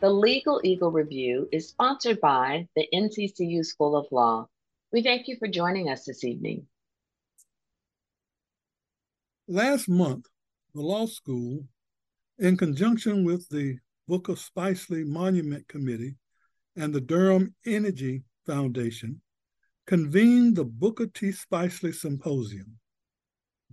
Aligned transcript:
The 0.00 0.08
Legal 0.08 0.62
Eagle 0.64 0.90
Review 0.90 1.46
is 1.52 1.68
sponsored 1.68 2.22
by 2.22 2.66
the 2.74 2.88
NCCU 2.94 3.62
School 3.66 3.94
of 3.94 4.06
Law. 4.10 4.48
We 4.92 5.02
thank 5.02 5.28
you 5.28 5.36
for 5.38 5.46
joining 5.46 5.90
us 5.90 6.06
this 6.06 6.24
evening. 6.24 6.66
Last 9.46 9.90
month, 9.90 10.24
the 10.74 10.80
law 10.80 11.04
school, 11.04 11.66
in 12.38 12.56
conjunction 12.56 13.24
with 13.26 13.46
the 13.50 13.76
Booker 14.08 14.32
Spicely 14.32 15.04
Monument 15.04 15.68
Committee 15.68 16.16
and 16.76 16.94
the 16.94 17.02
Durham 17.02 17.54
Energy 17.66 18.22
Foundation, 18.46 19.20
convened 19.86 20.56
the 20.56 20.64
Booker 20.64 21.08
T. 21.08 21.28
Spicely 21.28 21.94
Symposium. 21.94 22.78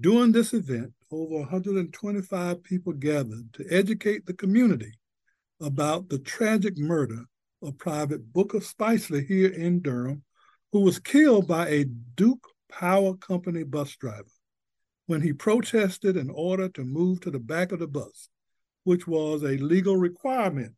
During 0.02 0.34
this 0.34 0.53
event, 0.53 0.91
over 1.09 1.38
125 1.38 2.64
people 2.64 2.91
gathered 2.91 3.53
to 3.53 3.66
educate 3.72 4.25
the 4.25 4.33
community 4.33 4.92
about 5.59 6.09
the 6.09 6.19
tragic 6.19 6.77
murder 6.77 7.25
of 7.61 7.77
Private 7.77 8.31
Booker 8.33 8.59
Spicely 8.59 9.25
here 9.25 9.50
in 9.50 9.81
Durham, 9.81 10.23
who 10.72 10.81
was 10.81 10.99
killed 10.99 11.47
by 11.47 11.67
a 11.69 11.86
Duke 12.16 12.47
Power 12.69 13.16
Company 13.16 13.64
bus 13.64 13.95
driver 13.95 14.25
when 15.05 15.22
he 15.22 15.33
protested 15.33 16.17
an 16.17 16.30
order 16.30 16.67
to 16.69 16.83
move 16.83 17.22
to 17.22 17.31
the 17.31 17.39
back 17.39 17.72
of 17.72 17.80
the 17.80 17.88
bus, 17.88 18.30
which 18.83 19.08
was 19.08 19.44
a 19.44 19.58
legal 19.58 19.95
requirement 19.95 20.73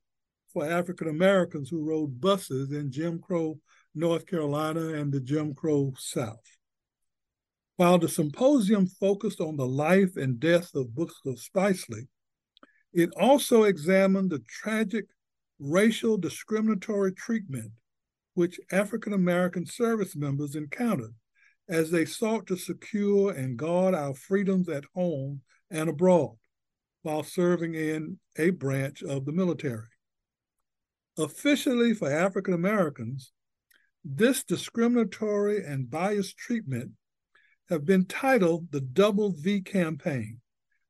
for 0.53 0.65
African 0.65 1.07
Americans 1.07 1.69
who 1.69 1.83
rode 1.83 2.21
buses 2.21 2.71
in 2.71 2.91
Jim 2.91 3.19
Crow 3.19 3.59
North 3.95 4.25
Carolina, 4.27 4.93
and 4.93 5.11
the 5.11 5.19
Jim 5.19 5.53
Crow 5.53 5.93
South. 5.97 6.57
While 7.77 7.97
the 7.97 8.09
symposium 8.09 8.87
focused 8.87 9.41
on 9.41 9.57
the 9.57 9.65
life 9.65 10.15
and 10.15 10.39
death 10.39 10.75
of 10.75 10.93
Booker 10.93 11.33
Spicely, 11.35 12.07
it 12.93 13.09
also 13.19 13.63
examined 13.63 14.29
the 14.29 14.43
tragic 14.47 15.05
racial 15.59 16.17
discriminatory 16.17 17.11
treatment 17.13 17.71
which 18.33 18.59
African 18.71 19.13
American 19.13 19.65
service 19.65 20.15
members 20.15 20.55
encountered 20.55 21.13
as 21.67 21.91
they 21.91 22.05
sought 22.05 22.47
to 22.47 22.55
secure 22.55 23.31
and 23.31 23.57
guard 23.57 23.93
our 23.93 24.13
freedoms 24.13 24.69
at 24.69 24.85
home 24.95 25.41
and 25.69 25.89
abroad 25.89 26.35
while 27.01 27.23
serving 27.23 27.75
in 27.75 28.17
a 28.37 28.49
branch 28.49 29.03
of 29.03 29.25
the 29.25 29.31
military. 29.31 29.87
Officially 31.17 31.93
for 31.93 32.09
African 32.09 32.53
Americans, 32.53 33.33
this 34.03 34.43
discriminatory 34.43 35.63
and 35.63 35.91
biased 35.91 36.37
treatment 36.37 36.91
have 37.69 37.85
been 37.85 38.05
titled 38.05 38.71
the 38.71 38.81
Double 38.81 39.33
V 39.33 39.61
Campaign, 39.61 40.39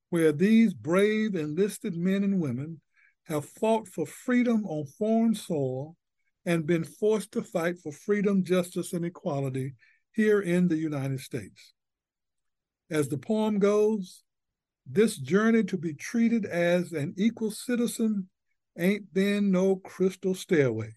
where 0.10 0.32
these 0.32 0.74
brave 0.74 1.36
enlisted 1.36 1.96
men 1.96 2.24
and 2.24 2.42
women 2.42 2.82
have 3.26 3.46
fought 3.46 3.88
for 3.88 4.06
freedom 4.06 4.66
on 4.66 4.86
foreign 4.86 5.36
soil 5.36 5.96
and 6.46 6.66
been 6.66 6.84
forced 6.84 7.32
to 7.32 7.44
fight 7.44 7.78
for 7.78 7.92
freedom, 7.92 8.44
justice, 8.44 8.94
and 8.94 9.06
equality 9.06 9.76
here 10.14 10.42
in 10.42 10.68
the 10.68 10.78
United 10.78 11.20
States. 11.20 11.74
As 12.90 13.08
the 13.08 13.18
poem 13.18 13.60
goes, 13.60 14.24
this 14.92 15.16
journey 15.18 15.64
to 15.66 15.78
be 15.78 15.94
treated 15.94 16.46
as 16.46 16.92
an 16.92 17.14
equal 17.18 17.52
citizen 17.52 18.30
ain't 18.78 19.14
been 19.14 19.52
no 19.52 19.76
crystal 19.76 20.34
stairway. 20.34 20.90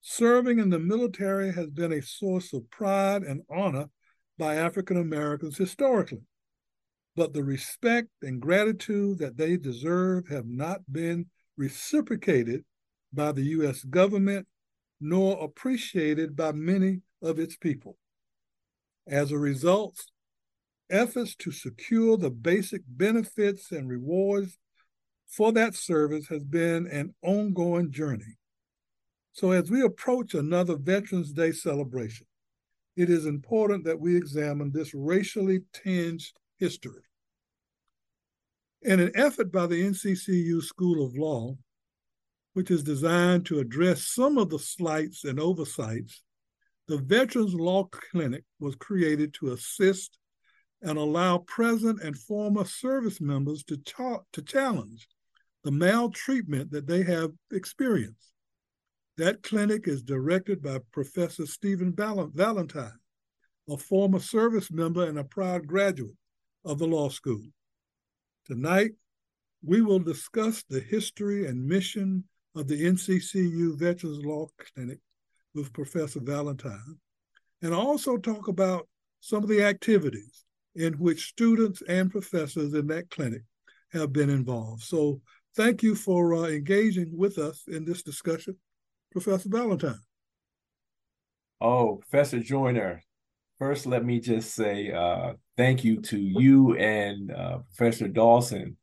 Serving 0.00 0.58
in 0.58 0.70
the 0.70 0.78
military 0.78 1.52
has 1.52 1.66
been 1.68 1.92
a 1.92 2.00
source 2.00 2.54
of 2.54 2.70
pride 2.70 3.22
and 3.22 3.42
honor 3.50 3.90
by 4.38 4.54
African 4.54 4.96
Americans 4.96 5.58
historically, 5.58 6.22
but 7.16 7.32
the 7.32 7.42
respect 7.42 8.08
and 8.22 8.40
gratitude 8.40 9.18
that 9.18 9.36
they 9.36 9.56
deserve 9.56 10.28
have 10.28 10.46
not 10.46 10.80
been 10.90 11.26
reciprocated 11.56 12.64
by 13.12 13.32
the 13.32 13.42
U.S. 13.42 13.82
government 13.84 14.46
nor 15.00 15.42
appreciated 15.42 16.36
by 16.36 16.52
many 16.52 17.00
of 17.22 17.38
its 17.38 17.56
people. 17.56 17.96
As 19.06 19.32
a 19.32 19.38
result, 19.38 19.96
efforts 20.90 21.34
to 21.36 21.50
secure 21.50 22.16
the 22.16 22.30
basic 22.30 22.82
benefits 22.86 23.72
and 23.72 23.88
rewards 23.88 24.58
for 25.26 25.52
that 25.52 25.74
service 25.74 26.28
has 26.28 26.44
been 26.44 26.86
an 26.88 27.14
ongoing 27.22 27.90
journey. 27.90 28.36
So, 29.32 29.52
as 29.52 29.70
we 29.70 29.82
approach 29.82 30.34
another 30.34 30.76
Veterans 30.76 31.32
Day 31.32 31.52
celebration, 31.52 32.26
it 32.96 33.08
is 33.08 33.26
important 33.26 33.84
that 33.84 34.00
we 34.00 34.16
examine 34.16 34.72
this 34.72 34.92
racially 34.92 35.60
tinged 35.72 36.22
history. 36.60 37.02
In 38.82 39.00
an 39.00 39.10
effort 39.14 39.50
by 39.50 39.66
the 39.66 39.82
NCCU 39.82 40.62
School 40.62 41.04
of 41.04 41.16
Law, 41.16 41.56
which 42.52 42.70
is 42.70 42.82
designed 42.82 43.46
to 43.46 43.58
address 43.58 44.06
some 44.06 44.38
of 44.38 44.50
the 44.50 44.58
slights 44.58 45.24
and 45.24 45.40
oversights, 45.40 46.22
the 46.86 46.98
Veterans 46.98 47.54
Law 47.54 47.84
Clinic 47.84 48.44
was 48.58 48.74
created 48.76 49.34
to 49.34 49.52
assist 49.52 50.18
and 50.82 50.98
allow 50.98 51.38
present 51.38 52.02
and 52.02 52.18
former 52.18 52.64
service 52.64 53.20
members 53.20 53.62
to, 53.64 53.76
ta- 53.78 54.20
to 54.32 54.42
challenge 54.42 55.08
the 55.62 55.70
maltreatment 55.70 56.70
that 56.70 56.86
they 56.86 57.02
have 57.02 57.32
experienced. 57.52 58.32
That 59.18 59.42
clinic 59.42 59.86
is 59.86 60.02
directed 60.02 60.62
by 60.62 60.78
Professor 60.90 61.44
Stephen 61.44 61.94
Valentine, 61.94 62.98
a 63.68 63.76
former 63.76 64.18
service 64.18 64.70
member 64.70 65.06
and 65.06 65.18
a 65.18 65.24
proud 65.24 65.66
graduate 65.66 66.16
of 66.64 66.78
the 66.78 66.86
law 66.86 67.08
school. 67.08 67.42
Tonight, 68.46 68.92
we 69.62 69.82
will 69.82 69.98
discuss 69.98 70.62
the 70.68 70.80
history 70.80 71.46
and 71.46 71.66
mission 71.66 72.24
of 72.54 72.66
the 72.66 72.84
NCCU 72.84 73.78
Veterans 73.78 74.24
Law 74.24 74.48
Clinic 74.58 74.98
with 75.54 75.72
Professor 75.72 76.20
Valentine, 76.20 76.98
and 77.62 77.74
also 77.74 78.16
talk 78.16 78.48
about 78.48 78.88
some 79.20 79.42
of 79.42 79.48
the 79.48 79.62
activities 79.62 80.44
in 80.74 80.94
which 80.94 81.28
students 81.28 81.82
and 81.88 82.10
professors 82.10 82.72
in 82.74 82.86
that 82.86 83.10
clinic 83.10 83.42
have 83.92 84.12
been 84.12 84.30
involved. 84.30 84.82
So, 84.82 85.20
thank 85.56 85.82
you 85.82 85.94
for 85.94 86.34
uh, 86.34 86.42
engaging 86.44 87.10
with 87.16 87.38
us 87.38 87.64
in 87.66 87.84
this 87.84 88.02
discussion. 88.02 88.56
Professor 89.10 89.48
Valentine. 89.48 90.00
Oh, 91.60 91.96
Professor 91.96 92.38
Joyner, 92.38 93.02
first 93.60 93.84
let 93.84 94.04
me 94.04 94.18
just 94.18 94.54
say 94.54 94.90
uh, 94.90 95.34
thank 95.58 95.84
you 95.84 96.00
to 96.00 96.18
you 96.18 96.74
and 96.76 97.30
uh, 97.30 97.58
Professor 97.76 98.08
Dawson 98.08 98.78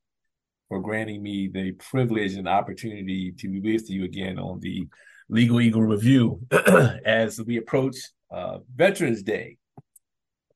for 0.70 0.80
granting 0.80 1.24
me 1.24 1.50
the 1.52 1.72
privilege 1.72 2.36
and 2.36 2.48
opportunity 2.48 3.32
to 3.32 3.50
be 3.50 3.60
with 3.60 3.90
you 3.90 4.04
again 4.04 4.38
on 4.38 4.60
the 4.60 4.88
Legal 5.30 5.60
Eagle 5.60 5.82
Review 5.82 6.42
as 7.06 7.42
we 7.42 7.58
approach 7.58 7.96
uh, 8.30 8.60
Veterans 8.76 9.24
Day, 9.24 9.58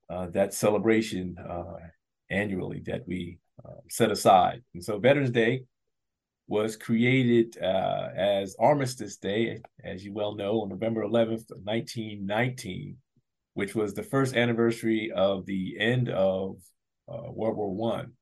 uh, 0.10 0.28
that 0.28 0.54
celebration 0.54 1.36
uh, 1.40 1.78
annually 2.30 2.82
that 2.86 3.08
we 3.08 3.40
uh, 3.66 3.80
set 3.90 4.12
aside. 4.12 4.62
And 4.76 4.84
so, 4.84 5.00
Veterans 5.00 5.32
Day 5.32 5.64
was 6.48 6.76
created 6.76 7.58
as 7.58 8.56
Armistice 8.60 9.18
Day, 9.18 9.62
as 9.84 10.04
you 10.04 10.14
well 10.14 10.36
know, 10.36 10.62
on 10.62 10.70
November 10.70 11.04
11th, 11.04 11.50
1919, 11.64 12.98
which 13.54 13.76
was 13.76 13.94
the 13.94 14.04
first 14.04 14.36
anniversary 14.36 15.12
of 15.16 15.46
the 15.46 15.78
end 15.80 16.10
of 16.10 16.58
uh, 17.10 17.32
World 17.32 17.58
War 17.58 17.74
One. 17.74 18.14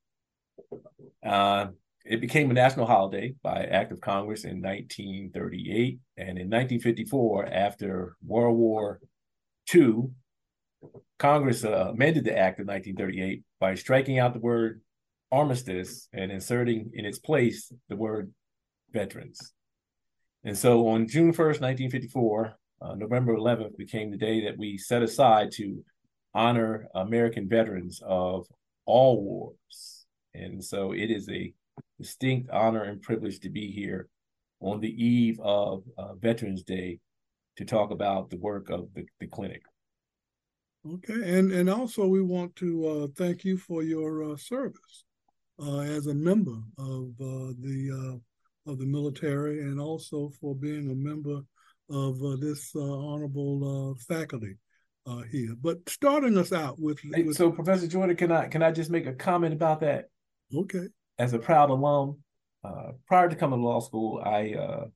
Uh, 1.25 1.67
it 2.05 2.21
became 2.21 2.49
a 2.49 2.53
national 2.53 2.85
holiday 2.85 3.35
by 3.43 3.63
act 3.63 3.91
of 3.91 4.01
Congress 4.01 4.43
in 4.43 4.61
1938, 4.61 5.99
and 6.17 6.29
in 6.29 6.49
1954, 6.49 7.45
after 7.45 8.15
World 8.25 8.57
War 8.57 8.99
II, 9.73 10.09
Congress 11.17 11.63
uh, 11.65 11.89
amended 11.89 12.23
the 12.23 12.37
act 12.37 12.59
of 12.59 12.67
1938 12.67 13.43
by 13.59 13.75
striking 13.75 14.17
out 14.17 14.33
the 14.33 14.39
word 14.39 14.81
armistice 15.31 16.07
and 16.13 16.31
inserting 16.31 16.91
in 16.93 17.05
its 17.05 17.19
place 17.19 17.71
the 17.89 17.95
word 17.95 18.33
veterans. 18.91 19.53
And 20.43 20.57
so 20.57 20.87
on 20.87 21.07
June 21.07 21.33
1st, 21.33 21.61
1954, 21.61 22.57
uh, 22.81 22.95
November 22.95 23.35
11th 23.35 23.77
became 23.77 24.11
the 24.11 24.17
day 24.17 24.45
that 24.45 24.57
we 24.57 24.77
set 24.77 25.01
aside 25.01 25.51
to 25.53 25.83
honor 26.33 26.87
American 26.95 27.47
veterans 27.47 28.01
of 28.05 28.47
all 28.85 29.21
wars. 29.23 30.05
And 30.33 30.63
so 30.63 30.91
it 30.91 31.11
is 31.11 31.27
a 31.29 31.53
distinct 31.97 32.49
honor 32.49 32.83
and 32.83 33.01
privilege 33.01 33.39
to 33.41 33.49
be 33.49 33.71
here 33.71 34.07
on 34.61 34.79
the 34.79 35.03
eve 35.03 35.39
of 35.41 35.83
uh, 35.97 36.13
Veterans 36.15 36.63
Day 36.63 36.99
to 37.57 37.65
talk 37.65 37.91
about 37.91 38.29
the 38.29 38.37
work 38.37 38.69
of 38.69 38.87
the, 38.93 39.05
the 39.19 39.27
clinic. 39.27 39.61
Okay, 40.89 41.37
and 41.37 41.51
and 41.51 41.69
also 41.69 42.07
we 42.07 42.21
want 42.21 42.55
to 42.55 42.87
uh, 42.87 43.07
thank 43.17 43.43
you 43.43 43.57
for 43.57 43.83
your 43.83 44.31
uh, 44.31 44.37
service 44.37 45.03
uh, 45.61 45.79
as 45.79 46.07
a 46.07 46.13
member 46.13 46.57
of 46.77 47.09
uh, 47.19 47.51
the 47.59 47.91
uh, 47.91 48.71
of 48.71 48.79
the 48.79 48.85
military, 48.85 49.59
and 49.59 49.79
also 49.79 50.31
for 50.39 50.55
being 50.55 50.89
a 50.89 50.95
member 50.95 51.41
of 51.89 52.23
uh, 52.23 52.35
this 52.39 52.71
uh, 52.75 52.81
honorable 52.81 53.95
uh, 53.97 54.03
faculty 54.13 54.57
uh, 55.05 55.21
here. 55.31 55.55
But 55.61 55.77
starting 55.87 56.37
us 56.37 56.51
out 56.51 56.79
with, 56.79 56.99
with, 57.03 57.35
so 57.35 57.51
Professor 57.51 57.87
Jordan, 57.87 58.15
can 58.15 58.31
I 58.31 58.47
can 58.47 58.63
I 58.63 58.71
just 58.71 58.89
make 58.89 59.07
a 59.07 59.13
comment 59.13 59.53
about 59.53 59.81
that? 59.81 60.05
Okay. 60.53 60.87
As 61.17 61.33
a 61.33 61.39
proud 61.39 61.69
alum, 61.69 62.19
prior 63.07 63.27
to 63.29 63.35
coming 63.35 63.59
to 63.59 63.65
law 63.65 63.79
school, 63.81 64.21
I 64.25 64.87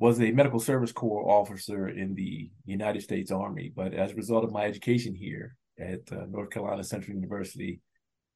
was 0.00 0.18
a 0.18 0.32
medical 0.32 0.58
service 0.58 0.92
corps 0.92 1.30
officer 1.30 1.88
in 1.88 2.14
the 2.14 2.50
United 2.64 3.02
States 3.02 3.30
Army. 3.30 3.70
But 3.74 3.92
as 3.92 4.12
a 4.12 4.16
result 4.16 4.44
of 4.44 4.50
my 4.50 4.64
education 4.64 5.14
here 5.14 5.56
at 5.78 6.00
uh, 6.10 6.24
North 6.30 6.48
Carolina 6.48 6.82
Central 6.82 7.14
University, 7.14 7.80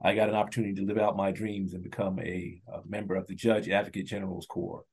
I 0.02 0.14
got 0.14 0.28
an 0.28 0.34
opportunity 0.34 0.74
to 0.74 0.84
live 0.84 0.98
out 0.98 1.16
my 1.16 1.32
dreams 1.32 1.72
and 1.72 1.82
become 1.82 2.18
a, 2.18 2.60
a, 2.70 2.80
member 2.86 3.14
of 3.14 3.26
the 3.26 3.34
Judge 3.34 3.70
Advocate 3.70 4.06
General's 4.06 4.46
Corps. 4.46 4.84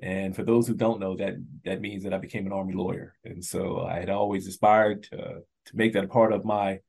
And 0.00 0.34
for 0.34 0.42
those 0.42 0.66
who 0.66 0.74
don't 0.74 1.00
know, 1.00 1.16
that 1.16 1.34
that 1.64 1.80
means 1.80 2.02
that 2.04 2.14
I 2.14 2.18
became 2.18 2.46
an 2.46 2.52
Army 2.52 2.74
lawyer. 2.74 3.14
And 3.24 3.44
so 3.44 3.80
I 3.80 4.00
had 4.00 4.10
always 4.10 4.46
aspired 4.46 5.04
to, 5.04 5.42
to 5.66 5.76
make 5.76 5.92
that 5.92 6.04
a 6.04 6.08
part 6.08 6.32
of 6.32 6.44
my 6.44 6.80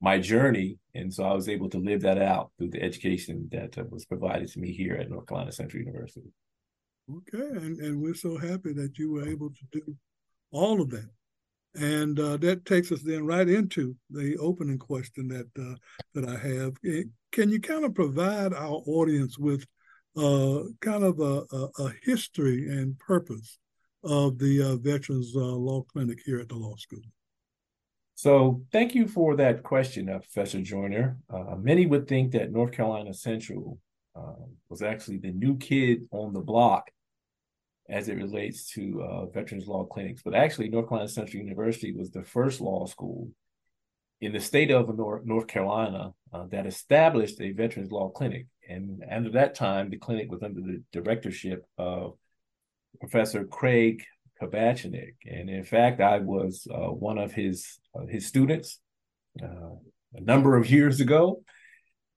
my 0.00 0.18
journey. 0.18 0.78
And 0.94 1.12
so 1.12 1.24
I 1.24 1.32
was 1.32 1.48
able 1.48 1.68
to 1.70 1.78
live 1.78 2.02
that 2.02 2.20
out 2.20 2.52
through 2.56 2.70
the 2.70 2.82
education 2.82 3.48
that 3.52 3.78
uh, 3.78 3.84
was 3.90 4.04
provided 4.04 4.48
to 4.48 4.60
me 4.60 4.72
here 4.72 4.94
at 4.94 5.10
North 5.10 5.26
Carolina 5.26 5.52
Central 5.52 5.82
University. 5.82 6.30
Okay, 7.10 7.56
and, 7.56 7.78
and 7.78 8.00
we're 8.00 8.14
so 8.14 8.36
happy 8.36 8.74
that 8.74 8.98
you 8.98 9.12
were 9.12 9.26
able 9.26 9.48
to 9.48 9.80
do 9.80 9.96
all 10.50 10.80
of 10.80 10.90
that. 10.90 11.08
And 11.74 12.18
uh, 12.18 12.36
that 12.38 12.64
takes 12.64 12.92
us 12.92 13.02
then 13.02 13.24
right 13.24 13.48
into 13.48 13.96
the 14.10 14.36
opening 14.38 14.78
question 14.78 15.28
that 15.28 15.48
uh, 15.58 15.74
that 16.14 16.28
I 16.28 16.36
have. 16.36 16.74
Can 17.32 17.50
you 17.50 17.60
kind 17.60 17.84
of 17.84 17.94
provide 17.94 18.52
our 18.52 18.82
audience 18.86 19.38
with 19.38 19.64
uh, 20.18 20.64
kind 20.80 21.04
of 21.04 21.20
a, 21.20 21.44
a, 21.52 21.68
a, 21.84 21.92
history 22.02 22.68
and 22.68 22.98
purpose 22.98 23.58
of 24.02 24.38
the 24.38 24.62
uh, 24.62 24.76
Veterans 24.76 25.32
uh, 25.34 25.40
Law 25.40 25.82
Clinic 25.82 26.18
here 26.24 26.40
at 26.40 26.48
the 26.48 26.56
law 26.56 26.76
school? 26.76 27.02
So, 28.14 28.62
thank 28.72 28.94
you 28.94 29.06
for 29.06 29.36
that 29.36 29.62
question, 29.62 30.08
uh, 30.08 30.18
Professor 30.18 30.60
Joyner. 30.60 31.18
many 31.58 31.86
would 31.86 32.08
think 32.08 32.32
that 32.32 32.50
North 32.50 32.72
Carolina 32.72 33.14
Central 33.14 33.78
was 34.68 34.82
actually 34.82 35.18
the 35.18 35.30
new 35.30 35.56
kid 35.56 36.08
on 36.10 36.32
the 36.32 36.40
block 36.40 36.90
as 37.88 38.08
it 38.08 38.16
relates 38.16 38.70
to 38.72 39.02
uh, 39.02 39.26
veterans 39.26 39.66
law 39.66 39.84
clinics. 39.84 40.22
But 40.22 40.34
actually, 40.34 40.68
North 40.68 40.88
Carolina 40.88 41.08
Central 41.08 41.42
University 41.42 41.92
was 41.92 42.10
the 42.10 42.22
first 42.22 42.60
law 42.60 42.86
school 42.86 43.30
in 44.20 44.32
the 44.32 44.40
state 44.40 44.70
of 44.70 44.94
North, 44.96 45.24
North 45.24 45.46
Carolina 45.46 46.12
uh, 46.32 46.44
that 46.50 46.66
established 46.66 47.40
a 47.40 47.52
veterans 47.52 47.90
law 47.90 48.10
clinic. 48.10 48.46
And 48.68 49.02
under 49.10 49.30
that 49.30 49.54
time, 49.54 49.90
the 49.90 49.98
clinic 49.98 50.30
was 50.30 50.42
under 50.42 50.60
the 50.60 50.82
directorship 50.92 51.64
of 51.78 52.14
Professor 53.00 53.44
Craig 53.44 54.02
Kabatchnick. 54.40 55.14
And 55.26 55.48
in 55.48 55.64
fact, 55.64 56.00
I 56.00 56.18
was 56.18 56.66
uh, 56.70 56.88
one 56.88 57.18
of 57.18 57.32
his 57.32 57.78
uh, 57.94 58.06
his 58.06 58.26
students 58.26 58.80
uh, 59.42 59.74
a 60.14 60.20
number 60.20 60.56
of 60.56 60.70
years 60.70 61.00
ago. 61.00 61.42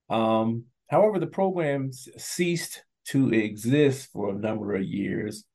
Um, 0.10 0.66
however, 0.90 1.20
the 1.20 1.28
program 1.28 1.92
ceased 1.92 2.84
to 3.08 3.34
exist 3.34 4.10
for 4.12 4.30
a 4.30 4.38
number 4.38 4.76
of 4.76 4.84
years 4.84 5.46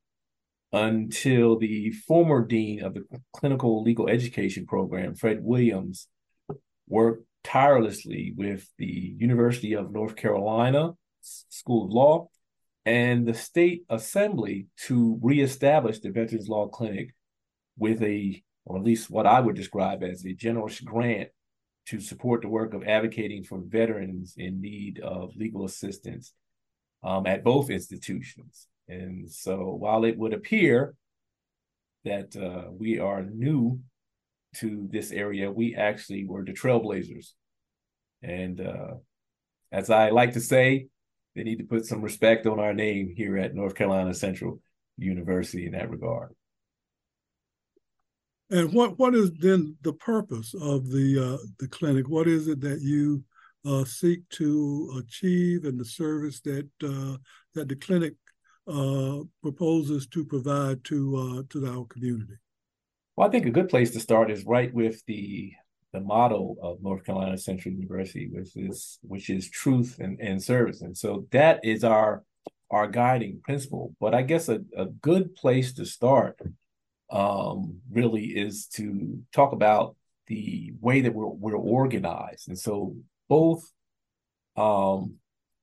until 0.72 1.58
the 1.58 1.90
former 2.06 2.44
dean 2.44 2.82
of 2.82 2.94
the 2.94 3.04
clinical 3.32 3.82
legal 3.82 4.08
education 4.08 4.66
program, 4.66 5.14
Fred 5.14 5.38
Williams, 5.42 6.08
worked 6.88 7.24
tirelessly 7.44 8.34
with 8.36 8.68
the 8.78 9.14
University 9.18 9.74
of 9.74 9.92
North 9.92 10.16
Carolina 10.16 10.92
School 11.20 11.86
of 11.86 11.92
Law 11.92 12.28
and 12.84 13.26
the 13.26 13.34
state 13.34 13.84
assembly 13.88 14.68
to 14.86 15.18
reestablish 15.22 16.00
the 16.00 16.10
Veterans 16.10 16.48
Law 16.48 16.68
Clinic 16.68 17.14
with 17.76 18.02
a, 18.02 18.42
or 18.64 18.78
at 18.78 18.84
least 18.84 19.10
what 19.10 19.26
I 19.26 19.40
would 19.40 19.56
describe 19.56 20.02
as 20.02 20.24
a 20.24 20.32
generous 20.32 20.80
grant 20.80 21.30
to 21.86 22.00
support 22.00 22.42
the 22.42 22.48
work 22.48 22.74
of 22.74 22.84
advocating 22.84 23.44
for 23.44 23.60
veterans 23.64 24.34
in 24.36 24.60
need 24.60 25.00
of 25.00 25.36
legal 25.36 25.64
assistance 25.64 26.32
um, 27.02 27.26
at 27.26 27.44
both 27.44 27.70
institutions. 27.70 28.66
And 28.88 29.30
so 29.30 29.76
while 29.78 30.04
it 30.04 30.16
would 30.16 30.32
appear 30.32 30.94
that 32.04 32.36
uh, 32.36 32.70
we 32.70 32.98
are 32.98 33.22
new 33.22 33.80
to 34.56 34.88
this 34.90 35.10
area, 35.10 35.50
we 35.50 35.74
actually 35.74 36.26
were 36.26 36.44
the 36.44 36.52
trailblazers. 36.52 37.32
And 38.22 38.60
uh, 38.60 38.94
as 39.72 39.90
I 39.90 40.10
like 40.10 40.32
to 40.34 40.40
say, 40.40 40.88
they 41.34 41.42
need 41.42 41.58
to 41.58 41.64
put 41.64 41.84
some 41.84 42.00
respect 42.00 42.46
on 42.46 42.58
our 42.58 42.72
name 42.72 43.12
here 43.14 43.36
at 43.36 43.54
North 43.54 43.74
Carolina 43.74 44.14
Central 44.14 44.60
University 44.96 45.66
in 45.66 45.72
that 45.72 45.90
regard. 45.90 46.34
And 48.48 48.72
what 48.72 48.98
what 48.98 49.14
is 49.14 49.32
then 49.32 49.76
the 49.82 49.92
purpose 49.92 50.54
of 50.54 50.88
the 50.88 51.34
uh, 51.34 51.46
the 51.58 51.68
clinic? 51.68 52.08
What 52.08 52.28
is 52.28 52.46
it 52.46 52.60
that 52.60 52.80
you 52.80 53.24
uh, 53.64 53.84
seek 53.84 54.26
to 54.30 55.02
achieve, 55.04 55.64
and 55.64 55.78
the 55.78 55.84
service 55.84 56.40
that 56.42 56.68
uh, 56.82 57.16
that 57.54 57.68
the 57.68 57.74
clinic 57.74 58.14
uh, 58.68 59.18
proposes 59.42 60.06
to 60.08 60.24
provide 60.24 60.84
to 60.84 61.16
uh, 61.16 61.42
to 61.50 61.66
our 61.66 61.84
community? 61.86 62.36
Well, 63.16 63.26
I 63.26 63.30
think 63.30 63.46
a 63.46 63.50
good 63.50 63.70
place 63.70 63.92
to 63.92 64.00
start 64.00 64.30
is 64.30 64.44
right 64.44 64.72
with 64.72 65.04
the 65.06 65.52
the 65.92 66.00
model 66.00 66.56
of 66.60 66.82
North 66.82 67.04
Carolina 67.04 67.38
Central 67.38 67.72
University, 67.72 68.28
which 68.30 68.54
is 68.56 68.98
which 69.02 69.30
is 69.30 69.48
truth 69.48 69.96
and, 69.98 70.20
and 70.20 70.42
service. 70.42 70.82
And 70.82 70.96
so 70.96 71.26
that 71.32 71.60
is 71.64 71.82
our 71.84 72.22
our 72.70 72.86
guiding 72.86 73.40
principle. 73.42 73.94
But 74.00 74.14
I 74.14 74.22
guess 74.22 74.48
a, 74.50 74.60
a 74.76 74.86
good 74.86 75.34
place 75.34 75.72
to 75.74 75.86
start 75.86 76.38
um, 77.10 77.78
really 77.90 78.26
is 78.26 78.66
to 78.74 79.22
talk 79.32 79.52
about 79.52 79.96
the 80.26 80.74
way 80.80 81.00
that 81.00 81.14
we're 81.14 81.26
we're 81.26 81.56
organized. 81.56 82.48
And 82.48 82.58
so 82.58 82.96
both 83.28 83.62
um, 84.56 85.14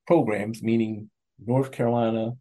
programs, 0.08 0.64
meaning 0.64 1.12
North 1.46 1.72
Carolina 1.72 2.32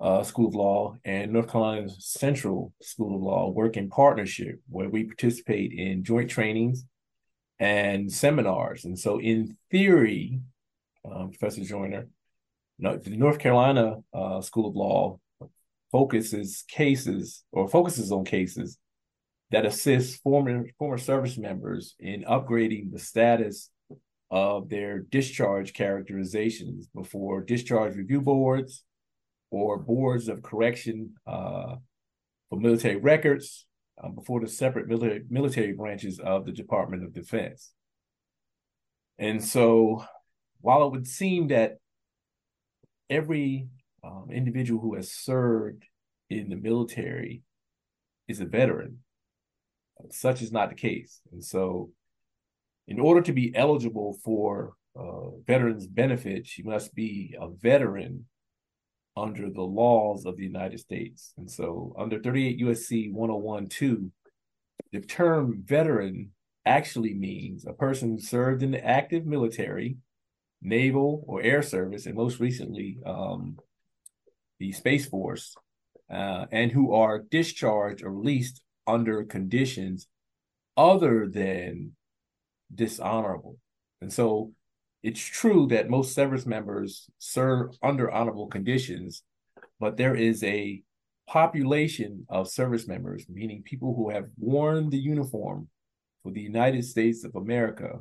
uh, 0.00 0.22
School 0.22 0.48
of 0.48 0.54
Law 0.54 0.96
and 1.04 1.32
North 1.32 1.50
Carolina 1.50 1.88
Central 1.98 2.72
School 2.80 3.16
of 3.16 3.22
Law 3.22 3.50
work 3.50 3.76
in 3.76 3.88
partnership 3.90 4.60
where 4.68 4.88
we 4.88 5.04
participate 5.04 5.72
in 5.72 6.04
joint 6.04 6.30
trainings 6.30 6.84
and 7.58 8.10
seminars. 8.10 8.84
And 8.84 8.98
so, 8.98 9.20
in 9.20 9.56
theory, 9.70 10.40
um, 11.04 11.30
Professor 11.30 11.62
Joyner, 11.62 12.08
the 12.78 13.16
North 13.16 13.38
Carolina 13.38 13.96
uh, 14.14 14.40
School 14.40 14.68
of 14.68 14.76
Law 14.76 15.20
focuses 15.92 16.64
cases 16.68 17.44
or 17.52 17.68
focuses 17.68 18.10
on 18.10 18.24
cases 18.24 18.78
that 19.50 19.66
assist 19.66 20.22
former 20.22 20.66
former 20.78 20.98
service 20.98 21.36
members 21.36 21.94
in 21.98 22.22
upgrading 22.22 22.92
the 22.92 22.98
status 22.98 23.68
of 24.30 24.68
their 24.68 25.00
discharge 25.00 25.74
characterizations 25.74 26.86
before 26.94 27.42
discharge 27.42 27.96
review 27.96 28.20
boards 28.20 28.84
or 29.50 29.78
boards 29.78 30.28
of 30.28 30.42
correction 30.42 31.14
uh, 31.26 31.76
for 32.48 32.58
military 32.58 32.96
records 32.96 33.66
um, 34.02 34.14
before 34.14 34.40
the 34.40 34.48
separate 34.48 34.88
military, 34.88 35.22
military 35.28 35.72
branches 35.72 36.18
of 36.18 36.46
the 36.46 36.52
Department 36.52 37.04
of 37.04 37.12
Defense. 37.12 37.72
And 39.18 39.44
so, 39.44 40.04
while 40.60 40.86
it 40.86 40.92
would 40.92 41.06
seem 41.06 41.48
that 41.48 41.78
every 43.08 43.68
um, 44.02 44.28
individual 44.32 44.80
who 44.80 44.94
has 44.94 45.12
served 45.12 45.84
in 46.30 46.48
the 46.48 46.56
military 46.56 47.42
is 48.28 48.40
a 48.40 48.46
veteran, 48.46 48.98
such 50.10 50.40
is 50.40 50.52
not 50.52 50.70
the 50.70 50.76
case. 50.76 51.20
And 51.32 51.44
so, 51.44 51.90
in 52.88 52.98
order 52.98 53.20
to 53.22 53.32
be 53.32 53.54
eligible 53.54 54.18
for 54.24 54.74
uh, 54.98 55.30
veterans 55.46 55.86
benefits, 55.86 56.56
you 56.56 56.64
must 56.64 56.94
be 56.94 57.36
a 57.40 57.48
veteran 57.48 58.26
under 59.20 59.50
the 59.50 59.62
laws 59.62 60.24
of 60.24 60.36
the 60.36 60.44
United 60.44 60.80
States. 60.80 61.32
And 61.36 61.50
so, 61.50 61.94
under 61.98 62.18
38 62.20 62.60
USC 62.60 63.12
101.2, 63.12 64.10
the 64.92 65.00
term 65.00 65.62
veteran 65.64 66.30
actually 66.64 67.14
means 67.14 67.66
a 67.66 67.72
person 67.72 68.10
who 68.10 68.20
served 68.20 68.62
in 68.62 68.70
the 68.70 68.84
active 68.84 69.26
military, 69.26 69.96
naval, 70.62 71.24
or 71.26 71.42
air 71.42 71.62
service, 71.62 72.06
and 72.06 72.14
most 72.14 72.40
recently, 72.40 72.98
um, 73.04 73.58
the 74.58 74.72
Space 74.72 75.06
Force, 75.06 75.54
uh, 76.10 76.46
and 76.50 76.72
who 76.72 76.92
are 76.92 77.18
discharged 77.18 78.02
or 78.02 78.10
released 78.10 78.62
under 78.86 79.24
conditions 79.24 80.08
other 80.76 81.28
than 81.28 81.92
dishonorable. 82.74 83.58
And 84.00 84.12
so, 84.12 84.52
it's 85.02 85.20
true 85.20 85.66
that 85.68 85.88
most 85.88 86.14
service 86.14 86.46
members 86.46 87.08
serve 87.18 87.70
under 87.82 88.10
honorable 88.10 88.48
conditions, 88.48 89.22
but 89.78 89.96
there 89.96 90.14
is 90.14 90.44
a 90.44 90.82
population 91.26 92.26
of 92.28 92.48
service 92.48 92.86
members, 92.86 93.24
meaning 93.28 93.62
people 93.62 93.94
who 93.94 94.10
have 94.10 94.26
worn 94.36 94.90
the 94.90 94.98
uniform 94.98 95.68
for 96.22 96.32
the 96.32 96.40
United 96.40 96.84
States 96.84 97.24
of 97.24 97.34
America 97.34 98.00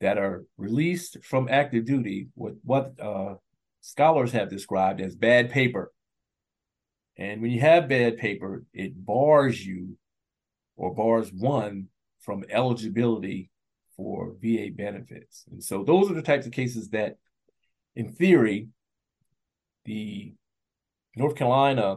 that 0.00 0.18
are 0.18 0.44
released 0.56 1.18
from 1.22 1.48
active 1.48 1.84
duty 1.84 2.28
with 2.34 2.58
what 2.64 2.98
uh, 3.00 3.34
scholars 3.80 4.32
have 4.32 4.50
described 4.50 5.00
as 5.00 5.14
bad 5.14 5.50
paper. 5.50 5.92
And 7.16 7.40
when 7.40 7.52
you 7.52 7.60
have 7.60 7.88
bad 7.88 8.16
paper, 8.16 8.64
it 8.72 8.92
bars 9.06 9.64
you 9.64 9.96
or 10.74 10.92
bars 10.92 11.32
one 11.32 11.86
from 12.18 12.44
eligibility 12.50 13.51
for 14.02 14.34
VA 14.42 14.68
benefits. 14.74 15.44
And 15.50 15.62
so 15.62 15.84
those 15.84 16.10
are 16.10 16.14
the 16.14 16.22
types 16.22 16.46
of 16.46 16.52
cases 16.52 16.88
that, 16.90 17.16
in 17.94 18.12
theory, 18.12 18.68
the 19.84 20.34
North 21.16 21.36
Carolina 21.36 21.96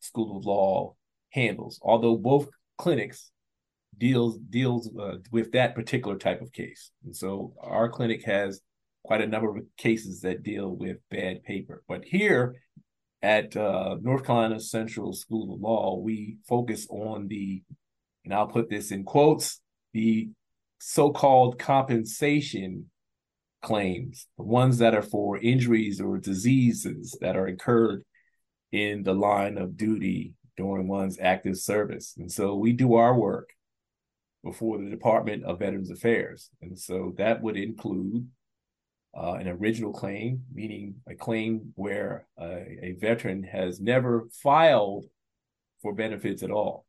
School 0.00 0.36
of 0.36 0.44
Law 0.44 0.94
handles, 1.30 1.78
although 1.82 2.16
both 2.16 2.48
clinics 2.76 3.30
deals 3.96 4.38
deals 4.50 4.90
uh, 4.98 5.18
with 5.30 5.52
that 5.52 5.74
particular 5.74 6.16
type 6.16 6.40
of 6.42 6.52
case. 6.52 6.90
And 7.04 7.14
so 7.14 7.54
our 7.60 7.88
clinic 7.88 8.24
has 8.24 8.60
quite 9.04 9.20
a 9.20 9.26
number 9.26 9.56
of 9.56 9.64
cases 9.76 10.20
that 10.22 10.42
deal 10.42 10.70
with 10.70 10.96
bad 11.10 11.44
paper. 11.44 11.84
But 11.86 12.04
here 12.04 12.56
at 13.22 13.56
uh, 13.56 13.96
North 14.02 14.24
Carolina 14.24 14.58
Central 14.58 15.12
School 15.12 15.54
of 15.54 15.60
Law, 15.60 15.98
we 15.98 16.38
focus 16.48 16.86
on 16.90 17.28
the, 17.28 17.62
and 18.24 18.34
I'll 18.34 18.48
put 18.48 18.68
this 18.68 18.90
in 18.90 19.04
quotes, 19.04 19.60
the 19.92 20.30
so-called 20.86 21.58
compensation 21.58 22.90
claims, 23.62 24.26
the 24.36 24.44
ones 24.44 24.76
that 24.78 24.94
are 24.94 25.00
for 25.00 25.38
injuries 25.38 25.98
or 25.98 26.18
diseases 26.18 27.16
that 27.22 27.36
are 27.36 27.48
incurred 27.48 28.04
in 28.70 29.02
the 29.02 29.14
line 29.14 29.56
of 29.56 29.78
duty 29.78 30.34
during 30.58 30.86
one's 30.86 31.18
active 31.18 31.56
service. 31.56 32.14
And 32.18 32.30
so 32.30 32.54
we 32.54 32.74
do 32.74 32.96
our 32.96 33.18
work 33.18 33.54
before 34.44 34.76
the 34.76 34.90
Department 34.90 35.44
of 35.44 35.58
Veterans 35.58 35.90
Affairs. 35.90 36.50
And 36.60 36.78
so 36.78 37.14
that 37.16 37.40
would 37.40 37.56
include 37.56 38.28
uh, 39.16 39.34
an 39.40 39.48
original 39.48 39.92
claim, 39.92 40.42
meaning 40.52 40.96
a 41.08 41.14
claim 41.14 41.72
where 41.76 42.26
uh, 42.38 42.60
a 42.82 42.94
veteran 43.00 43.42
has 43.42 43.80
never 43.80 44.28
filed 44.42 45.06
for 45.80 45.94
benefits 45.94 46.42
at 46.42 46.50
all. 46.50 46.84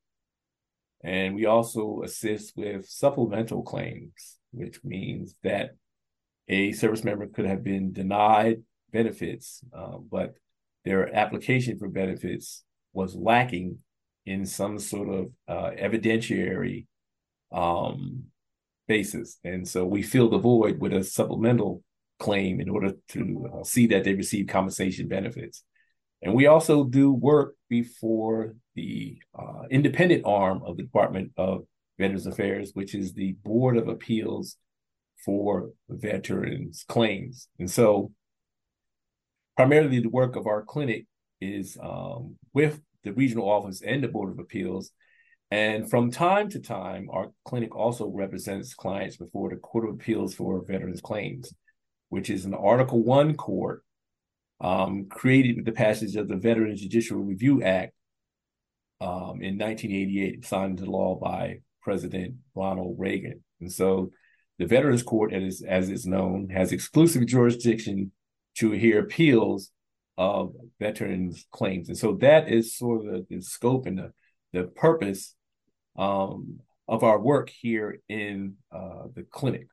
And 1.06 1.36
we 1.36 1.46
also 1.46 2.02
assist 2.04 2.54
with 2.58 2.88
supplemental 2.88 3.62
claims, 3.62 4.40
which 4.52 4.84
means 4.84 5.36
that 5.44 5.76
a 6.48 6.72
service 6.72 7.04
member 7.04 7.28
could 7.28 7.46
have 7.46 7.64
been 7.64 7.94
denied 7.94 8.64
benefits, 8.92 9.62
uh, 9.72 9.98
but 9.98 10.34
their 10.84 11.16
application 11.16 11.78
for 11.78 11.90
benefits 11.90 12.64
was 12.92 13.16
lacking 13.16 13.78
in 14.26 14.48
some 14.48 14.80
sort 14.80 15.10
of 15.10 15.26
uh, 15.48 15.72
evidentiary 15.80 16.88
um, 17.52 18.24
basis. 18.88 19.38
And 19.44 19.68
so 19.68 19.86
we 19.86 20.02
fill 20.02 20.32
the 20.32 20.40
void 20.40 20.80
with 20.80 20.92
a 20.92 21.04
supplemental 21.04 21.84
claim 22.18 22.60
in 22.60 22.70
order 22.70 22.94
to 23.10 23.50
uh, 23.54 23.64
see 23.64 23.86
that 23.88 24.06
they 24.06 24.16
receive 24.16 24.48
compensation 24.48 25.08
benefits. 25.08 25.64
And 26.26 26.34
we 26.34 26.48
also 26.48 26.84
do 26.84 27.14
work 27.14 27.56
before 27.70 28.56
the 28.74 29.20
uh, 29.38 29.68
independent 29.70 30.24
arm 30.26 30.64
of 30.66 30.76
the 30.76 30.82
Department 30.82 31.32
of 31.38 31.66
Veterans 32.00 32.26
Affairs, 32.26 32.72
which 32.74 32.96
is 32.96 33.14
the 33.14 33.34
Board 33.44 33.78
of 33.78 33.88
Appeals 33.88 34.58
for 35.24 35.70
Veterans 35.88 36.84
Claims. 36.88 37.48
And 37.60 37.70
so 37.70 38.12
primarily 39.56 40.00
the 40.00 40.10
work 40.10 40.36
of 40.36 40.48
our 40.48 40.64
clinic 40.64 41.06
is 41.42 41.78
um, 41.82 42.38
with 42.54 42.82
the 43.04 43.14
regional 43.14 43.48
office 43.48 43.84
and 43.84 44.04
the 44.04 44.08
Board 44.08 44.32
of 44.32 44.40
Appeals. 44.40 44.90
And 45.52 45.88
from 45.88 46.10
time 46.10 46.50
to 46.50 46.60
time, 46.60 47.08
our 47.12 47.28
clinic 47.46 47.76
also 47.76 48.10
represents 48.10 48.74
clients 48.74 49.16
before 49.16 49.52
the 49.52 49.58
Court 49.58 49.88
of 49.88 49.94
Appeals 49.94 50.34
for 50.34 50.66
Veterans 50.66 51.02
Claims, 51.02 51.54
which 52.10 52.32
is 52.32 52.46
an 52.46 52.56
Article 52.56 53.04
1 53.04 53.36
court 53.36 53.85
um, 54.62 55.08
created 55.10 55.58
with 55.58 55.66
the 55.66 55.72
passage 55.72 56.16
of 56.16 56.28
the 56.28 56.38
Veterans 56.38 56.82
Judicial 56.82 57.18
Review 57.18 57.64
Act 57.64 57.94
um, 59.02 59.42
in 59.42 59.58
1988, 59.58 60.46
signed 60.46 60.80
into 60.80 60.90
law 60.90 61.16
by 61.16 61.60
President 61.82 62.36
Ronald 62.56 62.96
Reagan. 62.98 63.44
And 63.60 63.72
so 63.72 64.12
the 64.58 64.66
Veterans 64.66 65.04
Court, 65.04 65.34
as, 65.34 65.62
as 65.68 65.90
is 65.90 66.06
known, 66.06 66.50
has 66.50 66.72
exclusive 66.72 67.26
jurisdiction 67.26 68.12
to 68.58 68.72
hear 68.72 69.00
appeals 69.00 69.72
of 70.18 70.54
veterans' 70.80 71.46
claims. 71.52 71.90
And 71.90 71.98
so 71.98 72.14
that 72.22 72.50
is 72.50 72.78
sort 72.78 73.06
of 73.06 73.28
the, 73.28 73.42
scope 73.42 73.86
and 73.86 73.98
the, 73.98 74.14
the 74.54 74.64
purpose 74.64 75.36
um, 75.98 76.60
of 76.88 77.04
our 77.04 77.20
work 77.20 77.50
here 77.50 78.02
in 78.08 78.56
uh, 78.72 79.04
the 79.14 79.24
clinic. 79.24 79.68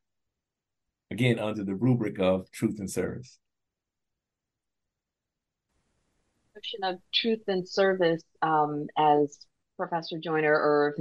Again, 1.10 1.38
under 1.38 1.62
the 1.62 1.74
rubric 1.74 2.18
of 2.18 2.50
truth 2.50 2.78
and 2.78 2.90
service. 2.90 3.38
Notion 6.54 6.84
of 6.84 7.00
truth 7.14 7.40
and 7.48 7.66
service, 7.66 8.22
um, 8.42 8.86
as 8.98 9.46
Professor 9.78 10.18
Joyner 10.18 10.52
or 10.52 10.94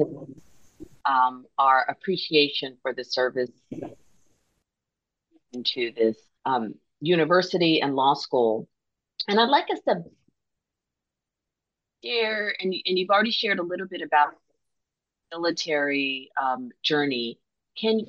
um, 1.05 1.45
our 1.57 1.85
appreciation 1.89 2.77
for 2.81 2.93
the 2.93 3.03
service 3.03 3.51
into 5.51 5.91
this 5.91 6.15
um, 6.45 6.75
university 7.01 7.81
and 7.81 7.95
law 7.95 8.13
school. 8.13 8.69
And 9.27 9.41
I'd 9.41 9.49
like 9.49 9.69
us 9.71 9.79
to 9.89 10.03
share, 12.01 12.55
and, 12.61 12.73
and 12.73 12.97
you've 12.97 13.09
already 13.09 13.31
shared 13.31 13.59
a 13.59 13.63
little 13.63 13.87
bit 13.87 14.01
about 14.01 14.35
military 15.31 16.31
um, 16.41 16.69
journey. 16.81 17.39
Can 17.77 17.99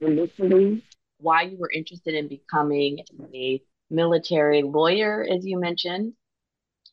you 0.00 0.82
why 1.20 1.42
you 1.42 1.56
were 1.56 1.70
interested 1.70 2.14
in 2.14 2.28
becoming 2.28 3.00
a 3.32 3.62
military 3.88 4.62
lawyer, 4.62 5.26
as 5.30 5.46
you 5.46 5.58
mentioned, 5.58 6.12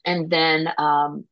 and 0.05 0.29
then 0.29 0.69
um, 0.77 1.25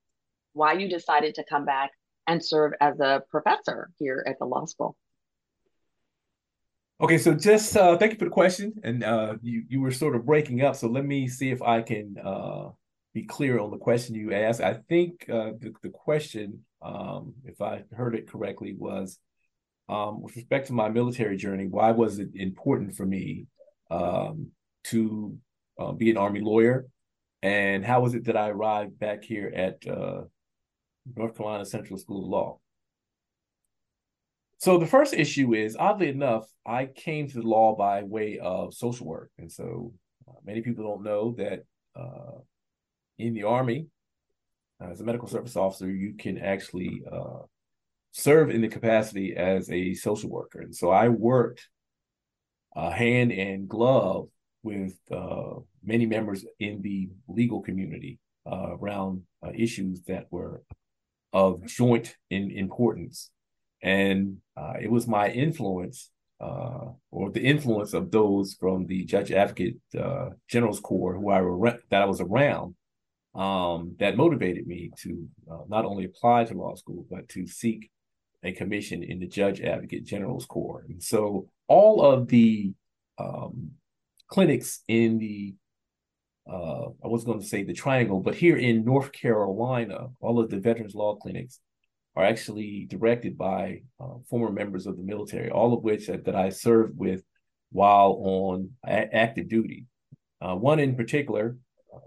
why 0.53 0.73
you 0.73 0.89
decided 0.89 1.35
to 1.35 1.43
come 1.43 1.65
back 1.65 1.91
and 2.27 2.43
serve 2.43 2.73
as 2.79 2.99
a 2.99 3.23
professor 3.29 3.89
here 3.97 4.23
at 4.27 4.37
the 4.39 4.45
law 4.45 4.65
school? 4.65 4.95
Okay, 7.01 7.17
so 7.17 7.33
just 7.33 7.77
uh, 7.77 7.97
thank 7.97 8.11
you 8.11 8.19
for 8.19 8.25
the 8.25 8.31
question, 8.31 8.73
and 8.83 9.03
uh, 9.03 9.35
you 9.41 9.63
you 9.69 9.79
were 9.79 9.91
sort 9.91 10.15
of 10.15 10.25
breaking 10.25 10.61
up. 10.63 10.75
So 10.75 10.87
let 10.87 11.05
me 11.05 11.29
see 11.29 11.49
if 11.49 11.61
I 11.61 11.81
can 11.81 12.15
uh, 12.23 12.69
be 13.13 13.23
clear 13.23 13.57
on 13.59 13.71
the 13.71 13.77
question 13.77 14.15
you 14.15 14.33
asked. 14.33 14.59
I 14.59 14.75
think 14.89 15.25
uh, 15.29 15.51
the 15.59 15.73
the 15.81 15.89
question, 15.89 16.65
um, 16.81 17.35
if 17.45 17.61
I 17.61 17.83
heard 17.93 18.15
it 18.15 18.27
correctly, 18.27 18.75
was 18.77 19.17
um, 19.87 20.21
with 20.21 20.35
respect 20.35 20.67
to 20.67 20.73
my 20.73 20.89
military 20.89 21.37
journey. 21.37 21.67
Why 21.67 21.91
was 21.91 22.19
it 22.19 22.29
important 22.35 22.95
for 22.95 23.05
me 23.05 23.47
um, 23.89 24.51
to 24.85 25.37
uh, 25.79 25.93
be 25.93 26.11
an 26.11 26.17
Army 26.17 26.41
lawyer, 26.41 26.85
and 27.41 27.85
how 27.85 28.01
was 28.01 28.15
it 28.15 28.25
that 28.25 28.37
I 28.37 28.49
arrived 28.49 28.99
back 28.99 29.23
here 29.23 29.51
at 29.55 29.87
uh, 29.87 30.23
North 31.15 31.37
Carolina 31.37 31.65
Central 31.65 31.97
School 31.97 32.23
of 32.23 32.29
Law? 32.29 32.59
So 34.57 34.77
the 34.77 34.85
first 34.85 35.13
issue 35.13 35.53
is, 35.53 35.77
oddly 35.79 36.09
enough, 36.09 36.45
I 36.65 36.85
came 36.85 37.29
to 37.29 37.35
the 37.35 37.47
law 37.47 37.75
by 37.77 38.03
way 38.03 38.39
of 38.39 38.73
social 38.73 39.07
work, 39.07 39.31
and 39.37 39.49
so 39.49 39.93
uh, 40.27 40.33
many 40.45 40.61
people 40.61 40.83
don't 40.83 41.03
know 41.03 41.33
that 41.37 41.63
uh, 41.95 42.39
in 43.17 43.33
the 43.33 43.43
Army, 43.43 43.87
as 44.81 44.99
a 44.99 45.05
medical 45.05 45.29
service 45.29 45.55
officer, 45.55 45.89
you 45.89 46.13
can 46.13 46.37
actually 46.37 47.03
uh, 47.09 47.43
serve 48.11 48.49
in 48.49 48.61
the 48.61 48.67
capacity 48.67 49.33
as 49.35 49.71
a 49.71 49.93
social 49.93 50.29
worker, 50.29 50.59
and 50.59 50.75
so 50.75 50.89
I 50.89 51.07
worked 51.07 51.69
uh, 52.75 52.91
hand 52.91 53.31
in 53.31 53.65
glove 53.65 54.27
with 54.63 54.97
uh, 55.11 55.55
many 55.83 56.05
members 56.05 56.45
in 56.59 56.81
the 56.81 57.09
legal 57.27 57.61
community 57.61 58.19
uh, 58.49 58.75
around 58.79 59.23
issues 59.53 60.01
that 60.03 60.25
were 60.31 60.61
of 61.31 61.65
joint 61.65 62.15
in 62.29 62.51
importance 62.51 63.29
and 63.81 64.37
uh, 64.57 64.73
it 64.81 64.91
was 64.91 65.07
my 65.07 65.29
influence 65.29 66.11
uh, 66.41 66.85
or 67.11 67.31
the 67.31 67.41
influence 67.41 67.93
of 67.93 68.11
those 68.11 68.55
from 68.59 68.85
the 68.87 69.03
Judge 69.05 69.31
Advocate 69.31 69.77
uh, 69.97 70.29
General's 70.47 70.79
Corps 70.79 71.15
who 71.15 71.29
I 71.29 71.41
were 71.41 71.79
that 71.89 72.01
I 72.01 72.05
was 72.05 72.21
around 72.21 72.75
um, 73.35 73.95
that 73.99 74.17
motivated 74.17 74.65
me 74.65 74.91
to 75.01 75.27
uh, 75.51 75.59
not 75.67 75.85
only 75.85 76.05
apply 76.05 76.45
to 76.45 76.53
law 76.53 76.75
school 76.75 77.05
but 77.09 77.29
to 77.29 77.45
seek 77.47 77.89
a 78.43 78.51
commission 78.53 79.03
in 79.03 79.19
the 79.19 79.27
Judge 79.27 79.61
Advocate 79.61 80.05
General's 80.05 80.45
Corps. 80.45 80.85
And 80.87 81.03
so 81.03 81.49
all 81.67 82.01
of 82.01 82.27
the 82.29 82.71
um, 83.17 83.71
clinics 84.29 84.83
in 84.87 85.17
the 85.19 85.55
uh, 86.49 86.89
I 87.03 87.07
was 87.07 87.25
going 87.25 87.39
to 87.39 87.45
say 87.45 87.63
the 87.63 87.73
Triangle, 87.73 88.21
but 88.21 88.33
here 88.33 88.57
in 88.57 88.83
North 88.83 89.11
Carolina, 89.11 90.07
all 90.19 90.39
of 90.39 90.49
the 90.49 90.59
veterans 90.59 90.95
law 90.95 91.15
clinics 91.15 91.59
are 92.15 92.25
actually 92.25 92.87
directed 92.89 93.37
by 93.37 93.83
uh, 93.99 94.15
former 94.27 94.51
members 94.51 94.87
of 94.87 94.97
the 94.97 95.03
military, 95.03 95.51
all 95.51 95.73
of 95.73 95.83
which 95.83 96.07
that, 96.07 96.25
that 96.25 96.35
I 96.35 96.49
served 96.49 96.97
with 96.97 97.21
while 97.71 98.19
on 98.23 98.71
a- 98.83 99.15
active 99.15 99.47
duty. 99.47 99.85
Uh, 100.41 100.55
one 100.55 100.79
in 100.79 100.95
particular 100.95 101.57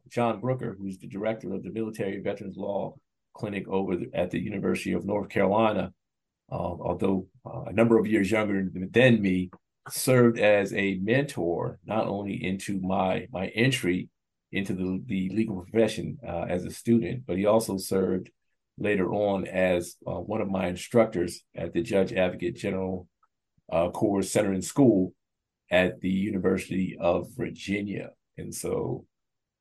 John 0.08 0.40
Brooker, 0.40 0.76
who's 0.78 0.98
the 0.98 1.06
director 1.06 1.52
of 1.54 1.62
the 1.62 1.70
Military 1.70 2.20
Veterans 2.20 2.56
Law 2.56 2.96
Clinic 3.34 3.66
over 3.68 3.96
the, 3.96 4.10
at 4.12 4.30
the 4.30 4.40
University 4.40 4.92
of 4.92 5.04
North 5.04 5.28
Carolina, 5.28 5.92
uh, 6.50 6.54
although 6.54 7.26
uh, 7.46 7.62
a 7.66 7.72
number 7.72 7.98
of 7.98 8.06
years 8.06 8.30
younger 8.30 8.68
than 8.72 9.22
me, 9.22 9.50
served 9.90 10.38
as 10.38 10.72
a 10.74 10.98
mentor 11.02 11.78
not 11.84 12.06
only 12.06 12.44
into 12.44 12.80
my 12.80 13.26
my 13.32 13.48
entry 13.48 14.08
into 14.52 14.74
the, 14.74 15.02
the 15.06 15.30
legal 15.30 15.62
profession 15.62 16.18
uh, 16.26 16.42
as 16.42 16.64
a 16.64 16.70
student, 16.70 17.24
but 17.26 17.38
he 17.38 17.46
also 17.46 17.78
served 17.78 18.30
later 18.78 19.12
on 19.12 19.46
as 19.46 19.96
uh, 20.06 20.12
one 20.12 20.40
of 20.40 20.50
my 20.50 20.66
instructors 20.66 21.42
at 21.56 21.72
the 21.72 21.82
Judge 21.82 22.12
Advocate 22.12 22.56
General 22.56 23.08
uh, 23.72 23.88
Course 23.90 24.30
Center 24.30 24.52
and 24.52 24.64
School 24.64 25.14
at 25.70 26.00
the 26.00 26.10
University 26.10 26.96
of 27.00 27.28
Virginia. 27.34 28.10
And 28.36 28.54
so 28.54 29.06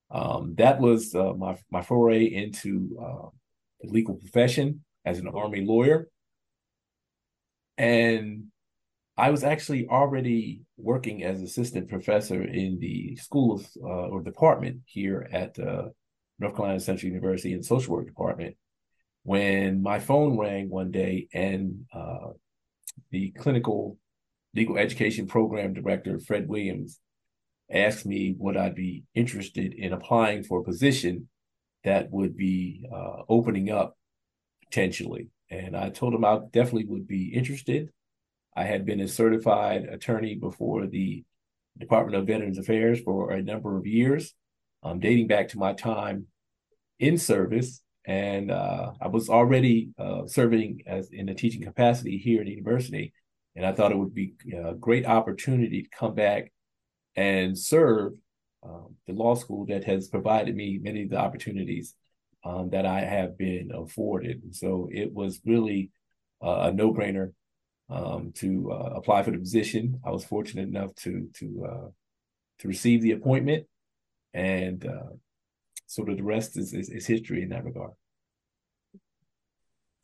um, 0.09 0.55
that 0.57 0.79
was 0.79 1.15
uh, 1.15 1.33
my, 1.33 1.57
my 1.71 1.81
foray 1.81 2.25
into 2.25 2.97
uh, 3.01 3.29
the 3.79 3.87
legal 3.87 4.15
profession 4.15 4.83
as 5.05 5.19
an 5.19 5.27
Army 5.27 5.61
lawyer. 5.65 6.09
And 7.77 8.50
I 9.21 9.29
was 9.29 9.43
actually 9.43 9.87
already 9.87 10.61
working 10.77 11.23
as 11.23 11.43
assistant 11.43 11.89
professor 11.89 12.41
in 12.43 12.79
the 12.79 13.15
school 13.17 13.61
uh, 13.79 14.07
or 14.11 14.23
department 14.23 14.81
here 14.85 15.29
at 15.31 15.59
uh, 15.59 15.89
North 16.39 16.55
Carolina 16.55 16.79
Central 16.79 17.11
University 17.11 17.53
in 17.53 17.61
social 17.61 17.93
work 17.93 18.07
department 18.07 18.55
when 19.21 19.83
my 19.83 19.99
phone 19.99 20.39
rang 20.39 20.71
one 20.71 20.89
day 20.89 21.27
and 21.35 21.85
uh, 21.93 22.29
the 23.11 23.29
clinical 23.37 23.99
legal 24.55 24.79
education 24.79 25.27
program 25.27 25.75
director, 25.75 26.17
Fred 26.17 26.47
Williams, 26.47 26.99
asked 27.71 28.07
me 28.07 28.33
would 28.39 28.57
I 28.57 28.69
be 28.69 29.03
interested 29.13 29.71
in 29.73 29.93
applying 29.93 30.41
for 30.41 30.61
a 30.61 30.63
position 30.63 31.29
that 31.83 32.09
would 32.09 32.35
be 32.35 32.83
uh, 32.91 33.21
opening 33.29 33.69
up 33.69 33.99
potentially. 34.63 35.29
And 35.51 35.77
I 35.77 35.91
told 35.91 36.15
him 36.15 36.25
I 36.25 36.39
definitely 36.51 36.85
would 36.85 37.07
be 37.07 37.35
interested. 37.35 37.91
I 38.55 38.63
had 38.63 38.85
been 38.85 38.99
a 38.99 39.07
certified 39.07 39.85
attorney 39.85 40.35
before 40.35 40.87
the 40.87 41.23
Department 41.77 42.17
of 42.17 42.27
Veterans 42.27 42.57
Affairs 42.57 42.99
for 43.01 43.31
a 43.31 43.41
number 43.41 43.77
of 43.77 43.85
years, 43.85 44.33
um, 44.83 44.99
dating 44.99 45.27
back 45.27 45.49
to 45.49 45.57
my 45.57 45.73
time 45.73 46.27
in 46.99 47.17
service 47.17 47.81
and 48.05 48.49
uh, 48.49 48.91
I 48.99 49.07
was 49.07 49.29
already 49.29 49.91
uh, 49.97 50.25
serving 50.25 50.81
as 50.87 51.09
in 51.11 51.29
a 51.29 51.35
teaching 51.35 51.61
capacity 51.61 52.17
here 52.17 52.41
at 52.41 52.45
the 52.45 52.51
university, 52.51 53.13
and 53.55 53.65
I 53.65 53.73
thought 53.73 53.91
it 53.91 53.97
would 53.97 54.13
be 54.13 54.33
a 54.53 54.73
great 54.73 55.05
opportunity 55.05 55.83
to 55.83 55.89
come 55.89 56.15
back 56.15 56.51
and 57.15 57.57
serve 57.57 58.13
um, 58.63 58.95
the 59.05 59.13
law 59.13 59.35
school 59.35 59.65
that 59.67 59.83
has 59.83 60.07
provided 60.07 60.55
me 60.55 60.79
many 60.81 61.03
of 61.03 61.09
the 61.09 61.17
opportunities 61.17 61.95
um, 62.43 62.69
that 62.71 62.85
I 62.85 63.01
have 63.01 63.37
been 63.37 63.71
afforded. 63.73 64.41
And 64.43 64.55
so 64.55 64.89
it 64.91 65.13
was 65.13 65.41
really 65.45 65.91
uh, 66.43 66.69
a 66.69 66.73
no-brainer 66.73 67.33
um, 67.91 68.31
to 68.35 68.71
uh, 68.71 68.93
apply 68.95 69.21
for 69.23 69.31
the 69.31 69.37
position. 69.37 69.99
I 70.05 70.11
was 70.11 70.23
fortunate 70.23 70.67
enough 70.67 70.95
to 70.95 71.29
to 71.35 71.67
uh, 71.69 71.87
to 72.59 72.67
receive 72.67 73.01
the 73.01 73.11
appointment, 73.11 73.67
and 74.33 74.85
uh, 74.85 75.13
sort 75.87 76.09
of 76.09 76.17
the 76.17 76.23
rest 76.23 76.57
is, 76.57 76.73
is, 76.73 76.89
is 76.89 77.05
history 77.05 77.43
in 77.43 77.49
that 77.49 77.65
regard. 77.65 77.91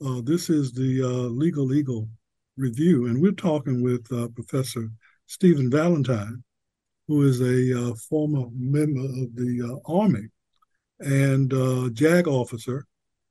Uh, 0.05 0.21
this 0.21 0.49
is 0.49 0.73
the 0.73 1.01
uh, 1.01 1.07
Legal 1.07 1.73
Eagle 1.73 2.09
Review, 2.57 3.07
and 3.07 3.21
we're 3.21 3.31
talking 3.31 3.81
with 3.81 4.05
uh, 4.11 4.27
Professor 4.29 4.89
Stephen 5.27 5.71
Valentine, 5.71 6.43
who 7.07 7.23
is 7.23 7.41
a 7.41 7.95
former 8.09 8.47
member 8.53 9.01
of 9.01 9.35
the 9.35 9.79
Army 9.85 10.27
and 10.99 11.51
JAG 11.95 12.27
officer, 12.27 12.85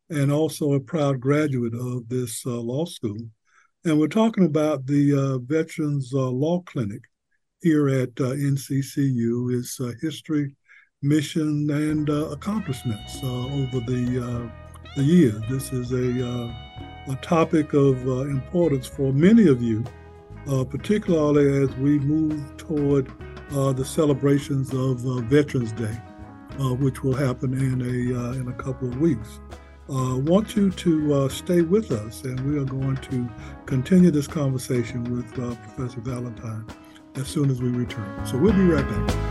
and 0.08 0.32
also 0.32 0.72
a 0.72 0.80
proud 0.80 1.20
graduate 1.20 1.74
of 1.74 2.08
this 2.08 2.46
law 2.46 2.84
school. 2.84 3.18
And 3.86 4.00
we're 4.00 4.08
talking 4.08 4.46
about 4.46 4.84
the 4.86 5.40
Veterans 5.46 6.12
Law 6.12 6.60
Clinic 6.62 7.02
here 7.62 7.88
at 7.88 8.16
NCCU, 8.16 9.56
its 9.56 9.80
history, 10.02 10.56
mission 11.02 11.70
and 11.70 12.10
uh, 12.10 12.30
accomplishments 12.30 13.20
uh, 13.22 13.26
over 13.26 13.78
the 13.80 14.20
uh, 14.20 14.92
the 14.96 15.04
year. 15.04 15.40
This 15.48 15.72
is 15.72 15.92
a 15.92 16.28
uh, 16.28 17.12
a 17.12 17.16
topic 17.22 17.74
of 17.74 18.04
uh, 18.08 18.22
importance 18.22 18.88
for 18.88 19.12
many 19.12 19.46
of 19.46 19.62
you, 19.62 19.84
uh, 20.48 20.64
particularly 20.64 21.62
as 21.62 21.72
we 21.76 22.00
move 22.00 22.56
toward 22.56 23.08
the 23.50 23.84
celebrations 23.84 24.74
of 24.74 25.00
Veterans 25.28 25.70
Day, 25.70 25.96
which 26.80 27.04
will 27.04 27.14
happen 27.14 27.54
in 27.54 27.80
a 27.82 28.32
in 28.32 28.48
a 28.48 28.54
couple 28.54 28.88
of 28.88 29.00
weeks. 29.00 29.38
I 29.88 30.14
want 30.14 30.56
you 30.56 30.72
to 30.72 31.14
uh, 31.14 31.28
stay 31.28 31.62
with 31.62 31.92
us, 31.92 32.24
and 32.24 32.40
we 32.40 32.58
are 32.58 32.64
going 32.64 32.96
to 32.96 33.28
continue 33.66 34.10
this 34.10 34.26
conversation 34.26 35.04
with 35.04 35.38
uh, 35.38 35.54
Professor 35.54 36.00
Valentine 36.00 36.66
as 37.14 37.28
soon 37.28 37.50
as 37.50 37.62
we 37.62 37.68
return. 37.68 38.26
So 38.26 38.36
we'll 38.36 38.52
be 38.52 38.64
right 38.64 38.84
back. 38.84 39.26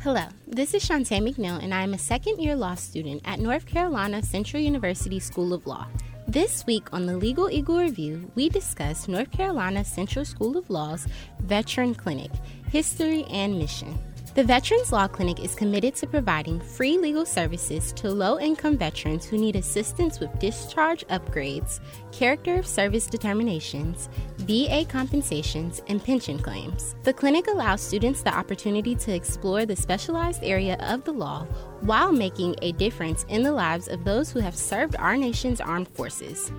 Hello, 0.00 0.24
this 0.46 0.74
is 0.74 0.86
Shantae 0.86 1.26
McNeil, 1.26 1.62
and 1.62 1.72
I 1.72 1.84
am 1.84 1.94
a 1.94 1.98
second 1.98 2.38
year 2.38 2.54
law 2.54 2.74
student 2.74 3.22
at 3.24 3.40
North 3.40 3.64
Carolina 3.64 4.22
Central 4.22 4.62
University 4.62 5.18
School 5.18 5.54
of 5.54 5.66
Law. 5.66 5.86
This 6.28 6.66
week 6.66 6.92
on 6.92 7.06
the 7.06 7.16
Legal 7.16 7.50
Eagle 7.50 7.78
Review, 7.78 8.30
we 8.34 8.50
discuss 8.50 9.08
North 9.08 9.30
Carolina 9.30 9.82
Central 9.82 10.26
School 10.26 10.58
of 10.58 10.68
Law's 10.68 11.06
Veteran 11.40 11.94
Clinic, 11.94 12.30
History 12.70 13.24
and 13.30 13.58
Mission. 13.58 13.98
The 14.38 14.44
Veterans 14.44 14.92
Law 14.92 15.08
Clinic 15.08 15.40
is 15.40 15.56
committed 15.56 15.96
to 15.96 16.06
providing 16.06 16.60
free 16.60 16.96
legal 16.96 17.26
services 17.26 17.92
to 17.94 18.08
low 18.08 18.38
income 18.38 18.78
veterans 18.78 19.24
who 19.24 19.36
need 19.36 19.56
assistance 19.56 20.20
with 20.20 20.38
discharge 20.38 21.04
upgrades, 21.08 21.80
character 22.12 22.54
of 22.54 22.64
service 22.64 23.08
determinations, 23.08 24.08
VA 24.36 24.84
compensations, 24.88 25.82
and 25.88 26.04
pension 26.04 26.38
claims. 26.38 26.94
The 27.02 27.12
clinic 27.12 27.48
allows 27.48 27.80
students 27.80 28.22
the 28.22 28.32
opportunity 28.32 28.94
to 28.94 29.12
explore 29.12 29.66
the 29.66 29.74
specialized 29.74 30.44
area 30.44 30.76
of 30.82 31.02
the 31.02 31.10
law 31.10 31.44
while 31.80 32.12
making 32.12 32.54
a 32.62 32.70
difference 32.70 33.26
in 33.28 33.42
the 33.42 33.50
lives 33.50 33.88
of 33.88 34.04
those 34.04 34.30
who 34.30 34.38
have 34.38 34.54
served 34.54 34.94
our 35.00 35.16
nation's 35.16 35.60
armed 35.60 35.88
forces. 35.88 36.52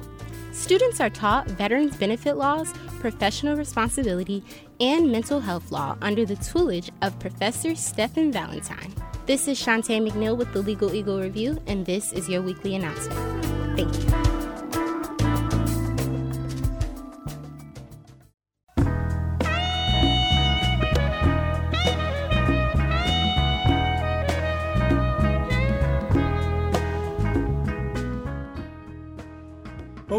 Students 0.52 1.00
are 1.00 1.10
taught 1.10 1.48
veterans 1.52 1.96
benefit 1.96 2.36
laws, 2.36 2.74
professional 3.00 3.56
responsibility, 3.56 4.44
and 4.80 5.12
mental 5.12 5.40
health 5.40 5.72
law 5.72 5.98
under 6.02 6.26
the 6.26 6.36
tutelage 6.36 6.92
of 7.02 7.18
Professor 7.20 7.76
Stephen 7.76 8.32
Valentine. 8.32 8.94
This 9.26 9.48
is 9.48 9.60
Shantae 9.62 10.02
McNeil 10.02 10.38
with 10.38 10.52
the 10.54 10.62
Legal 10.62 10.94
Eagle 10.94 11.20
Review, 11.20 11.62
and 11.68 11.86
this 11.86 12.14
is 12.14 12.28
your 12.28 12.42
weekly 12.42 12.76
announcement. 12.76 13.46
Thank 13.76 13.94
you. 13.96 14.39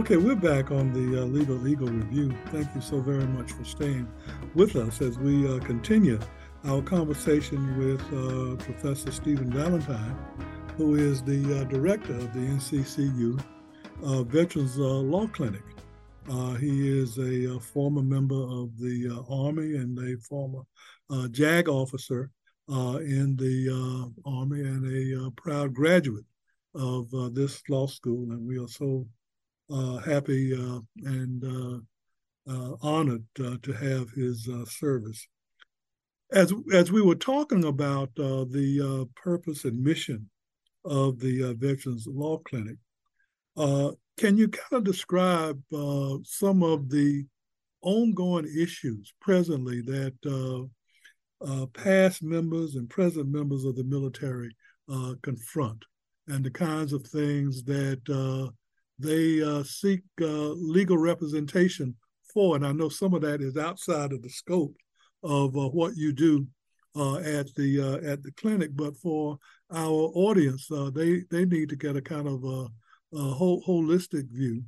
Okay, 0.01 0.17
we're 0.17 0.35
back 0.35 0.71
on 0.71 0.95
the 0.95 1.21
uh, 1.21 1.25
Legal 1.27 1.69
Eagle 1.69 1.89
Review. 1.89 2.35
Thank 2.47 2.75
you 2.75 2.81
so 2.81 3.03
very 3.03 3.27
much 3.27 3.53
for 3.53 3.65
staying 3.65 4.09
with 4.55 4.75
us 4.75 5.03
as 5.03 5.19
we 5.19 5.47
uh, 5.47 5.59
continue 5.59 6.19
our 6.65 6.81
conversation 6.81 7.77
with 7.77 8.01
uh, 8.05 8.57
Professor 8.65 9.13
Stephen 9.13 9.53
Valentine, 9.53 10.17
who 10.79 10.95
is 10.95 11.23
the 11.23 11.61
uh, 11.61 11.65
director 11.65 12.15
of 12.15 12.33
the 12.33 12.39
NCCU 12.39 13.45
uh, 14.03 14.23
Veterans 14.23 14.79
uh, 14.79 14.85
Law 14.85 15.27
Clinic. 15.27 15.65
he 16.59 16.89
is 16.89 17.19
a, 17.19 17.61
former 17.61 18.03
member 18.03 18.43
of 18.43 18.75
the 18.79 19.23
Army 19.29 19.77
and 19.77 19.99
a 19.99 20.17
former 20.23 20.63
JAG 21.31 21.69
officer 21.69 22.31
in 22.71 23.37
the 23.37 24.11
Army 24.25 24.61
and 24.63 25.27
a 25.27 25.31
proud 25.33 25.75
graduate 25.75 26.25
of 26.75 27.11
this 27.35 27.63
law 27.69 27.87
school. 27.87 28.33
And 28.33 28.47
we 28.47 28.59
are 28.59 28.69
so 28.69 29.07
happy 30.05 30.55
uh, 30.55 30.81
and 31.05 31.83
uh, 32.49 32.75
honored 32.83 33.25
to 33.35 33.73
have 33.73 34.11
his 34.11 34.49
service. 34.67 35.27
As, 36.33 36.53
as 36.73 36.93
we 36.93 37.03
were 37.03 37.17
talking 37.17 37.65
about 37.65 38.15
the 38.15 39.09
purpose 39.17 39.65
and 39.65 39.83
mission 39.83 40.31
of 40.85 41.19
the 41.19 41.55
Veterans 41.55 42.07
Law 42.07 42.39
Clinic, 42.39 42.77
can 43.57 44.37
you 44.37 44.49
kind 44.49 44.73
of 44.73 44.85
describe 44.85 45.61
some 46.25 46.63
of 46.63 46.91
the 46.91 47.25
ongoing 47.83 48.47
issues 48.57 49.13
presently 49.21 49.81
that 49.83 50.15
uh, 50.27 50.67
uh, 51.47 51.67
past 51.67 52.23
members 52.23 52.75
and 52.75 52.89
present 52.91 53.29
members 53.29 53.65
of 53.65 53.77
the 53.77 53.85
military 53.85 54.55
uh, 54.93 55.15
confront 55.23 55.83
and 56.29 56.45
the 56.45 56.51
kinds 56.51 56.93
of 56.93 57.07
things 57.07 57.65
that 57.65 58.01
they 59.01 59.43
uh, 59.43 59.63
seek 59.63 60.03
uh, 60.21 60.51
legal 60.51 60.99
representation 60.99 61.95
for. 62.33 62.57
And 62.57 62.67
I 62.67 62.73
know 62.73 62.89
some 62.89 63.15
of 63.15 63.23
that 63.23 63.41
is 63.41 63.57
outside 63.57 64.13
of 64.13 64.23
the 64.23 64.29
scope 64.29 64.77
of 65.23 65.57
uh, 65.57 65.69
what 65.69 65.97
you 65.97 66.13
do 66.13 66.47
uh, 66.97 67.19
at 67.19 67.53
the 67.55 67.81
uh, 67.81 68.11
at 68.11 68.23
the 68.23 68.33
clinic, 68.33 68.71
but 68.75 68.97
for 68.97 69.39
our 69.73 70.11
audience, 70.15 70.71
uh, 70.71 70.91
they 70.93 71.23
they 71.31 71.45
need 71.45 71.69
to 71.69 71.77
get 71.77 71.97
a 71.97 72.03
kind 72.03 72.27
of 72.27 72.45
a, 72.45 72.69
a 73.17 73.23
whole, 73.33 73.63
holistic 73.63 74.29
view 74.31 74.63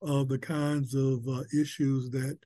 of 0.00 0.28
the 0.28 0.38
kinds 0.38 0.94
of 0.94 1.26
issues 1.58 2.10
that 2.10 2.38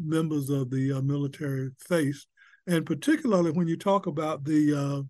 members 0.00 0.48
of 0.48 0.70
the 0.70 1.00
military 1.02 1.70
face, 1.78 2.26
and 2.66 2.86
particularly 2.86 3.50
when 3.50 3.68
you 3.68 3.76
talk 3.76 4.06
about 4.06 4.44
the 4.44 5.04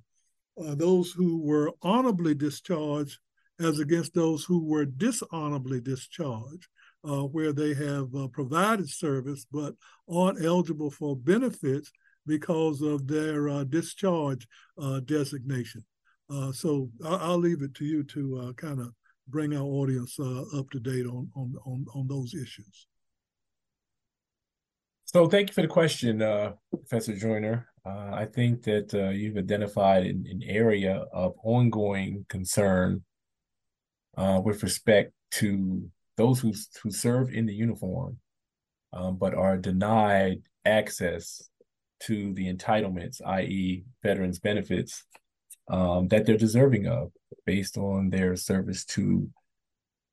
those 0.57 1.13
who 1.13 1.43
were 1.43 1.71
honorably 1.83 2.35
discharged 2.35 3.19
as 3.61 3.79
against 3.79 4.15
those 4.15 4.45
who 4.45 4.65
were 4.65 4.85
dishonorably 4.85 5.81
discharged, 5.81 6.69
uh, 7.05 7.23
where 7.23 7.53
they 7.53 7.75
have 7.75 8.15
uh, 8.15 8.29
provided 8.29 8.89
service 8.89 9.47
but 9.51 9.75
aren't 10.11 10.45
eligible 10.45 10.91
for 10.91 11.17
benefits 11.17 11.91
because 12.27 12.83
of 12.83 13.07
their 13.07 13.49
uh, 13.49 13.65
discharge 13.65 14.47
uh, 14.81 15.01
designation. 15.01 15.85
Uh, 16.29 16.51
so 16.53 16.91
I'll, 17.05 17.19
I'll, 17.19 17.39
leave 17.39 17.63
it 17.63 17.75
to 17.75 17.85
you 17.85 18.03
to 18.05 18.39
uh, 18.41 18.53
kind 18.55 18.81
of 18.81 18.93
bring 19.29 19.57
our 19.57 19.63
audience 19.63 20.19
up 20.19 20.71
to 20.71 20.81
date 20.81 21.07
on, 21.07 21.31
on, 21.37 21.55
on, 21.65 21.87
on 21.95 22.09
those 22.09 22.35
issues. 22.35 22.87
So 25.05 25.29
thank 25.29 25.49
you 25.49 25.55
for 25.55 25.63
the 25.63 25.69
question, 25.69 26.19
Professor 26.71 27.17
Joyner. 27.17 27.69
I 27.85 28.25
think 28.25 28.63
that 28.65 28.93
you've 29.15 29.37
identified 29.37 30.05
an, 30.05 30.25
an 30.29 30.43
area 30.45 31.05
of 31.13 31.35
ongoing 31.45 32.27
concern 32.29 33.03
uh, 34.17 34.41
with 34.43 34.63
respect 34.63 35.13
to 35.33 35.89
those 36.17 36.41
who 36.41 36.53
who 36.83 36.91
serve 36.91 37.31
in 37.31 37.47
the 37.47 37.55
uniform, 37.55 38.19
um, 38.93 39.17
but 39.17 39.35
are 39.35 39.57
denied 39.57 40.43
access 40.65 41.49
to 42.01 42.33
the 42.35 42.53
entitlements, 42.53 43.21
i.e., 43.27 43.85
veterans 44.03 44.39
benefits, 44.39 45.05
um, 45.69 46.09
that 46.09 46.27
they're 46.27 46.37
deserving 46.37 46.87
of 46.87 47.11
based 47.45 47.77
on 47.77 48.11
their 48.11 48.37
service 48.37 48.85
to 48.85 49.29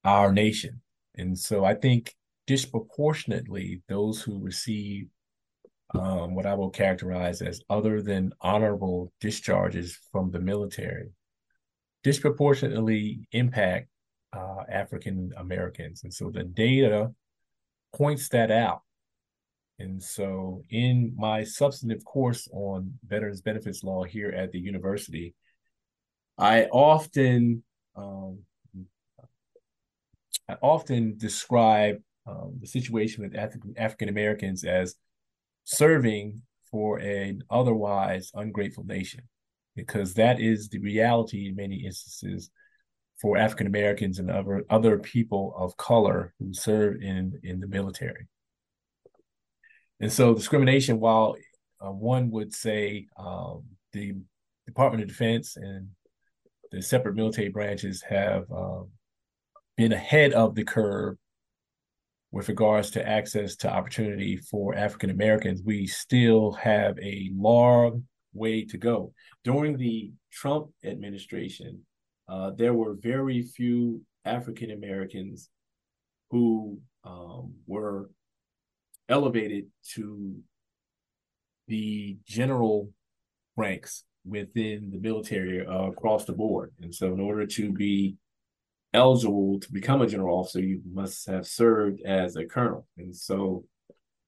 our 0.04 0.32
nation. 0.32 0.82
And 1.16 1.38
so 1.38 1.64
I 1.64 1.76
think 1.76 2.14
disproportionately 2.48 3.82
those 3.88 4.22
who 4.22 4.40
receive 4.40 5.08
um, 5.94 6.34
what 6.36 6.46
I 6.46 6.56
will 6.56 6.72
characterize 6.72 7.42
as 7.42 7.62
other 7.70 8.02
than 8.02 8.34
honorable 8.42 9.14
discharges 9.20 9.98
from 10.12 10.32
the 10.32 10.40
military 10.40 11.12
disproportionately 12.04 13.28
impact 13.32 13.88
uh, 14.36 14.64
African 14.70 15.32
Americans. 15.38 16.04
And 16.04 16.14
so 16.14 16.30
the 16.30 16.44
data 16.44 17.12
points 17.96 18.30
that 18.30 18.52
out. 18.52 18.82
And 19.80 20.02
so 20.02 20.62
in 20.70 21.14
my 21.18 21.44
substantive 21.44 22.04
course 22.06 22.48
on 22.52 22.94
Veterans 23.06 23.42
Benefits 23.42 23.84
Law 23.84 24.04
here 24.04 24.30
at 24.30 24.52
the 24.52 24.60
university, 24.60 25.36
I 26.38 26.66
often 26.66 27.64
um, 27.96 28.40
I 30.50 30.56
often 30.62 31.16
describe 31.18 31.98
um, 32.28 32.58
the 32.60 32.68
situation 32.68 33.24
with 33.24 33.36
African 33.78 34.10
Americans 34.10 34.64
as 34.64 34.96
serving 35.64 36.42
for 36.70 36.98
an 36.98 37.44
otherwise 37.50 38.32
ungrateful 38.34 38.84
nation, 38.84 39.24
because 39.76 40.16
that 40.16 40.40
is 40.40 40.70
the 40.70 40.80
reality 40.80 41.48
in 41.48 41.56
many 41.56 41.86
instances 41.86 42.50
for 43.24 43.38
African 43.38 43.68
Americans 43.68 44.20
and 44.20 44.30
other 44.30 44.66
other 44.70 45.00
people 45.00 45.56
of 45.58 45.78
color 45.78 46.34
who 46.38 46.54
serve 46.54 47.02
in 47.02 47.40
in 47.42 47.62
the 47.62 47.68
military. 47.68 48.28
And 50.02 50.12
so 50.12 50.36
discrimination, 50.36 51.00
while 51.00 51.38
uh, 51.80 51.92
one 51.92 52.30
would 52.32 52.54
say 52.54 53.08
um, 53.18 53.64
the 53.94 54.16
Department 54.68 55.04
of 55.04 55.08
Defense 55.08 55.56
and 55.56 55.88
the 56.72 56.82
separate 56.82 57.16
military 57.16 57.48
branches 57.48 58.04
have 58.08 58.44
um, 58.52 58.90
been 59.78 59.94
ahead 59.94 60.34
of 60.34 60.56
the 60.56 60.66
curve 60.66 61.16
with 62.32 62.50
regards 62.50 62.90
to 62.92 63.08
access 63.08 63.56
to 63.56 63.72
opportunity 63.72 64.36
for 64.36 64.76
African 64.76 65.12
Americans, 65.12 65.62
we 65.64 65.86
still 65.86 66.52
have 66.54 66.98
a 67.00 67.30
long 67.36 68.06
way 68.34 68.66
to 68.66 68.78
go. 68.78 69.14
During 69.44 69.78
the 69.78 70.12
Trump 70.32 70.72
administration, 70.84 71.86
uh, 72.28 72.52
there 72.52 72.74
were 72.74 72.96
very 72.96 73.42
few 73.42 74.02
African 74.26 74.72
Americans 74.72 75.50
who 76.32 76.80
um, 77.04 77.54
were 77.68 78.10
elevated 79.10 79.66
to 79.94 80.36
the 81.68 82.18
general 82.26 82.90
ranks 83.56 84.04
within 84.26 84.90
the 84.92 85.00
military 85.00 85.66
uh, 85.66 85.90
across 85.90 86.26
the 86.26 86.34
board. 86.34 86.72
And 86.82 86.94
so, 86.94 87.14
in 87.14 87.20
order 87.20 87.46
to 87.46 87.72
be 87.72 88.16
eligible 88.94 89.60
to 89.60 89.72
become 89.72 90.02
a 90.02 90.08
general 90.08 90.40
officer, 90.40 90.62
you 90.62 90.82
must 90.92 91.28
have 91.28 91.46
served 91.46 92.02
as 92.02 92.36
a 92.36 92.46
colonel. 92.46 92.88
And 92.98 93.16
so, 93.16 93.66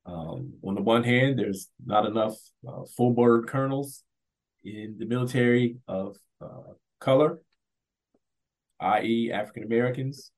um, 0.05 0.53
on 0.63 0.75
the 0.75 0.81
one 0.81 1.03
hand, 1.03 1.39
there's 1.39 1.69
not 1.86 2.05
enough 2.05 2.36
uh, 2.67 2.84
full 2.95 3.12
bird 3.12 3.47
colonels 3.47 4.03
in 4.63 4.95
the 4.99 5.05
military 5.05 5.77
of 5.88 6.17
uh, 6.41 6.73
color 6.99 7.39
i.e., 8.79 9.31
African 9.31 9.63
Americans. 9.63 10.31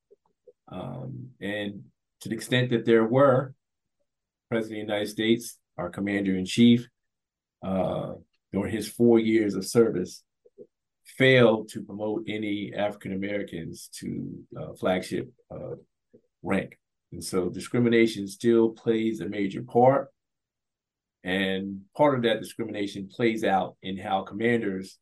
Um, 0.71 1.29
and 1.39 1.83
to 2.21 2.29
the 2.29 2.35
extent 2.35 2.69
that 2.71 2.85
there 2.85 3.05
were, 3.05 3.53
President 4.49 4.81
of 4.81 4.87
the 4.87 4.93
United 4.93 5.09
States, 5.09 5.57
our 5.77 5.89
commander 5.89 6.35
in 6.35 6.45
chief, 6.45 6.87
uh, 7.65 8.13
during 8.53 8.71
his 8.71 8.87
four 8.87 9.19
years 9.19 9.55
of 9.55 9.65
service, 9.65 10.23
failed 11.05 11.69
to 11.69 11.83
promote 11.83 12.23
any 12.27 12.73
African 12.73 13.13
Americans 13.13 13.89
to 13.99 14.45
uh, 14.59 14.73
flagship 14.73 15.31
uh, 15.51 15.75
rank. 16.43 16.77
And 17.11 17.23
so 17.23 17.49
discrimination 17.49 18.27
still 18.27 18.69
plays 18.69 19.21
a 19.21 19.29
major 19.29 19.63
part. 19.63 20.09
And 21.23 21.81
part 21.95 22.15
of 22.15 22.23
that 22.23 22.41
discrimination 22.41 23.09
plays 23.09 23.43
out 23.43 23.75
in 23.81 23.97
how 23.97 24.23
commanders 24.23 24.97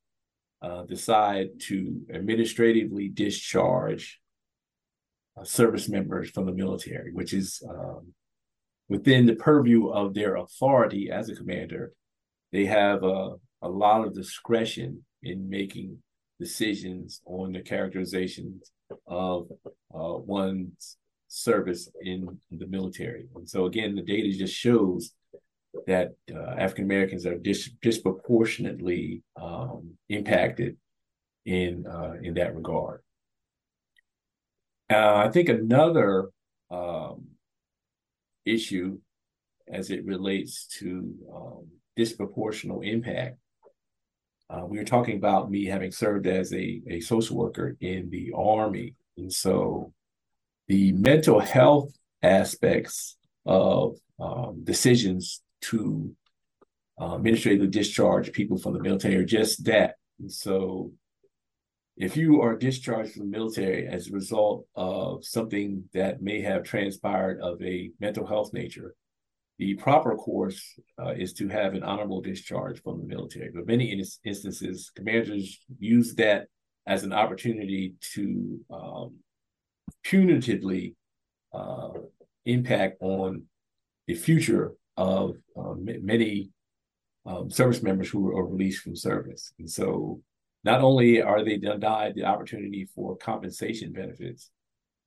uh, 0.66 0.84
decide 0.86 1.50
to 1.60 2.02
administratively 2.12 3.08
discharge 3.08 4.20
uh, 5.38 5.44
service 5.44 5.88
members 5.88 6.28
from 6.32 6.46
the 6.48 6.52
military, 6.64 7.12
which 7.12 7.34
is 7.34 7.62
um, 7.70 8.14
within 8.90 9.28
the 9.28 9.36
purview 9.36 9.90
of 9.90 10.16
their 10.16 10.38
authority 10.38 11.12
as 11.12 11.30
a 11.30 11.36
commander. 11.36 11.92
They 12.52 12.66
have 12.66 13.04
a, 13.04 13.36
a 13.62 13.70
lot 13.70 14.08
of 14.08 14.16
discretion 14.16 15.06
in 15.22 15.50
making 15.50 16.00
decisions 16.40 17.22
on 17.26 17.52
the 17.52 17.62
characterizations 17.62 18.72
of 19.06 19.48
uh, 19.94 20.18
one's 20.40 20.98
service 21.28 21.90
in 22.02 22.40
the 22.50 22.68
military. 22.68 23.28
And 23.36 23.48
so, 23.48 23.66
again, 23.66 23.94
the 23.94 24.02
data 24.02 24.32
just 24.36 24.56
shows 24.56 25.12
that 25.88 26.14
uh, 26.34 26.56
African 26.58 26.86
Americans 26.86 27.26
are 27.26 27.38
dis- 27.38 27.72
disproportionately 27.82 29.24
um, 29.42 29.92
impacted 30.10 30.78
in 31.46 31.86
uh, 31.88 32.14
in 32.22 32.34
that 32.36 32.56
regard. 32.56 33.02
Uh, 34.92 35.16
I 35.16 35.30
think 35.30 35.50
another 35.50 36.30
um, 36.70 37.26
issue, 38.46 39.00
as 39.68 39.90
it 39.90 40.06
relates 40.06 40.68
to 40.80 41.14
um, 41.34 41.68
disproportional 41.98 42.86
impact, 42.86 43.38
uh, 44.50 44.64
we 44.68 44.78
were 44.78 44.84
talking 44.84 45.18
about 45.18 45.50
me 45.50 45.66
having 45.66 45.92
served 45.92 46.28
as 46.28 46.54
a, 46.54 46.82
a 46.88 47.00
social 47.00 47.36
worker 47.36 47.76
in 47.82 48.10
the 48.12 48.32
Army, 48.36 48.94
and 49.18 49.32
so 49.32 49.92
the 50.68 50.92
mental 50.94 51.40
health 51.40 51.92
aspects 52.22 53.18
of 53.46 53.98
um, 54.20 54.62
decisions 54.64 55.42
to 55.70 56.16
uh, 57.00 57.16
administratively 57.16 57.68
discharge 57.68 58.32
people 58.32 58.58
from 58.58 58.74
the 58.74 58.80
military 58.82 59.16
or 59.16 59.26
just 59.26 59.66
that. 59.66 59.96
And 60.20 60.32
so 60.32 60.92
if 61.98 62.18
you 62.18 62.42
are 62.42 62.56
discharged 62.56 63.14
from 63.14 63.32
the 63.32 63.38
military 63.38 63.88
as 63.88 64.08
a 64.08 64.14
result 64.14 64.66
of 64.76 65.26
something 65.26 65.86
that 65.94 66.22
may 66.22 66.42
have 66.42 66.64
transpired 66.64 67.40
of 67.42 67.62
a 67.62 67.92
mental 68.00 68.26
health 68.26 68.54
nature, 68.54 68.96
the 69.58 69.76
proper 69.76 70.16
course 70.16 70.78
uh, 71.02 71.12
is 71.12 71.32
to 71.34 71.48
have 71.48 71.74
an 71.74 71.84
honorable 71.84 72.22
discharge 72.22 72.82
from 72.82 73.00
the 73.00 73.08
military. 73.08 73.50
But 73.54 73.68
many 73.68 73.92
in- 73.92 74.04
instances, 74.26 74.92
commanders 74.94 75.60
use 75.80 76.16
that 76.16 76.48
as 76.86 77.04
an 77.04 77.14
opportunity 77.14 77.96
to 78.14 78.60
um, 78.70 79.16
punitively 80.06 80.96
uh, 81.54 81.90
impact 82.46 82.98
on 83.02 83.44
the 84.08 84.14
future 84.14 84.74
of 84.98 85.36
um, 85.58 85.86
many 86.02 86.50
um, 87.26 87.50
service 87.50 87.82
members 87.82 88.10
who 88.10 88.36
are 88.36 88.46
released 88.46 88.82
from 88.82 88.96
service. 88.96 89.54
And 89.60 89.70
so 89.70 90.22
not 90.64 90.82
only 90.82 91.22
are 91.22 91.44
they 91.44 91.58
denied 91.58 92.16
the 92.16 92.26
opportunity 92.26 92.88
for 92.96 93.18
compensation 93.18 93.92
benefits, 93.92 94.50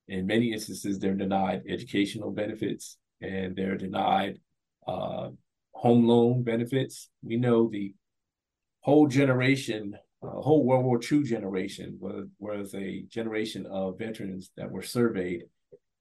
in 0.09 0.27
many 0.27 0.53
instances, 0.53 0.99
they're 0.99 1.15
denied 1.15 1.63
educational 1.69 2.31
benefits 2.31 2.97
and 3.21 3.55
they're 3.55 3.77
denied 3.77 4.39
uh, 4.87 5.29
home 5.73 6.07
loan 6.07 6.43
benefits. 6.43 7.11
We 7.23 7.37
know 7.37 7.69
the 7.69 7.95
whole 8.81 9.07
generation, 9.07 9.97
uh, 10.23 10.29
whole 10.29 10.65
World 10.65 10.85
War 10.85 11.01
II 11.01 11.23
generation 11.25 11.99
was, 12.01 12.27
was 12.39 12.75
a 12.75 13.03
generation 13.03 13.67
of 13.67 13.99
veterans 13.99 14.51
that 14.57 14.71
were 14.71 14.83
surveyed, 14.83 15.45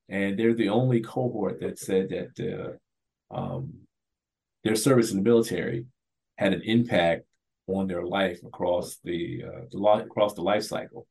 and 0.08 0.40
they're 0.40 0.54
the 0.54 0.70
only 0.70 1.02
cohort 1.02 1.60
that 1.60 1.80
said 1.80 2.10
that 2.10 2.40
uh, 2.40 2.72
um, 3.32 3.74
their 4.64 4.76
service 4.76 5.12
in 5.12 5.18
the 5.18 5.24
military 5.24 5.86
had 6.38 6.54
an 6.54 6.62
impact 6.64 7.24
on 7.68 7.88
their 7.88 8.04
life 8.04 8.40
across 8.46 8.98
the, 9.04 9.44
uh, 9.46 9.62
the 9.72 9.78
across 10.06 10.34
the 10.34 10.42
life 10.42 10.64
cycle. 10.64 11.08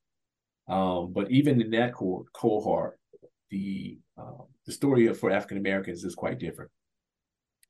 Um, 0.69 1.13
but 1.13 1.31
even 1.31 1.61
in 1.61 1.71
that 1.73 1.95
co- 1.95 2.27
cohort, 2.33 2.99
the 3.51 3.99
uh, 4.19 4.43
the 4.65 4.73
story 4.73 5.13
for 5.15 5.31
African 5.31 5.59
Americans 5.59 6.03
is 6.05 6.15
quite 6.15 6.39
different. 6.39 6.71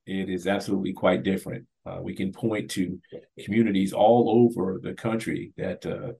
It 0.06 0.30
is 0.30 0.46
absolutely 0.46 0.92
quite 0.92 1.22
different. 1.22 1.66
Uh, 1.84 1.98
we 2.00 2.14
can 2.14 2.32
point 2.32 2.70
to 2.72 2.98
communities 3.44 3.92
all 3.92 4.30
over 4.44 4.80
the 4.82 4.94
country 4.94 5.52
that 5.56 5.84
uh, 5.84 6.12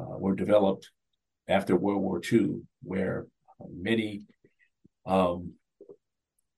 uh 0.00 0.18
were 0.18 0.34
developed 0.34 0.90
after 1.48 1.76
World 1.76 2.02
War 2.02 2.20
II, 2.32 2.60
where 2.82 3.26
many 3.70 4.26
um, 5.04 5.52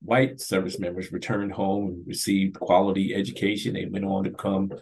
white 0.01 0.41
service 0.41 0.79
members 0.79 1.13
returned 1.13 1.53
home 1.53 1.89
and 1.89 2.07
received 2.07 2.59
quality 2.59 3.15
education. 3.15 3.75
They 3.75 3.87
went 3.87 4.05
on 4.05 4.25
to 4.25 4.31
become 4.31 4.73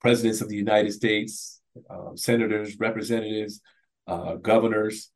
presidents 0.00 0.40
of 0.40 0.48
the 0.48 0.56
United 0.56 0.92
States, 0.92 1.60
uh, 1.90 2.14
senators, 2.14 2.78
representatives, 2.78 3.60
uh, 4.06 4.34
governors, 4.34 5.10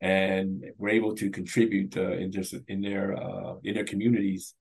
and 0.00 0.64
were 0.78 0.88
able 0.88 1.14
to 1.14 1.30
contribute 1.30 1.96
uh, 1.96 2.12
in 2.12 2.32
just 2.32 2.54
in 2.66 2.80
their 2.80 3.16
uh, 3.16 3.54
in 3.62 3.74
their 3.74 3.84
communities 3.84 4.54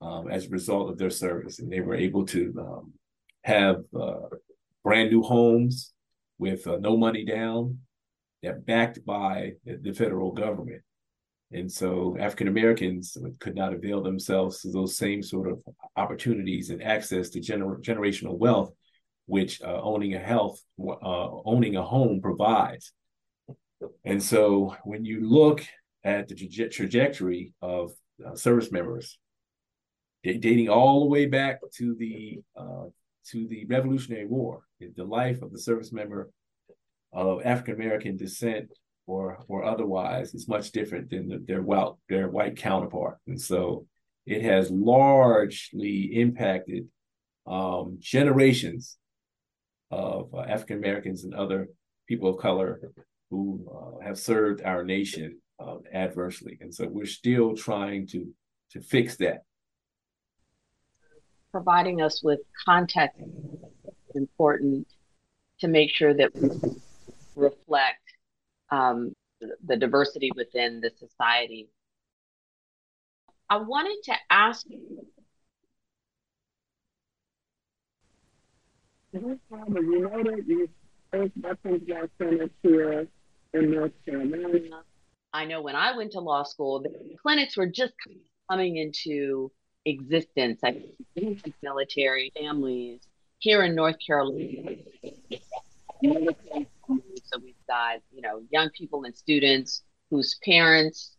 um, 0.00 0.28
as 0.28 0.46
a 0.46 0.50
result 0.50 0.90
of 0.90 0.98
their 0.98 1.10
service, 1.10 1.60
and 1.60 1.70
they 1.70 1.80
were 1.80 1.94
able 1.94 2.26
to 2.26 2.52
um, 2.58 2.92
have 3.44 3.76
uh, 3.98 4.28
brand 4.82 5.10
new 5.10 5.22
homes 5.22 5.92
with 6.38 6.66
uh, 6.66 6.78
no 6.80 6.96
money 6.96 7.24
down, 7.24 7.78
that 8.42 8.66
backed 8.66 9.04
by 9.04 9.52
the 9.64 9.92
federal 9.92 10.32
government. 10.32 10.82
And 11.52 11.70
so 11.70 12.16
African 12.18 12.48
Americans 12.48 13.16
could 13.40 13.56
not 13.56 13.72
avail 13.72 14.02
themselves 14.02 14.60
to 14.60 14.70
those 14.70 14.96
same 14.96 15.22
sort 15.22 15.50
of 15.50 15.60
opportunities 15.96 16.70
and 16.70 16.82
access 16.82 17.30
to 17.30 17.40
gener- 17.40 17.82
generational 17.82 18.38
wealth, 18.38 18.72
which 19.26 19.60
uh, 19.62 19.80
owning 19.82 20.14
a 20.14 20.18
health, 20.20 20.60
uh, 20.80 21.28
owning 21.44 21.76
a 21.76 21.82
home 21.82 22.20
provides. 22.20 22.92
And 24.04 24.22
so 24.22 24.76
when 24.84 25.04
you 25.04 25.28
look 25.28 25.64
at 26.04 26.28
the 26.28 26.34
tra- 26.34 26.68
trajectory 26.68 27.52
of 27.60 27.92
uh, 28.24 28.36
service 28.36 28.70
members, 28.70 29.18
dating 30.22 30.68
all 30.68 31.00
the 31.00 31.06
way 31.06 31.26
back 31.26 31.60
to 31.76 31.96
the 31.96 32.40
uh, 32.56 32.86
to 33.30 33.46
the 33.48 33.64
Revolutionary 33.66 34.26
War, 34.26 34.62
the 34.80 35.04
life 35.04 35.42
of 35.42 35.52
the 35.52 35.58
service 35.58 35.92
member 35.92 36.30
of 37.12 37.44
African 37.44 37.74
American 37.74 38.16
descent 38.16 38.70
or 39.06 39.44
or 39.48 39.64
otherwise 39.64 40.34
is 40.34 40.48
much 40.48 40.72
different 40.72 41.10
than 41.10 41.28
the, 41.28 41.38
their 41.46 41.62
white 41.62 41.92
their 42.08 42.28
white 42.28 42.56
counterpart, 42.56 43.18
and 43.26 43.40
so 43.40 43.86
it 44.26 44.42
has 44.42 44.70
largely 44.70 46.20
impacted 46.20 46.86
um, 47.46 47.96
generations 47.98 48.96
of 49.90 50.32
uh, 50.34 50.40
African 50.40 50.78
Americans 50.78 51.24
and 51.24 51.34
other 51.34 51.68
people 52.06 52.30
of 52.30 52.38
color 52.38 52.80
who 53.30 53.66
uh, 53.72 54.04
have 54.04 54.18
served 54.18 54.62
our 54.62 54.84
nation 54.84 55.38
um, 55.58 55.80
adversely, 55.92 56.58
and 56.60 56.74
so 56.74 56.86
we're 56.86 57.06
still 57.06 57.56
trying 57.56 58.06
to 58.08 58.32
to 58.72 58.80
fix 58.80 59.16
that. 59.16 59.42
Providing 61.50 62.00
us 62.00 62.22
with 62.22 62.40
context 62.64 63.18
is 63.18 64.14
important 64.14 64.86
to 65.60 65.68
make 65.68 65.90
sure 65.90 66.14
that 66.14 66.34
we 66.34 66.48
reflect 67.34 67.99
um, 68.70 69.14
the 69.66 69.76
diversity 69.76 70.30
within 70.36 70.80
the 70.80 70.90
society. 70.98 71.68
I 73.48 73.56
wanted 73.56 73.98
to 74.04 74.14
ask 74.30 74.66
you. 74.68 75.06
You 79.12 79.40
know 79.50 80.22
that 80.22 80.44
you 80.46 80.68
first 81.10 81.32
Veterans 81.36 81.82
Law 81.88 82.02
Center 82.18 82.48
here 82.62 83.08
in 83.54 83.70
North 83.72 83.92
Carolina. 84.04 84.82
I 85.32 85.44
know 85.44 85.62
when 85.62 85.74
I 85.74 85.96
went 85.96 86.12
to 86.12 86.20
law 86.20 86.44
school, 86.44 86.80
the 86.80 87.16
clinics 87.20 87.56
were 87.56 87.66
just 87.66 87.94
coming 88.48 88.76
into 88.76 89.50
existence. 89.84 90.60
I 90.64 90.82
think 91.14 91.42
military 91.62 92.32
families 92.36 93.00
here 93.38 93.62
in 93.62 93.74
North 93.74 93.96
Carolina. 94.04 94.76
Got, 97.70 98.00
you 98.10 98.20
know, 98.20 98.42
young 98.50 98.68
people 98.70 99.04
and 99.04 99.16
students 99.16 99.84
whose 100.10 100.36
parents 100.44 101.16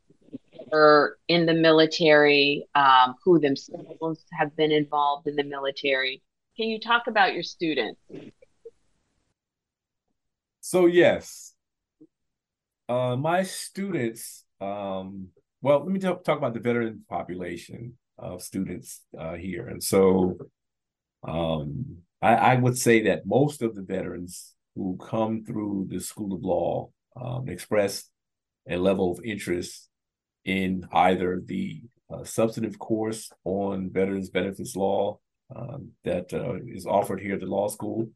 are 0.74 1.16
in 1.30 1.46
the 1.46 1.54
military, 1.54 2.68
um, 2.76 3.16
who 3.24 3.40
themselves 3.40 4.26
have 4.34 4.54
been 4.58 4.74
involved 4.74 5.28
in 5.28 5.38
the 5.38 5.46
military. 5.46 6.22
Can 6.58 6.68
you 6.68 6.78
talk 6.78 7.08
about 7.08 7.34
your 7.34 7.44
students? 7.44 8.02
So 10.60 10.88
yes, 10.88 11.54
uh, 12.90 13.16
my 13.16 13.44
students. 13.44 14.44
Um, 14.60 15.30
well, 15.62 15.80
let 15.80 15.88
me 15.88 16.00
talk, 16.00 16.26
talk 16.26 16.38
about 16.38 16.54
the 16.54 16.60
veteran 16.60 17.06
population 17.10 17.98
of 18.18 18.42
students 18.42 19.02
uh, 19.18 19.36
here, 19.36 19.70
and 19.70 19.82
so 19.82 20.38
um, 21.24 21.98
I, 22.22 22.36
I, 22.36 22.56
would 22.56 22.78
say 22.78 23.04
that 23.04 23.26
most 23.26 23.62
of 23.62 23.76
the 23.76 23.82
veterans 23.82 24.54
who 24.76 24.98
come 24.98 25.44
through 25.44 25.88
the 25.90 26.00
School 26.00 26.34
of 26.34 26.44
Law 26.44 26.90
um, 27.20 27.50
express 27.50 28.10
a 28.70 28.78
level 28.78 29.12
of 29.12 29.24
interest 29.24 29.90
in 30.46 30.88
either 30.92 31.42
the 31.46 31.82
uh, 32.12 32.24
substantive 32.24 32.80
course 32.80 33.32
on 33.44 33.90
veterans 33.92 34.30
benefits 34.30 34.76
law 34.76 35.20
um, 35.56 35.92
that 36.04 36.34
uh, 36.34 36.56
is 36.68 36.86
offered 36.86 37.22
here 37.22 37.36
at 37.36 37.42
the 37.42 37.46
law 37.46 37.68
school, 37.68 38.10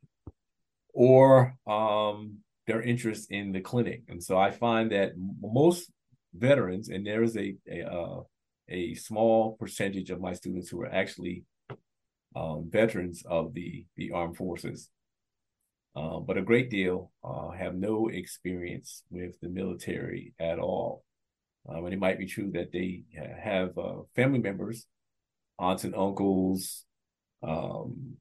or 0.93 1.55
um, 1.67 2.37
their 2.67 2.81
interest 2.81 3.31
in 3.31 3.51
the 3.51 3.59
clinic. 3.59 4.03
And 4.07 4.23
so 4.23 4.37
I 4.37 4.51
find 4.51 4.91
that 4.91 5.13
most 5.41 5.91
veterans, 6.33 6.89
and 6.89 7.05
there 7.05 7.23
is 7.23 7.35
a 7.37 7.55
a, 7.69 7.83
uh, 7.83 8.21
a 8.69 8.95
small 8.95 9.53
percentage 9.59 10.09
of 10.09 10.21
my 10.21 10.33
students 10.33 10.69
who 10.69 10.81
are 10.81 10.93
actually 10.93 11.43
um, 12.35 12.69
veterans 12.69 13.23
of 13.29 13.53
the 13.53 13.85
the 13.97 14.11
armed 14.11 14.37
forces, 14.37 14.89
uh, 15.95 16.19
but 16.19 16.37
a 16.37 16.41
great 16.41 16.69
deal 16.69 17.11
uh, 17.23 17.51
have 17.51 17.75
no 17.75 18.07
experience 18.09 19.03
with 19.09 19.39
the 19.41 19.49
military 19.49 20.33
at 20.39 20.59
all. 20.59 21.03
Um, 21.67 21.85
and 21.85 21.93
it 21.93 21.99
might 21.99 22.19
be 22.19 22.27
true 22.27 22.51
that 22.51 22.71
they 22.71 23.03
have 23.41 23.77
uh, 23.77 24.01
family 24.15 24.39
members, 24.39 24.85
aunts 25.57 25.83
and 25.83 25.95
uncles, 25.95 26.85
um, 27.41 28.17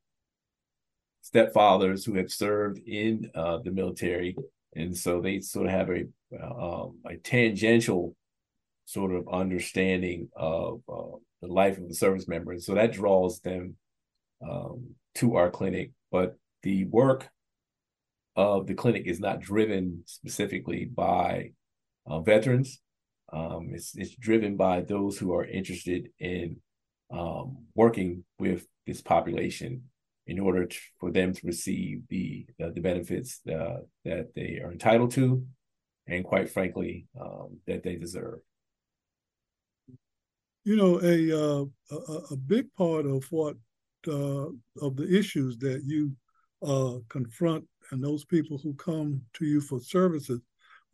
stepfathers 1.24 2.04
who 2.06 2.14
have 2.14 2.30
served 2.30 2.78
in 2.86 3.30
uh, 3.34 3.58
the 3.58 3.70
military, 3.70 4.36
and 4.76 4.96
so 4.96 5.20
they 5.20 5.40
sort 5.40 5.66
of 5.66 5.72
have 5.72 5.90
a 5.90 6.04
um, 6.42 6.98
a 7.06 7.16
tangential 7.16 8.16
sort 8.86 9.14
of 9.14 9.28
understanding 9.28 10.28
of 10.36 10.82
uh, 10.88 11.16
the 11.40 11.48
life 11.48 11.78
of 11.78 11.88
the 11.88 11.94
service 11.94 12.28
member, 12.28 12.52
and 12.52 12.62
so 12.62 12.74
that 12.74 12.92
draws 12.92 13.40
them 13.40 13.76
um, 14.46 14.94
to 15.16 15.36
our 15.36 15.50
clinic. 15.50 15.90
But 16.10 16.36
the 16.62 16.84
work 16.84 17.28
of 18.36 18.66
the 18.66 18.74
clinic 18.74 19.06
is 19.06 19.20
not 19.20 19.40
driven 19.40 20.02
specifically 20.06 20.84
by 20.84 21.52
uh, 22.06 22.20
veterans. 22.20 22.80
Um, 23.32 23.70
it's 23.72 23.96
it's 23.96 24.14
driven 24.14 24.56
by 24.56 24.82
those 24.82 25.18
who 25.18 25.34
are 25.34 25.44
interested 25.44 26.08
in 26.18 26.56
um, 27.10 27.66
working 27.74 28.24
with 28.38 28.66
this 28.86 29.00
population 29.00 29.84
in 30.26 30.38
order 30.38 30.66
to, 30.66 30.78
for 30.98 31.10
them 31.10 31.32
to 31.32 31.46
receive 31.46 32.02
the 32.08 32.46
uh, 32.62 32.70
the 32.74 32.80
benefits 32.80 33.40
uh, 33.48 33.78
that 34.04 34.34
they 34.34 34.60
are 34.62 34.72
entitled 34.72 35.10
to, 35.12 35.44
and 36.06 36.24
quite 36.24 36.50
frankly, 36.50 37.06
um, 37.20 37.58
that 37.66 37.82
they 37.82 37.96
deserve. 37.96 38.40
You 40.64 40.76
know, 40.76 41.00
a 41.02 41.16
uh, 41.32 41.64
a, 41.90 42.12
a, 42.32 42.36
big 42.36 42.72
part 42.74 43.04
of 43.04 43.24
what 43.30 43.56
uh, 44.08 44.46
of 44.80 44.96
the 44.96 45.06
issues 45.08 45.58
that 45.58 45.82
you 45.84 46.12
uh, 46.62 46.98
confront 47.08 47.66
and 47.90 48.02
those 48.02 48.24
people 48.24 48.58
who 48.58 48.74
come 48.74 49.20
to 49.34 49.44
you 49.44 49.60
for 49.60 49.80
services 49.80 50.40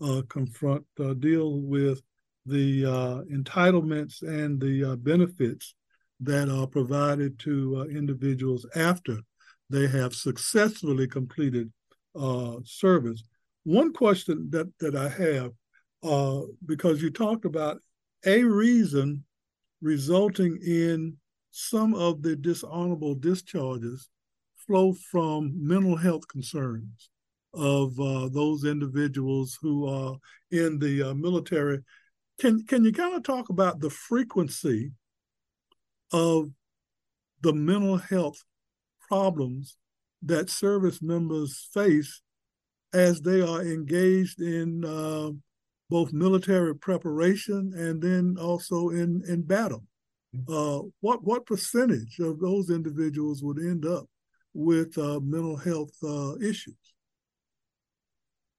uh, 0.00 0.22
confront 0.28 0.84
deal 1.20 1.60
with 1.60 2.02
the 2.46 2.84
entitlements 3.30 4.22
and 4.22 4.60
the 4.60 4.96
benefits 5.02 5.74
that 6.20 6.48
are 6.48 6.66
provided 6.66 7.38
to 7.38 7.78
uh, 7.78 7.84
individuals 7.84 8.66
after 8.76 9.18
they 9.70 9.86
have 9.86 10.14
successfully 10.14 11.06
completed 11.06 11.72
uh, 12.14 12.56
service. 12.64 13.22
One 13.64 13.92
question 13.92 14.48
that, 14.50 14.70
that 14.80 14.94
I 14.96 15.08
have 15.08 15.52
uh, 16.02 16.46
because 16.66 17.02
you 17.02 17.10
talked 17.10 17.44
about 17.44 17.80
a 18.26 18.42
reason 18.42 19.24
resulting 19.80 20.58
in 20.66 21.16
some 21.50 21.94
of 21.94 22.22
the 22.22 22.36
dishonorable 22.36 23.14
discharges 23.14 24.08
flow 24.70 24.92
from 25.10 25.52
mental 25.56 25.96
health 25.96 26.28
concerns 26.28 27.10
of 27.52 27.98
uh, 27.98 28.28
those 28.28 28.64
individuals 28.64 29.58
who 29.60 29.88
are 29.88 30.16
in 30.52 30.78
the 30.78 31.10
uh, 31.10 31.14
military. 31.14 31.80
Can 32.38 32.64
can 32.66 32.84
you 32.84 32.92
kind 32.92 33.16
of 33.16 33.24
talk 33.24 33.48
about 33.48 33.80
the 33.80 33.90
frequency 33.90 34.92
of 36.12 36.50
the 37.40 37.52
mental 37.52 37.96
health 37.96 38.44
problems 39.08 39.76
that 40.22 40.50
service 40.50 41.02
members 41.02 41.68
face 41.74 42.22
as 42.92 43.20
they 43.22 43.40
are 43.40 43.62
engaged 43.62 44.40
in 44.40 44.84
uh, 44.84 45.30
both 45.88 46.12
military 46.12 46.76
preparation 46.76 47.72
and 47.74 48.00
then 48.00 48.36
also 48.40 48.90
in 48.90 49.24
in 49.26 49.42
battle? 49.42 49.82
Mm-hmm. 50.36 50.52
Uh, 50.52 50.88
what 51.00 51.24
what 51.24 51.44
percentage 51.44 52.20
of 52.20 52.38
those 52.38 52.70
individuals 52.70 53.42
would 53.42 53.58
end 53.58 53.84
up 53.84 54.06
with 54.54 54.96
uh, 54.98 55.20
mental 55.20 55.56
health 55.56 55.96
uh, 56.02 56.36
issues? 56.36 56.76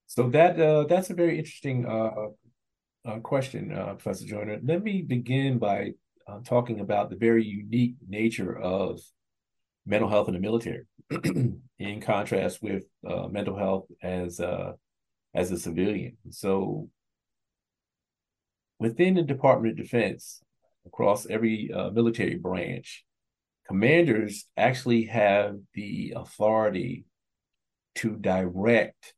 So 0.08 0.30
that 0.30 0.60
uh, 0.60 0.86
that's 0.86 1.10
a 1.10 1.14
very 1.14 1.38
interesting 1.38 1.86
uh, 1.86 3.10
uh, 3.10 3.20
question, 3.20 3.70
Professor 3.70 4.26
Joyner. 4.26 4.60
Let 4.64 4.84
me 4.84 5.02
begin 5.02 5.58
by 5.58 5.94
talking 6.46 6.80
about 6.80 7.10
the 7.10 7.18
very 7.18 7.46
unique 7.46 7.96
nature 8.08 8.58
of 8.58 9.02
mental 9.86 10.10
health 10.10 10.28
in 10.28 10.34
the 10.34 10.40
military, 10.40 10.86
in 11.80 12.02
contrast 12.02 12.62
with 12.62 12.84
mental 13.04 13.58
health 13.58 13.88
as 14.02 14.40
as 15.34 15.52
a 15.52 15.58
civilian. 15.58 16.18
So 16.30 16.90
within 18.80 19.14
the 19.14 19.24
Department 19.24 19.80
of 19.80 19.86
Defense, 19.86 20.42
across 20.86 21.26
every 21.28 21.72
uh, 21.72 21.92
military 21.92 22.36
branch, 22.36 23.06
commanders 23.72 24.50
actually 24.58 25.06
have 25.06 25.56
the 25.74 26.12
authority 26.18 27.06
to 27.96 28.18
direct 28.18 29.14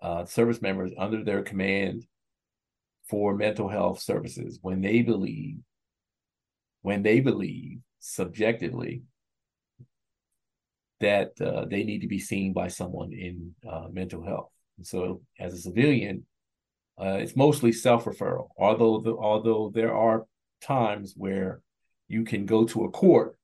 uh, 0.00 0.24
service 0.24 0.62
members 0.62 0.92
under 0.96 1.24
their 1.24 1.42
command 1.42 2.06
for 3.10 3.34
mental 3.34 3.68
health 3.68 3.98
services 3.98 4.60
when 4.62 4.80
they 4.80 5.02
believe 5.02 5.56
when 6.82 7.02
they 7.02 7.18
believe 7.18 7.78
subjectively 7.98 9.02
that 11.00 11.32
uh, 11.40 11.64
they 11.68 11.82
need 11.82 12.02
to 12.02 12.06
be 12.06 12.20
seen 12.20 12.52
by 12.52 12.68
someone 12.68 13.12
in 13.12 13.52
uh, 13.68 13.88
mental 13.90 14.24
health. 14.24 14.52
And 14.78 14.86
so, 14.86 15.20
as 15.40 15.52
a 15.52 15.58
civilian, 15.58 16.26
uh, 16.96 17.18
it's 17.22 17.34
mostly 17.34 17.72
self-referral. 17.72 18.50
Although 18.56 19.00
the, 19.00 19.16
although 19.16 19.72
there 19.74 19.92
are 19.92 20.26
times 20.62 21.14
where 21.16 21.60
you 22.08 22.24
can 22.24 22.46
go 22.46 22.64
to 22.66 22.84
a 22.84 22.90
court 22.90 23.36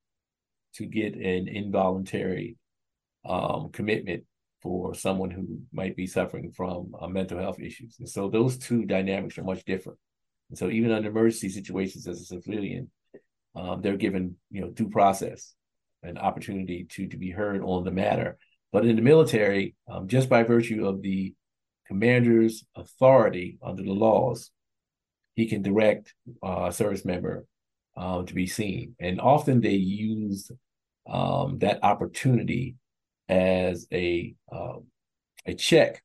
to 0.74 0.86
get 0.86 1.14
an 1.14 1.48
involuntary 1.48 2.56
um, 3.24 3.70
commitment 3.72 4.24
for 4.62 4.94
someone 4.94 5.30
who 5.30 5.60
might 5.72 5.96
be 5.96 6.06
suffering 6.06 6.52
from 6.52 6.94
uh, 7.00 7.08
mental 7.08 7.38
health 7.38 7.58
issues. 7.60 7.96
And 7.98 8.08
so 8.08 8.28
those 8.28 8.56
two 8.56 8.84
dynamics 8.84 9.36
are 9.38 9.44
much 9.44 9.64
different. 9.64 9.98
And 10.50 10.58
so 10.58 10.70
even 10.70 10.92
under 10.92 11.08
emergency 11.08 11.48
situations 11.48 12.06
as 12.06 12.20
a 12.20 12.24
civilian, 12.24 12.90
um, 13.54 13.82
they're 13.82 13.96
given 13.96 14.36
you 14.50 14.62
know 14.62 14.70
due 14.70 14.88
process, 14.88 15.54
an 16.02 16.18
opportunity 16.18 16.86
to 16.90 17.08
to 17.08 17.16
be 17.16 17.30
heard 17.30 17.62
on 17.62 17.84
the 17.84 17.90
matter. 17.90 18.38
But 18.72 18.86
in 18.86 18.96
the 18.96 19.02
military, 19.02 19.74
um, 19.90 20.08
just 20.08 20.28
by 20.28 20.42
virtue 20.42 20.86
of 20.86 21.02
the 21.02 21.34
commander's 21.86 22.64
authority 22.74 23.58
under 23.62 23.82
the 23.82 23.92
laws, 23.92 24.50
he 25.34 25.46
can 25.46 25.62
direct 25.62 26.14
uh, 26.42 26.66
a 26.68 26.72
service 26.72 27.04
member 27.04 27.44
uh, 27.96 28.22
to 28.22 28.34
be 28.34 28.46
seen. 28.46 28.94
And 29.00 29.20
often 29.20 29.60
they 29.60 29.74
use 29.74 30.50
um, 31.08 31.58
that 31.58 31.82
opportunity 31.82 32.76
as 33.28 33.86
a 33.92 34.34
um, 34.50 34.84
a 35.46 35.54
check 35.54 36.02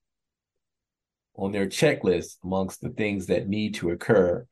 on 1.35 1.51
their 1.51 1.67
checklist 1.67 2.37
amongst 2.43 2.81
the 2.81 2.89
things 2.89 3.27
that 3.27 3.47
need 3.47 3.75
to 3.75 3.91
occur 3.91 4.45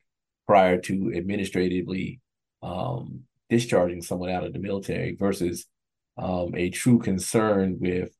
prior 0.46 0.80
to 0.80 1.12
administratively 1.14 2.20
um, 2.62 3.22
discharging 3.50 4.00
someone 4.00 4.30
out 4.30 4.44
of 4.44 4.52
the 4.52 4.58
military 4.58 5.16
versus 5.16 5.66
um, 6.16 6.54
a 6.54 6.70
true 6.70 6.98
concern 6.98 7.78
with 7.80 8.10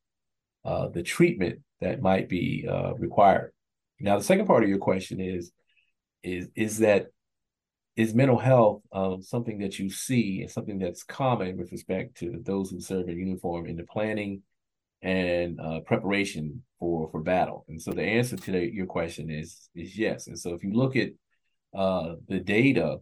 uh, 0.65 0.89
the 0.89 1.03
treatment 1.03 1.59
that 1.79 2.01
might 2.01 2.27
be 2.27 2.67
uh, 2.69 2.93
required. 2.95 3.51
Now, 3.99 4.17
the 4.17 4.23
second 4.23 4.47
part 4.47 4.63
of 4.63 4.69
your 4.69 4.79
question 4.79 5.19
is 5.19 5.51
is 6.23 6.49
is 6.55 6.79
that 6.79 7.07
is 7.97 8.13
mental 8.13 8.37
health 8.37 8.83
um, 8.91 9.21
something 9.21 9.57
that 9.57 9.79
you 9.79 9.89
see 9.89 10.41
and 10.41 10.51
something 10.51 10.77
that's 10.77 11.03
common 11.03 11.57
with 11.57 11.71
respect 11.71 12.15
to 12.17 12.39
those 12.43 12.69
who 12.69 12.79
serve 12.79 13.09
in 13.09 13.17
uniform 13.17 13.65
in 13.65 13.75
the 13.75 13.83
planning 13.83 14.43
and 15.01 15.59
uh, 15.59 15.79
preparation 15.81 16.63
for 16.79 17.09
for 17.11 17.21
battle? 17.21 17.65
And 17.67 17.81
so 17.81 17.91
the 17.91 18.03
answer 18.03 18.37
to 18.37 18.51
the, 18.51 18.73
your 18.73 18.85
question 18.85 19.29
is 19.31 19.69
is 19.75 19.97
yes. 19.97 20.27
And 20.27 20.37
so 20.39 20.53
if 20.53 20.63
you 20.63 20.73
look 20.73 20.95
at 20.95 21.09
uh, 21.75 22.15
the 22.27 22.39
data, 22.39 22.99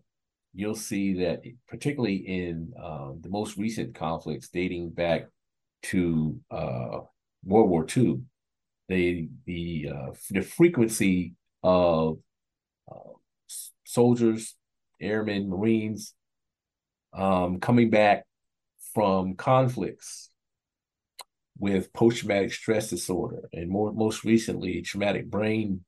you'll 0.53 0.75
see 0.75 1.13
that 1.15 1.41
particularly 1.67 2.15
in 2.15 2.73
uh, 2.81 3.11
the 3.19 3.29
most 3.29 3.57
recent 3.57 3.93
conflicts 3.93 4.47
dating 4.47 4.91
back 4.91 5.27
to 5.83 6.39
uh, 6.49 6.99
World 7.43 7.69
War 7.69 7.85
II, 7.95 8.21
the 8.87 9.29
the 9.45 9.89
uh, 9.93 10.11
the 10.31 10.41
frequency 10.41 11.33
of 11.63 12.19
uh, 12.89 13.13
soldiers, 13.83 14.55
airmen, 14.99 15.49
Marines 15.49 16.13
um, 17.13 17.59
coming 17.59 17.89
back 17.89 18.25
from 18.93 19.35
conflicts 19.35 20.29
with 21.57 21.93
post-traumatic 21.93 22.51
stress 22.51 22.89
disorder 22.89 23.49
and 23.53 23.69
more 23.69 23.93
most 23.93 24.25
recently 24.25 24.81
traumatic 24.81 25.29
brain 25.29 25.85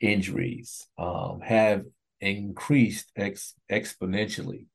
injuries 0.00 0.86
um, 0.98 1.40
have 1.40 1.84
increased 2.20 3.10
ex- 3.16 3.54
exponentially. 3.70 4.66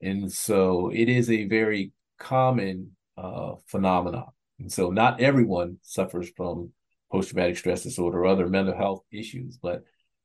And 0.00 0.30
so 0.30 0.90
it 0.90 1.08
is 1.08 1.30
a 1.30 1.48
very 1.48 1.92
common 2.18 2.92
uh, 3.16 3.54
phenomenon. 3.66 4.26
And 4.60 4.70
so 4.70 4.90
not 4.90 5.20
everyone 5.20 5.78
suffers 5.82 6.30
from 6.36 6.70
post-traumatic 7.10 7.56
stress 7.56 7.82
disorder 7.82 8.20
or 8.20 8.26
other 8.26 8.48
mental 8.48 8.76
health 8.76 9.04
issues 9.12 9.56
but 9.62 9.84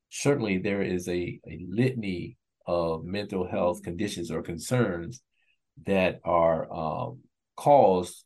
certainly 0.10 0.58
there 0.58 0.82
is 0.82 1.08
a, 1.08 1.40
a 1.48 1.66
litany 1.70 2.36
of 2.70 3.04
mental 3.04 3.48
health 3.48 3.82
conditions 3.84 4.30
or 4.32 4.42
concerns 4.42 5.22
that 5.86 6.20
are 6.24 6.72
um, 6.72 7.20
caused 7.56 8.26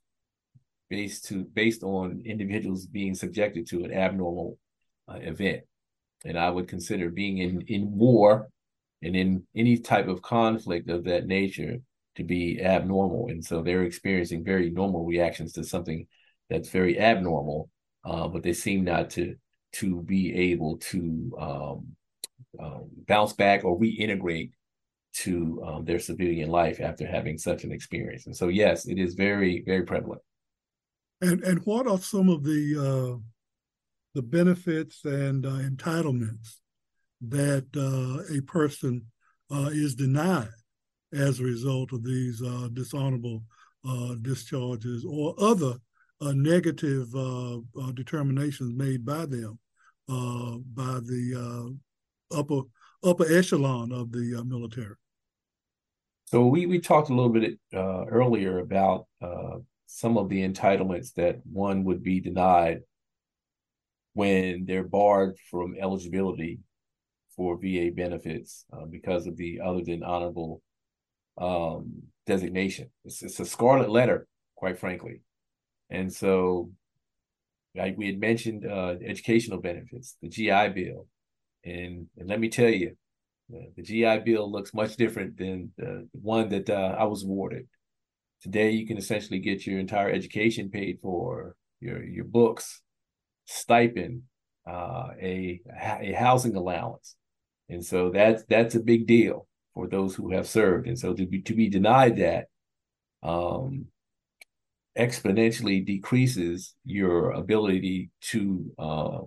based 0.89 1.25
to 1.25 1.45
based 1.45 1.83
on 1.83 2.21
individuals 2.25 2.85
being 2.85 3.15
subjected 3.15 3.67
to 3.67 3.83
an 3.85 3.93
abnormal 3.93 4.57
uh, 5.09 5.19
event. 5.21 5.61
And 6.25 6.37
i 6.37 6.49
would 6.49 6.67
consider 6.67 7.09
being 7.09 7.37
in 7.37 7.61
in 7.67 7.83
war 7.91 8.49
and 9.01 9.15
in 9.15 9.43
any 9.55 9.77
type 9.77 10.07
of 10.07 10.21
conflict 10.21 10.89
of 10.89 11.05
that 11.05 11.25
nature 11.25 11.77
to 12.15 12.23
be 12.23 12.61
abnormal. 12.61 13.27
And 13.29 13.43
so 13.43 13.61
they're 13.61 13.83
experiencing 13.83 14.43
very 14.43 14.69
normal 14.69 15.05
reactions 15.05 15.53
to 15.53 15.63
something 15.63 16.05
that's 16.49 16.69
very 16.69 16.99
abnormal 16.99 17.69
uh, 18.05 18.27
but 18.27 18.43
they 18.43 18.53
seem 18.53 18.83
not 18.83 19.09
to 19.11 19.35
to 19.73 20.01
be 20.01 20.51
able 20.51 20.77
to 20.77 21.31
um, 21.39 21.95
um, 22.59 22.89
bounce 23.07 23.33
back 23.33 23.63
or 23.63 23.79
reintegrate 23.79 24.51
to 25.13 25.63
um, 25.65 25.85
their 25.85 25.99
civilian 25.99 26.49
life 26.49 26.79
after 26.81 27.05
having 27.05 27.37
such 27.37 27.63
an 27.63 27.71
experience. 27.71 28.25
And 28.25 28.35
so, 28.35 28.47
yes, 28.47 28.87
it 28.87 28.97
is 28.97 29.13
very, 29.13 29.63
very 29.65 29.83
prevalent. 29.83 30.21
And 31.21 31.41
and 31.43 31.59
what 31.65 31.87
are 31.87 31.99
some 31.99 32.29
of 32.29 32.43
the 32.43 32.75
uh, 32.77 33.19
the 34.13 34.21
benefits 34.21 35.05
and 35.05 35.45
uh, 35.45 35.49
entitlements 35.49 36.55
that 37.21 37.65
uh, 37.75 38.35
a 38.35 38.41
person 38.41 39.05
uh, 39.51 39.69
is 39.71 39.95
denied 39.95 40.49
as 41.13 41.39
a 41.39 41.43
result 41.43 41.93
of 41.93 42.03
these 42.03 42.41
uh, 42.41 42.67
dishonorable 42.73 43.43
uh, 43.87 44.15
discharges 44.21 45.05
or 45.07 45.35
other 45.37 45.75
negative 46.21 47.09
determinations 47.95 48.73
made 48.73 49.05
by 49.05 49.25
them 49.25 49.59
uh, 50.09 50.57
by 50.73 50.99
the 51.01 51.33
uh, 51.35 51.69
upper 52.33 52.61
upper 53.03 53.25
echelon 53.31 53.91
of 53.91 54.11
the 54.11 54.35
uh, 54.39 54.43
military. 54.43 54.95
So 56.25 56.47
we 56.47 56.65
we 56.65 56.79
talked 56.79 57.09
a 57.09 57.13
little 57.13 57.29
bit 57.31 57.59
uh, 57.73 58.05
earlier 58.05 58.59
about 58.59 59.07
uh, 59.21 59.59
some 59.85 60.17
of 60.17 60.29
the 60.29 60.47
entitlements 60.47 61.13
that 61.15 61.37
one 61.45 61.83
would 61.85 62.01
be 62.03 62.19
denied 62.19 62.81
when 64.13 64.65
they're 64.65 64.83
barred 64.83 65.37
from 65.49 65.75
eligibility 65.79 66.59
for 67.35 67.57
VA 67.57 67.91
benefits 67.95 68.65
uh, 68.73 68.85
because 68.85 69.25
of 69.27 69.37
the 69.37 69.59
other 69.61 69.81
than 69.83 70.03
honorable 70.03 70.61
um, 71.37 72.03
designation. 72.27 72.91
It's, 73.05 73.23
it's 73.23 73.39
a 73.39 73.45
scarlet 73.45 73.89
letter, 73.89 74.27
quite 74.55 74.77
frankly. 74.79 75.21
And 75.89 76.13
so 76.13 76.71
Like 77.75 77.97
we 77.97 78.07
had 78.07 78.19
mentioned 78.19 78.65
uh, 78.65 78.95
educational 79.03 79.59
benefits, 79.59 80.15
the 80.21 80.29
GI 80.29 80.69
Bill. 80.69 81.07
And, 81.65 82.07
and 82.17 82.27
let 82.27 82.39
me 82.39 82.49
tell 82.49 82.69
you, 82.69 82.95
the 83.49 83.83
GI 83.83 84.19
Bill 84.19 84.51
looks 84.51 84.73
much 84.73 84.95
different 84.95 85.37
than 85.37 85.71
the 85.77 86.07
one 86.13 86.49
that 86.49 86.69
uh, 86.69 86.95
I 86.97 87.03
was 87.05 87.23
awarded. 87.23 87.67
Today, 88.41 88.71
you 88.71 88.87
can 88.87 88.97
essentially 88.97 89.39
get 89.39 89.65
your 89.65 89.79
entire 89.79 90.09
education 90.09 90.69
paid 90.69 90.99
for, 91.01 91.55
your 91.79 92.03
your 92.03 92.25
books, 92.25 92.81
stipend, 93.45 94.23
uh, 94.67 95.09
a 95.21 95.61
a 96.01 96.13
housing 96.13 96.55
allowance, 96.55 97.15
and 97.69 97.85
so 97.85 98.09
that's 98.09 98.43
that's 98.49 98.75
a 98.75 98.79
big 98.79 99.07
deal 99.07 99.47
for 99.73 99.87
those 99.87 100.15
who 100.15 100.31
have 100.31 100.47
served. 100.47 100.87
And 100.87 100.97
so 100.97 101.13
to 101.13 101.25
be 101.25 101.41
to 101.43 101.53
be 101.53 101.69
denied 101.69 102.17
that, 102.17 102.47
um, 103.21 103.85
exponentially 104.97 105.85
decreases 105.85 106.75
your 106.85 107.31
ability 107.31 108.09
to 108.21 108.71
uh, 108.77 109.19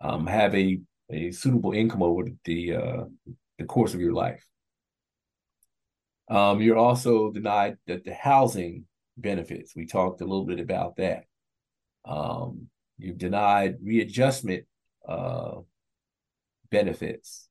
um, 0.00 0.26
have 0.26 0.54
a 0.54 0.80
a 1.10 1.30
suitable 1.30 1.72
income 1.72 2.02
over 2.02 2.24
the 2.44 2.76
uh, 2.76 3.04
the 3.58 3.64
course 3.64 3.94
of 3.94 4.00
your 4.00 4.12
life. 4.12 4.44
Um, 6.28 6.60
you're 6.60 6.78
also 6.78 7.30
denied 7.32 7.76
that 7.86 8.04
the 8.04 8.14
housing 8.14 8.84
benefits. 9.16 9.74
We 9.74 9.86
talked 9.86 10.20
a 10.20 10.24
little 10.24 10.46
bit 10.46 10.60
about 10.60 10.96
that. 10.96 11.24
Um, 12.04 12.68
you've 12.98 13.18
denied 13.18 13.78
readjustment 13.82 14.64
uh, 15.06 15.56
benefits. 16.70 17.48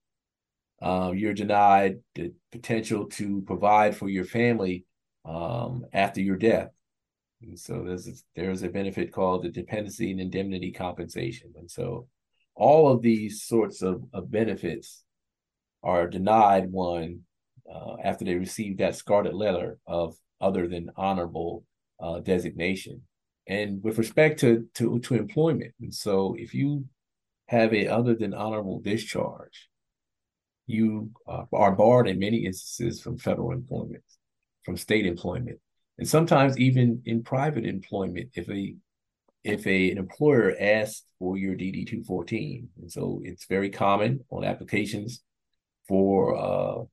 Um, 0.81 1.17
you're 1.17 1.33
denied 1.33 1.99
the 2.15 2.33
potential 2.51 3.07
to 3.07 3.41
provide 3.45 3.95
for 3.97 4.07
your 4.07 4.23
family 4.23 4.85
um, 5.25 5.85
after 5.91 6.21
your 6.21 6.37
death. 6.37 6.69
And 7.41 7.59
so 7.59 7.83
there's 7.85 8.07
a, 8.07 8.13
there's 8.35 8.63
a 8.63 8.69
benefit 8.69 9.11
called 9.11 9.43
the 9.43 9.49
dependency 9.49 10.11
and 10.11 10.19
indemnity 10.21 10.71
compensation. 10.71 11.53
And 11.57 11.69
so 11.69 12.07
all 12.59 12.91
of 12.91 13.01
these 13.01 13.43
sorts 13.43 13.81
of, 13.81 14.03
of 14.13 14.29
benefits 14.29 15.03
are 15.81 16.07
denied 16.07 16.69
one 16.69 17.21
uh, 17.73 17.95
after 18.03 18.25
they 18.25 18.35
receive 18.35 18.77
that 18.77 18.95
scarlet 18.95 19.33
letter 19.33 19.77
of 19.87 20.15
other 20.41 20.67
than 20.67 20.91
honorable 20.97 21.63
uh, 22.01 22.19
designation. 22.19 23.01
And 23.47 23.81
with 23.81 23.97
respect 23.97 24.41
to, 24.41 24.67
to, 24.75 24.99
to 24.99 25.15
employment, 25.15 25.73
and 25.79 25.95
so 25.95 26.35
if 26.37 26.53
you 26.53 26.85
have 27.47 27.73
a 27.73 27.87
other 27.87 28.13
than 28.13 28.33
honorable 28.33 28.79
discharge, 28.81 29.69
you 30.67 31.11
uh, 31.27 31.45
are 31.53 31.71
barred 31.71 32.07
in 32.07 32.19
many 32.19 32.45
instances 32.45 33.01
from 33.01 33.17
federal 33.17 33.51
employment, 33.51 34.03
from 34.65 34.77
state 34.77 35.05
employment, 35.05 35.59
and 35.97 36.07
sometimes 36.07 36.59
even 36.59 37.01
in 37.05 37.23
private 37.23 37.65
employment 37.65 38.29
if 38.35 38.49
a 38.49 38.75
if 39.43 39.65
a, 39.65 39.91
an 39.91 39.97
employer 39.97 40.55
asks 40.59 41.03
for 41.17 41.37
your 41.37 41.55
DD 41.55 41.87
214. 41.87 42.69
And 42.81 42.91
so 42.91 43.21
it's 43.23 43.45
very 43.45 43.69
common 43.69 44.21
on 44.29 44.43
applications 44.43 45.21
for 45.87 46.37
uh, 46.37 46.83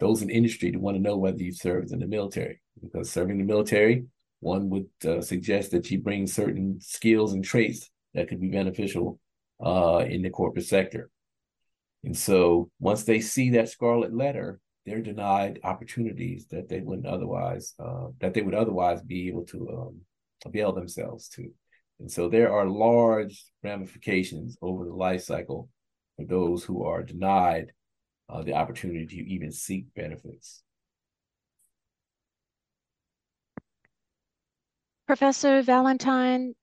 those 0.00 0.22
in 0.22 0.30
industry 0.30 0.70
to 0.72 0.78
want 0.78 0.96
to 0.96 1.02
know 1.02 1.16
whether 1.16 1.38
you 1.38 1.52
served 1.52 1.92
in 1.92 2.00
the 2.00 2.06
military. 2.06 2.60
Because 2.82 3.10
serving 3.10 3.38
the 3.38 3.44
military, 3.44 4.04
one 4.40 4.68
would 4.70 4.88
uh, 5.06 5.20
suggest 5.20 5.70
that 5.70 5.90
you 5.90 6.00
bring 6.00 6.26
certain 6.26 6.78
skills 6.80 7.32
and 7.32 7.44
traits 7.44 7.90
that 8.12 8.28
could 8.28 8.40
be 8.40 8.48
beneficial 8.48 9.18
uh, 9.64 10.04
in 10.06 10.22
the 10.22 10.30
corporate 10.30 10.66
sector. 10.66 11.10
And 12.04 12.16
so 12.16 12.70
once 12.78 13.04
they 13.04 13.20
see 13.20 13.50
that 13.50 13.70
scarlet 13.70 14.14
letter, 14.14 14.60
they're 14.84 15.00
denied 15.00 15.60
opportunities 15.64 16.46
that 16.50 16.68
they 16.68 16.80
wouldn't 16.80 17.06
otherwise 17.06 17.74
uh, 17.78 18.08
that 18.20 18.34
they 18.34 18.42
would 18.42 18.54
otherwise 18.54 19.00
be 19.02 19.28
able 19.28 19.44
to 19.46 19.68
um, 19.70 20.00
avail 20.44 20.72
themselves 20.72 21.28
to. 21.30 21.50
And 22.00 22.10
so 22.10 22.28
there 22.28 22.52
are 22.52 22.66
large 22.66 23.44
ramifications 23.62 24.56
over 24.60 24.84
the 24.84 24.94
life 24.94 25.22
cycle 25.22 25.68
for 26.16 26.26
those 26.26 26.64
who 26.64 26.84
are 26.84 27.02
denied 27.02 27.72
uh, 28.28 28.42
the 28.42 28.54
opportunity 28.54 29.06
to 29.06 29.30
even 29.30 29.52
seek 29.52 29.86
benefits. 29.94 30.62
Professor 35.06 35.62
Valentine, 35.62 36.54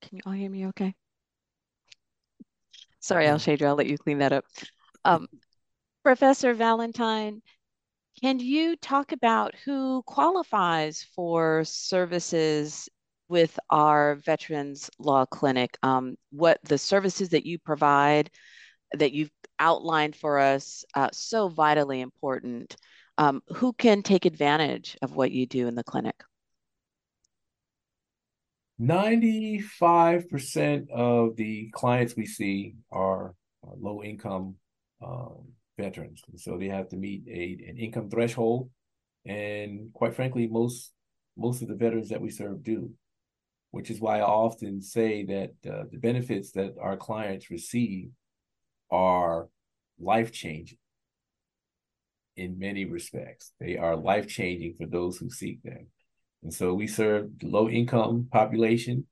can 0.00 0.16
you 0.16 0.22
all 0.24 0.32
hear 0.32 0.50
me 0.50 0.66
okay? 0.68 0.94
Sorry, 3.00 3.26
Alshadra, 3.26 3.68
I'll 3.68 3.76
let 3.76 3.86
you 3.86 3.98
clean 3.98 4.18
that 4.18 4.32
up. 4.32 4.44
Um, 5.04 5.28
Professor 6.02 6.54
Valentine, 6.54 7.42
can 8.22 8.38
you 8.38 8.76
talk 8.76 9.12
about 9.12 9.54
who 9.64 10.02
qualifies 10.06 11.06
for 11.14 11.64
services 11.64 12.88
with 13.30 13.58
our 13.70 14.16
Veterans 14.16 14.90
Law 14.98 15.24
Clinic, 15.24 15.78
um, 15.82 16.16
what 16.30 16.58
the 16.64 16.76
services 16.76 17.30
that 17.30 17.46
you 17.46 17.58
provide 17.58 18.30
that 18.92 19.12
you've 19.12 19.30
outlined 19.60 20.16
for 20.16 20.38
us, 20.38 20.84
uh, 20.94 21.08
so 21.12 21.48
vitally 21.48 22.00
important. 22.00 22.76
Um, 23.18 23.42
who 23.48 23.72
can 23.72 24.02
take 24.02 24.24
advantage 24.24 24.96
of 25.00 25.14
what 25.14 25.30
you 25.30 25.46
do 25.46 25.68
in 25.68 25.76
the 25.76 25.84
clinic? 25.84 26.16
95% 28.80 30.90
of 30.90 31.36
the 31.36 31.70
clients 31.72 32.16
we 32.16 32.26
see 32.26 32.74
are 32.90 33.34
low 33.78 34.02
income 34.02 34.56
um, 35.04 35.52
veterans. 35.78 36.22
And 36.30 36.40
so 36.40 36.56
they 36.56 36.68
have 36.68 36.88
to 36.88 36.96
meet 36.96 37.24
a, 37.28 37.68
an 37.68 37.76
income 37.76 38.08
threshold. 38.08 38.70
And 39.26 39.92
quite 39.92 40.14
frankly, 40.14 40.46
most 40.46 40.92
most 41.36 41.62
of 41.62 41.68
the 41.68 41.74
veterans 41.74 42.08
that 42.08 42.20
we 42.20 42.30
serve 42.30 42.62
do 42.62 42.90
which 43.70 43.90
is 43.90 44.00
why 44.00 44.18
I 44.18 44.22
often 44.22 44.80
say 44.82 45.24
that 45.24 45.70
uh, 45.70 45.84
the 45.90 45.98
benefits 45.98 46.52
that 46.52 46.74
our 46.80 46.96
clients 46.96 47.50
receive 47.50 48.10
are 48.90 49.48
life 49.98 50.32
changing 50.32 50.78
in 52.36 52.58
many 52.58 52.84
respects. 52.84 53.52
They 53.60 53.76
are 53.76 53.96
life 53.96 54.26
changing 54.26 54.74
for 54.78 54.86
those 54.86 55.18
who 55.18 55.30
seek 55.30 55.62
them. 55.62 55.86
And 56.42 56.52
so 56.52 56.74
we 56.74 56.86
serve 56.86 57.38
the 57.38 57.48
low 57.48 57.68
income 57.68 58.28
population. 58.32 59.06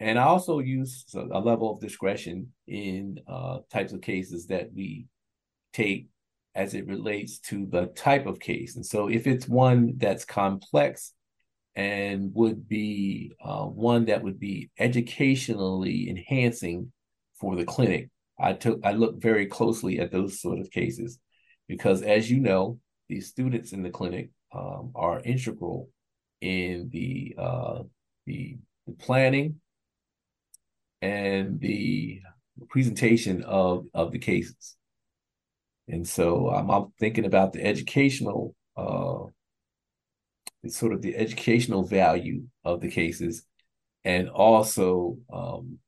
And 0.00 0.18
I 0.18 0.24
also 0.24 0.58
use 0.58 1.04
a 1.14 1.38
level 1.38 1.70
of 1.70 1.80
discretion 1.80 2.52
in 2.66 3.20
uh, 3.28 3.58
types 3.70 3.92
of 3.92 4.00
cases 4.00 4.46
that 4.46 4.70
we 4.74 5.06
take 5.72 6.08
as 6.54 6.74
it 6.74 6.86
relates 6.86 7.38
to 7.38 7.66
the 7.66 7.86
type 7.86 8.26
of 8.26 8.40
case. 8.40 8.76
And 8.76 8.84
so 8.84 9.08
if 9.08 9.26
it's 9.26 9.48
one 9.48 9.94
that's 9.96 10.24
complex 10.24 11.12
and 11.74 12.34
would 12.34 12.68
be 12.68 13.32
uh, 13.42 13.64
one 13.64 14.06
that 14.06 14.22
would 14.22 14.38
be 14.38 14.70
educationally 14.78 16.08
enhancing 16.10 16.92
for 17.40 17.56
the 17.56 17.64
clinic. 17.64 18.10
I 18.38 18.52
took 18.52 18.80
I 18.84 18.92
looked 18.92 19.22
very 19.22 19.46
closely 19.46 20.00
at 20.00 20.10
those 20.10 20.40
sort 20.40 20.58
of 20.58 20.70
cases 20.70 21.18
because, 21.68 22.02
as 22.02 22.30
you 22.30 22.40
know, 22.40 22.78
the 23.08 23.20
students 23.20 23.72
in 23.72 23.82
the 23.82 23.90
clinic 23.90 24.30
um, 24.54 24.92
are 24.94 25.20
integral 25.20 25.88
in 26.40 26.88
the, 26.92 27.34
uh, 27.38 27.82
the 28.26 28.58
the 28.86 28.92
planning 28.94 29.60
and 31.00 31.60
the 31.60 32.20
presentation 32.68 33.42
of 33.44 33.86
of 33.94 34.12
the 34.12 34.18
cases. 34.18 34.76
And 35.88 36.06
so 36.06 36.50
I'm 36.50 36.92
thinking 36.98 37.24
about 37.24 37.52
the 37.52 37.64
educational 37.64 38.54
uh, 38.76 39.24
sort 40.68 40.92
of 40.92 41.02
the 41.02 41.16
educational 41.16 41.82
value 41.82 42.44
of 42.64 42.80
the 42.80 42.90
cases 42.90 43.44
and 44.04 44.28
also 44.28 45.18
um, 45.32 45.78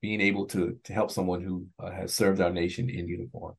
being 0.00 0.20
able 0.20 0.46
to 0.46 0.78
to 0.84 0.92
help 0.92 1.10
someone 1.10 1.42
who 1.42 1.66
uh, 1.78 1.90
has 1.90 2.14
served 2.14 2.40
our 2.40 2.50
nation 2.50 2.90
in 2.90 3.08
uniform. 3.08 3.54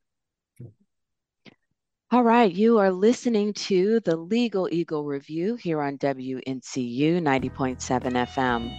All 2.12 2.24
right, 2.24 2.52
you 2.52 2.78
are 2.78 2.92
listening 2.92 3.52
to 3.54 4.00
the 4.02 4.16
Legal 4.16 4.70
Eagle 4.72 5.06
Review 5.06 5.56
here 5.56 5.82
on 5.82 5.98
WNCU 5.98 7.20
90.7 7.20 7.80
FM. 7.80 8.78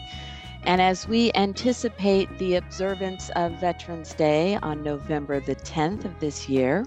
And 0.62 0.80
as 0.80 1.08
we 1.08 1.32
anticipate 1.34 2.28
the 2.38 2.54
observance 2.54 3.30
of 3.36 3.52
Veterans 3.60 4.14
Day 4.14 4.56
on 4.62 4.82
November 4.82 5.40
the 5.40 5.56
10th 5.56 6.04
of 6.04 6.18
this 6.20 6.48
year, 6.48 6.86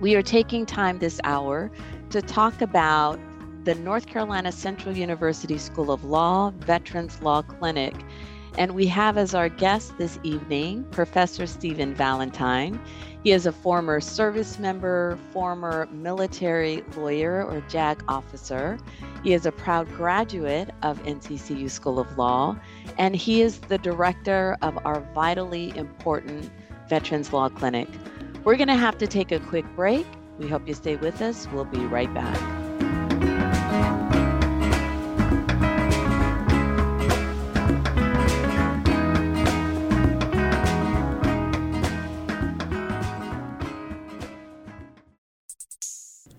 we 0.00 0.14
are 0.14 0.22
taking 0.22 0.64
time 0.64 0.98
this 1.00 1.20
hour 1.24 1.72
to 2.10 2.22
talk 2.22 2.62
about 2.62 3.20
the 3.64 3.74
North 3.74 4.06
Carolina 4.06 4.50
Central 4.50 4.96
University 4.96 5.58
School 5.58 5.90
of 5.90 6.04
Law 6.04 6.50
Veterans 6.58 7.20
Law 7.20 7.42
Clinic. 7.42 7.94
And 8.56 8.74
we 8.74 8.86
have 8.86 9.18
as 9.18 9.34
our 9.34 9.48
guest 9.50 9.98
this 9.98 10.18
evening 10.22 10.84
Professor 10.90 11.46
Stephen 11.46 11.94
Valentine. 11.94 12.80
He 13.22 13.32
is 13.32 13.44
a 13.44 13.52
former 13.52 14.00
service 14.00 14.58
member, 14.58 15.18
former 15.32 15.86
military 15.92 16.82
lawyer 16.96 17.44
or 17.44 17.60
JAG 17.68 18.02
officer. 18.08 18.78
He 19.22 19.34
is 19.34 19.44
a 19.44 19.52
proud 19.52 19.86
graduate 19.92 20.70
of 20.82 21.02
NCCU 21.02 21.70
School 21.70 21.98
of 21.98 22.16
Law, 22.16 22.56
and 22.96 23.14
he 23.14 23.42
is 23.42 23.58
the 23.58 23.78
director 23.78 24.56
of 24.62 24.78
our 24.86 25.00
vitally 25.14 25.76
important 25.76 26.50
Veterans 26.88 27.34
Law 27.34 27.50
Clinic. 27.50 27.88
We're 28.44 28.56
going 28.56 28.68
to 28.68 28.76
have 28.76 28.96
to 28.98 29.06
take 29.06 29.30
a 29.30 29.40
quick 29.40 29.66
break. 29.76 30.06
We 30.38 30.48
hope 30.48 30.68
you 30.68 30.74
stay 30.74 30.96
with 30.96 31.20
us. 31.20 31.48
We'll 31.52 31.64
be 31.64 31.84
right 31.86 32.12
back. 32.14 32.38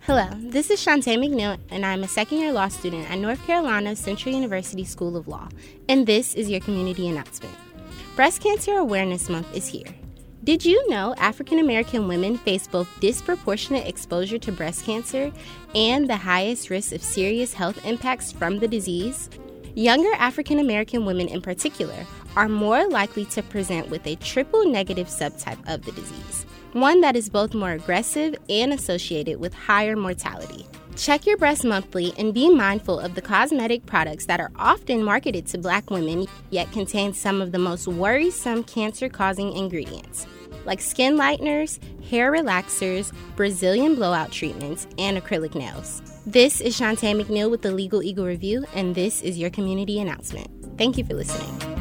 Hello, 0.03 0.27
this 0.33 0.71
is 0.71 0.83
Shantae 0.83 1.17
McNeil, 1.19 1.59
and 1.69 1.85
I'm 1.85 2.03
a 2.03 2.07
second 2.07 2.39
year 2.39 2.51
law 2.51 2.67
student 2.67 3.11
at 3.11 3.19
North 3.19 3.45
Carolina 3.45 3.95
Central 3.95 4.33
University 4.33 4.83
School 4.83 5.15
of 5.15 5.27
Law, 5.27 5.49
and 5.87 6.07
this 6.07 6.33
is 6.33 6.49
your 6.49 6.61
community 6.61 7.07
announcement. 7.07 7.53
Breast 8.15 8.41
Cancer 8.41 8.77
Awareness 8.77 9.29
Month 9.29 9.53
is 9.55 9.67
here. 9.67 9.98
Did 10.43 10.65
you 10.65 10.89
know 10.89 11.13
African 11.17 11.59
American 11.59 12.07
women 12.07 12.37
face 12.37 12.65
both 12.65 12.87
disproportionate 13.01 13.87
exposure 13.87 14.37
to 14.37 14.51
breast 14.51 14.85
cancer 14.85 15.33
and 15.75 16.09
the 16.09 16.15
highest 16.15 16.69
risk 16.69 16.93
of 16.93 17.03
serious 17.03 17.53
health 17.53 17.85
impacts 17.85 18.31
from 18.31 18.59
the 18.59 18.67
disease? 18.67 19.29
Younger 19.75 20.13
African 20.13 20.59
American 20.59 21.05
women, 21.05 21.27
in 21.27 21.41
particular, 21.41 22.05
are 22.37 22.47
more 22.47 22.87
likely 22.87 23.25
to 23.25 23.43
present 23.43 23.89
with 23.89 24.07
a 24.07 24.15
triple 24.15 24.65
negative 24.65 25.07
subtype 25.07 25.59
of 25.67 25.83
the 25.83 25.91
disease 25.91 26.45
one 26.73 27.01
that 27.01 27.15
is 27.15 27.29
both 27.29 27.55
more 27.55 27.71
aggressive 27.71 28.35
and 28.47 28.71
associated 28.71 29.39
with 29.39 29.53
higher 29.53 29.95
mortality. 29.95 30.67
Check 30.99 31.25
your 31.25 31.37
breasts 31.37 31.63
monthly 31.63 32.13
and 32.17 32.33
be 32.33 32.49
mindful 32.49 32.99
of 32.99 33.15
the 33.15 33.21
cosmetic 33.21 33.85
products 33.85 34.25
that 34.25 34.41
are 34.41 34.51
often 34.57 35.01
marketed 35.01 35.47
to 35.47 35.57
black 35.57 35.89
women 35.89 36.27
yet 36.49 36.69
contain 36.73 37.13
some 37.13 37.41
of 37.41 37.53
the 37.53 37.57
most 37.57 37.87
worrisome 37.87 38.65
cancer 38.65 39.07
causing 39.07 39.53
ingredients, 39.53 40.27
like 40.65 40.81
skin 40.81 41.15
lighteners, 41.15 41.79
hair 42.03 42.33
relaxers, 42.33 43.13
Brazilian 43.37 43.95
blowout 43.95 44.29
treatments, 44.33 44.87
and 44.97 45.17
acrylic 45.17 45.55
nails. 45.55 46.01
This 46.25 46.59
is 46.59 46.77
Shantae 46.77 47.15
McNeil 47.15 47.49
with 47.49 47.61
the 47.61 47.71
Legal 47.71 48.03
Eagle 48.03 48.25
Review, 48.25 48.65
and 48.75 48.93
this 48.93 49.21
is 49.21 49.37
your 49.37 49.51
community 49.51 50.01
announcement. 50.01 50.49
Thank 50.77 50.97
you 50.97 51.05
for 51.05 51.13
listening. 51.13 51.79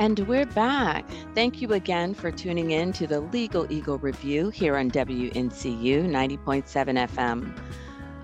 And 0.00 0.18
we're 0.20 0.46
back. 0.46 1.04
Thank 1.34 1.60
you 1.60 1.74
again 1.74 2.14
for 2.14 2.30
tuning 2.30 2.70
in 2.70 2.90
to 2.94 3.06
the 3.06 3.20
Legal 3.20 3.70
Eagle 3.70 3.98
Review 3.98 4.48
here 4.48 4.78
on 4.78 4.90
WNCU 4.90 6.08
90.7 6.08 6.64
FM. 7.06 7.54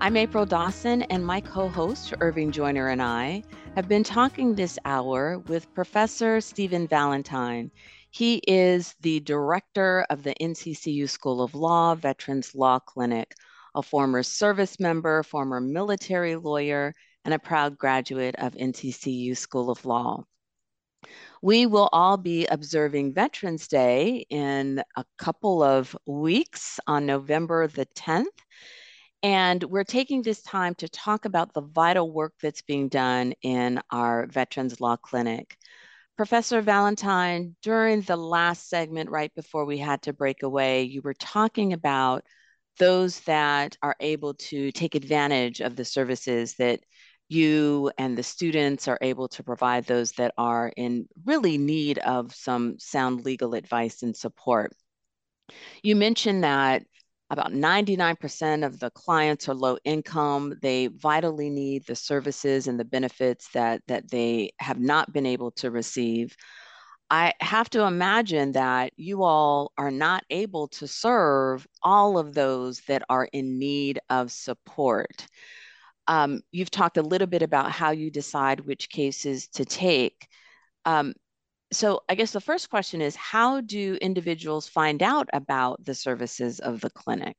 I'm 0.01 0.17
April 0.17 0.47
Dawson, 0.47 1.03
and 1.03 1.23
my 1.23 1.39
co 1.39 1.69
host, 1.69 2.15
Irving 2.19 2.51
Joyner, 2.51 2.87
and 2.87 2.99
I 2.99 3.43
have 3.75 3.87
been 3.87 4.03
talking 4.03 4.55
this 4.55 4.79
hour 4.85 5.37
with 5.45 5.71
Professor 5.75 6.41
Stephen 6.41 6.87
Valentine. 6.87 7.69
He 8.09 8.41
is 8.47 8.95
the 9.01 9.19
director 9.19 10.03
of 10.09 10.23
the 10.23 10.33
NCCU 10.41 11.07
School 11.07 11.43
of 11.43 11.53
Law 11.53 11.93
Veterans 11.93 12.55
Law 12.55 12.79
Clinic, 12.79 13.35
a 13.75 13.83
former 13.83 14.23
service 14.23 14.79
member, 14.79 15.21
former 15.21 15.61
military 15.61 16.37
lawyer, 16.37 16.95
and 17.23 17.35
a 17.35 17.39
proud 17.39 17.77
graduate 17.77 18.33
of 18.39 18.53
NCCU 18.53 19.37
School 19.37 19.69
of 19.69 19.85
Law. 19.85 20.25
We 21.41 21.65
will 21.65 21.89
all 21.91 22.17
be 22.17 22.47
observing 22.47 23.13
Veterans 23.13 23.67
Day 23.67 24.25
in 24.29 24.83
a 24.95 25.05
couple 25.17 25.61
of 25.61 25.95
weeks 26.05 26.79
on 26.87 27.05
November 27.05 27.67
the 27.67 27.85
10th. 27.95 28.25
And 29.23 29.63
we're 29.63 29.83
taking 29.83 30.21
this 30.21 30.41
time 30.41 30.75
to 30.75 30.89
talk 30.89 31.25
about 31.25 31.53
the 31.53 31.61
vital 31.61 32.11
work 32.11 32.33
that's 32.41 32.61
being 32.61 32.87
done 32.87 33.33
in 33.41 33.81
our 33.91 34.27
Veterans 34.27 34.79
Law 34.79 34.95
Clinic. 34.95 35.57
Professor 36.15 36.61
Valentine, 36.61 37.55
during 37.61 38.01
the 38.01 38.17
last 38.17 38.69
segment, 38.69 39.09
right 39.09 39.33
before 39.35 39.65
we 39.65 39.77
had 39.77 40.01
to 40.03 40.13
break 40.13 40.41
away, 40.41 40.83
you 40.83 41.01
were 41.03 41.13
talking 41.13 41.73
about 41.73 42.23
those 42.79 43.19
that 43.21 43.77
are 43.81 43.95
able 43.99 44.33
to 44.35 44.71
take 44.71 44.95
advantage 44.95 45.61
of 45.61 45.75
the 45.75 45.85
services 45.85 46.55
that 46.55 46.79
you 47.29 47.91
and 47.97 48.17
the 48.17 48.23
students 48.23 48.87
are 48.87 48.97
able 49.01 49.27
to 49.29 49.43
provide 49.43 49.85
those 49.85 50.11
that 50.13 50.33
are 50.37 50.71
in 50.77 51.07
really 51.25 51.57
need 51.57 51.97
of 51.99 52.33
some 52.33 52.79
sound 52.79 53.25
legal 53.25 53.53
advice 53.53 54.03
and 54.03 54.15
support. 54.15 54.73
You 55.83 55.95
mentioned 55.95 56.43
that 56.43 56.83
about 57.29 57.51
99% 57.51 58.65
of 58.65 58.79
the 58.79 58.89
clients 58.91 59.49
are 59.49 59.53
low 59.53 59.77
income. 59.83 60.53
They 60.61 60.87
vitally 60.87 61.49
need 61.49 61.85
the 61.85 61.95
services 61.95 62.67
and 62.67 62.79
the 62.79 62.85
benefits 62.85 63.49
that, 63.53 63.81
that 63.87 64.09
they 64.09 64.51
have 64.59 64.79
not 64.79 65.11
been 65.11 65.25
able 65.25 65.51
to 65.51 65.69
receive. 65.69 66.35
I 67.09 67.33
have 67.41 67.69
to 67.71 67.83
imagine 67.83 68.53
that 68.53 68.93
you 68.95 69.23
all 69.23 69.71
are 69.77 69.91
not 69.91 70.23
able 70.29 70.67
to 70.69 70.87
serve 70.87 71.65
all 71.81 72.17
of 72.17 72.33
those 72.33 72.81
that 72.87 73.03
are 73.09 73.27
in 73.31 73.59
need 73.59 73.99
of 74.09 74.31
support. 74.31 75.27
Um, 76.07 76.41
you've 76.51 76.71
talked 76.71 76.97
a 76.97 77.01
little 77.01 77.27
bit 77.27 77.41
about 77.41 77.71
how 77.71 77.91
you 77.91 78.09
decide 78.09 78.61
which 78.61 78.89
cases 78.89 79.47
to 79.49 79.65
take. 79.65 80.27
Um, 80.85 81.13
so 81.71 82.01
I 82.07 82.15
guess 82.15 82.31
the 82.31 82.39
first 82.41 82.69
question 82.69 83.01
is, 83.01 83.15
how 83.15 83.61
do 83.61 83.95
individuals 83.95 84.67
find 84.67 85.03
out 85.03 85.29
about 85.33 85.83
the 85.83 85.93
services 85.93 86.59
of 86.59 86.79
the 86.79 86.89
clinic? 86.89 87.35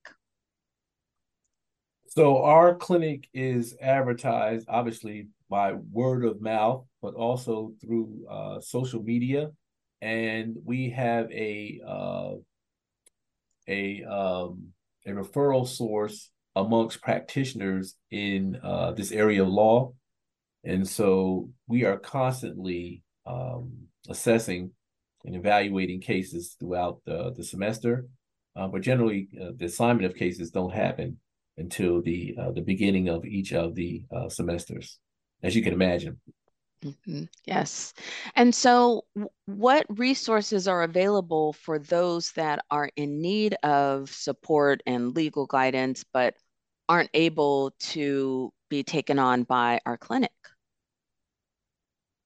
So 2.09 2.43
our 2.43 2.75
clinic 2.75 3.29
is 3.33 3.77
advertised 3.81 4.67
obviously 4.69 5.29
by 5.49 5.75
word 5.75 6.25
of 6.25 6.41
mouth, 6.41 6.85
but 7.01 7.15
also 7.15 7.73
through 7.81 8.27
uh, 8.31 8.61
social 8.61 9.03
media, 9.03 9.51
and 10.01 10.57
we 10.65 10.91
have 10.91 11.31
a 11.33 11.81
uh, 11.87 12.33
a 13.67 14.05
um, 14.05 14.69
a 15.07 15.11
referral 15.11 15.67
source 15.67 16.31
amongst 16.59 17.01
practitioners 17.01 17.95
in 18.11 18.59
uh, 18.63 18.93
this 18.93 19.13
area 19.13 19.43
of 19.43 19.49
law. 19.49 19.93
And 20.65 20.87
so 20.87 21.51
we 21.67 21.85
are 21.85 21.99
constantly 21.99 23.03
um, 23.27 23.73
assessing 24.09 24.73
and 25.25 25.37
evaluating 25.37 26.01
cases 26.01 26.57
throughout 26.59 27.01
the, 27.05 27.33
the 27.37 27.45
semester. 27.45 28.07
Uh, 28.57 28.67
but 28.67 28.83
generally, 28.83 29.29
uh, 29.41 29.51
the 29.57 29.67
assignment 29.67 30.07
of 30.07 30.17
cases 30.17 30.51
don't 30.51 30.73
happen 30.73 31.19
until 31.59 32.03
the 32.03 32.37
uh, 32.41 32.51
the 32.53 32.61
beginning 32.61 33.09
of 33.09 33.25
each 33.25 33.53
of 33.53 33.75
the 33.75 34.05
uh, 34.15 34.29
semesters, 34.29 34.99
as 35.43 35.55
you 35.55 35.63
can 35.63 35.73
imagine. 35.73 36.19
Mm-hmm. 36.85 37.25
Yes. 37.45 37.93
And 38.37 38.55
so, 38.55 39.05
what 39.47 39.87
resources 39.89 40.69
are 40.69 40.83
available 40.83 41.53
for 41.53 41.79
those 41.79 42.33
that 42.33 42.65
are 42.71 42.91
in 42.97 43.21
need 43.21 43.55
of 43.63 44.11
support 44.11 44.83
and 44.87 45.15
legal 45.15 45.47
guidance, 45.47 46.05
but 46.13 46.35
aren't 46.89 47.11
able 47.15 47.73
to 47.79 48.53
be 48.69 48.83
taken 48.83 49.19
on 49.19 49.43
by 49.45 49.81
our 49.87 49.97
clinic? 49.97 50.31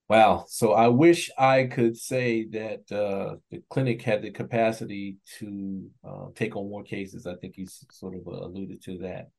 Wow. 0.08 0.44
So 0.48 0.72
I 0.72 0.88
wish 0.88 1.30
I 1.38 1.64
could 1.64 1.96
say 1.96 2.46
that 2.48 2.92
uh, 2.92 3.36
the 3.50 3.62
clinic 3.70 4.02
had 4.02 4.20
the 4.22 4.30
capacity 4.30 5.16
to 5.38 5.90
uh, 6.06 6.26
take 6.34 6.54
on 6.54 6.68
more 6.68 6.82
cases. 6.82 7.26
I 7.26 7.36
think 7.36 7.54
he's 7.56 7.84
sort 7.90 8.14
of 8.14 8.26
alluded 8.26 8.82
to 8.82 8.98
that. 8.98 9.30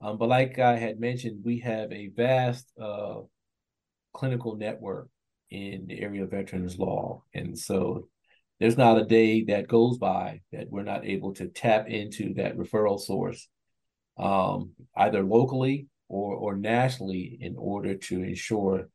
Um, 0.00 0.18
but 0.18 0.28
like 0.28 0.58
I 0.58 0.76
had 0.76 0.98
mentioned, 0.98 1.44
we 1.44 1.60
have 1.60 1.92
a 1.92 2.08
vast 2.08 2.70
uh, 2.80 3.20
clinical 4.12 4.56
network 4.56 5.08
in 5.50 5.86
the 5.86 6.00
area 6.00 6.24
of 6.24 6.30
veterans 6.30 6.78
law. 6.78 7.22
And 7.32 7.56
so 7.56 8.08
there's 8.58 8.76
not 8.76 8.98
a 8.98 9.04
day 9.04 9.44
that 9.44 9.68
goes 9.68 9.98
by 9.98 10.40
that 10.50 10.70
we're 10.70 10.82
not 10.82 11.06
able 11.06 11.34
to 11.34 11.48
tap 11.48 11.88
into 11.88 12.34
that 12.34 12.56
referral 12.56 12.98
source 12.98 13.48
um, 14.18 14.70
either 14.96 15.22
locally 15.22 15.86
or, 16.08 16.34
or 16.34 16.56
nationally 16.56 17.38
in 17.40 17.54
order 17.58 17.94
to 17.94 18.22
ensure 18.22 18.88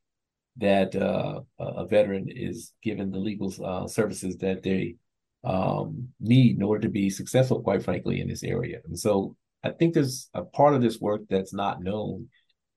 that 0.56 0.94
uh, 0.94 1.40
a 1.58 1.86
veteran 1.86 2.28
is 2.28 2.72
given 2.82 3.10
the 3.10 3.18
legal 3.18 3.52
uh, 3.64 3.86
services 3.86 4.36
that 4.38 4.62
they 4.62 4.96
um, 5.44 6.08
need 6.20 6.56
in 6.56 6.62
order 6.62 6.82
to 6.82 6.88
be 6.88 7.10
successful, 7.10 7.62
quite 7.62 7.82
frankly, 7.82 8.20
in 8.20 8.28
this 8.28 8.42
area. 8.42 8.78
And 8.84 8.98
so 8.98 9.36
I 9.64 9.70
think 9.70 9.94
there's 9.94 10.28
a 10.34 10.42
part 10.42 10.74
of 10.74 10.82
this 10.82 11.00
work 11.00 11.22
that's 11.28 11.54
not 11.54 11.82
known. 11.82 12.28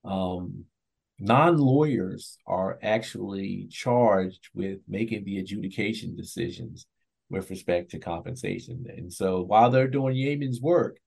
Um, 0.04 0.66
non 1.20 1.58
lawyers 1.58 2.38
are 2.48 2.80
actually 2.82 3.68
charged 3.72 4.50
with 4.54 4.80
making 4.88 5.26
the 5.26 5.40
adjudication 5.40 6.16
decisions 6.16 6.88
with 7.30 7.50
respect 7.50 7.92
to 7.92 8.00
compensation. 8.00 8.86
And 8.96 9.12
so 9.12 9.42
while 9.42 9.70
they're 9.70 9.88
doing 9.88 10.16
yeoman's 10.16 10.62
work, 10.62 10.98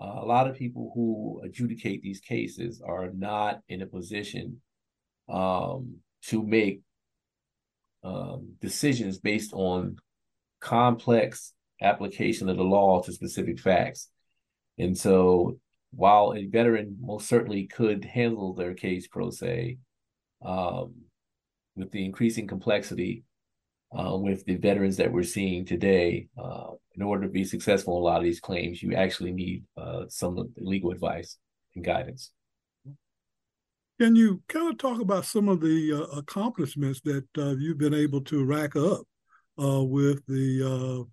uh, 0.00 0.20
a 0.20 0.26
lot 0.26 0.48
of 0.48 0.56
people 0.56 0.92
who 0.94 1.40
adjudicate 1.44 2.02
these 2.02 2.20
cases 2.20 2.82
are 2.84 3.10
not 3.12 3.60
in 3.68 3.82
a 3.82 3.86
position 3.86 4.60
um, 5.28 5.96
to 6.22 6.42
make 6.42 6.80
um, 8.02 8.54
decisions 8.60 9.18
based 9.18 9.52
on 9.52 9.96
complex 10.60 11.52
application 11.80 12.48
of 12.48 12.56
the 12.56 12.64
law 12.64 13.00
to 13.02 13.12
specific 13.12 13.58
facts. 13.60 14.08
And 14.78 14.96
so, 14.96 15.58
while 15.92 16.34
a 16.34 16.46
veteran 16.46 16.96
most 17.00 17.28
certainly 17.28 17.66
could 17.66 18.04
handle 18.04 18.52
their 18.52 18.74
case 18.74 19.06
pro 19.06 19.30
se, 19.30 19.78
um, 20.44 20.94
with 21.76 21.90
the 21.92 22.04
increasing 22.04 22.46
complexity 22.46 23.22
uh, 23.96 24.16
with 24.16 24.44
the 24.44 24.56
veterans 24.56 24.96
that 24.96 25.12
we're 25.12 25.22
seeing 25.22 25.64
today, 25.64 26.28
uh, 26.42 26.72
in 26.94 27.02
order 27.02 27.26
to 27.26 27.32
be 27.32 27.44
successful 27.44 27.96
in 27.96 28.02
a 28.02 28.04
lot 28.04 28.18
of 28.18 28.24
these 28.24 28.40
claims, 28.40 28.82
you 28.82 28.94
actually 28.94 29.32
need 29.32 29.64
uh, 29.76 30.04
some 30.08 30.52
legal 30.56 30.90
advice 30.90 31.38
and 31.74 31.84
guidance. 31.84 32.30
Can 34.00 34.16
you 34.16 34.42
kind 34.48 34.68
of 34.68 34.78
talk 34.78 35.00
about 35.00 35.24
some 35.24 35.48
of 35.48 35.60
the 35.60 35.92
uh, 35.92 36.18
accomplishments 36.18 37.00
that 37.02 37.26
uh, 37.38 37.54
you've 37.56 37.78
been 37.78 37.94
able 37.94 38.20
to 38.22 38.44
rack 38.44 38.74
up 38.74 39.02
uh, 39.62 39.82
with 39.84 40.26
the, 40.26 40.62
uh, 40.62 41.04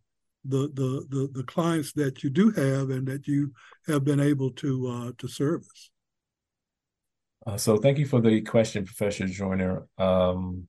the, 0.46 0.72
the 0.74 1.06
the 1.10 1.30
the 1.34 1.44
clients 1.44 1.94
that 1.94 2.24
you 2.24 2.32
do 2.32 2.50
have 2.52 2.90
and 2.90 3.08
that 3.08 3.28
you 3.28 3.54
have 3.86 4.04
been 4.04 4.20
able 4.20 4.50
to 4.52 4.88
uh, 4.88 5.12
to 5.20 5.28
service? 5.28 5.92
Uh, 7.46 7.58
so, 7.58 7.78
thank 7.78 8.00
you 8.00 8.08
for 8.08 8.22
the 8.22 8.42
question, 8.42 8.86
Professor 8.86 9.28
Joyner. 9.28 9.88
Um, 9.98 10.68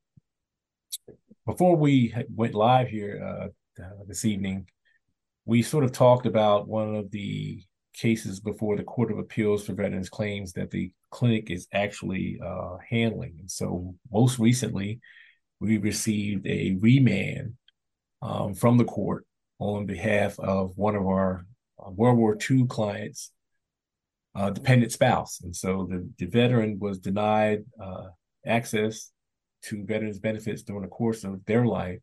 before 1.47 1.77
we 1.77 2.15
went 2.35 2.55
live 2.55 2.89
here 2.89 3.51
this 4.07 4.25
evening, 4.25 4.67
we 5.45 5.63
sort 5.63 5.85
of 5.85 5.93
talked 5.93 6.27
about 6.27 6.69
one 6.69 6.95
of 6.95 7.11
the 7.11 7.63
cases 7.93 8.41
before 8.41 8.77
the 8.77 8.85
Court 8.85 9.11
of 9.11 9.19
Appeals 9.19 9.67
for 9.67 9.75
Veterans 9.75 10.09
Claims 10.09 10.53
that 10.53 10.71
the 10.71 10.93
clinic 11.11 11.51
is 11.51 11.67
actually 11.73 12.41
uh, 12.45 12.77
handling. 12.89 13.37
And 13.39 13.51
so, 13.51 13.95
most 14.11 14.39
recently, 14.39 15.01
we 15.61 15.79
received 15.79 16.47
a 16.47 16.77
remand 16.81 17.55
um, 18.21 18.55
from 18.55 18.79
the 18.79 18.85
court 18.85 19.27
on 19.59 19.87
behalf 19.87 20.39
of 20.39 20.73
one 20.77 20.97
of 20.97 21.07
our 21.07 21.47
uh, 21.85 21.91
World 21.91 22.19
War 22.19 22.37
II 22.51 22.67
clients, 22.67 23.31
uh, 24.35 24.51
dependent 24.51 24.93
spouse. 24.93 25.41
And 25.43 25.55
so, 25.55 25.87
the, 25.89 26.09
the 26.19 26.27
veteran 26.27 26.79
was 26.79 26.99
denied 26.99 27.65
uh, 27.81 28.07
access 28.47 29.11
to 29.63 29.85
veterans 29.85 30.19
benefits 30.19 30.63
during 30.63 30.83
the 30.83 30.89
course 30.89 31.25
of 31.25 31.45
their 31.47 31.65
life 31.65 32.01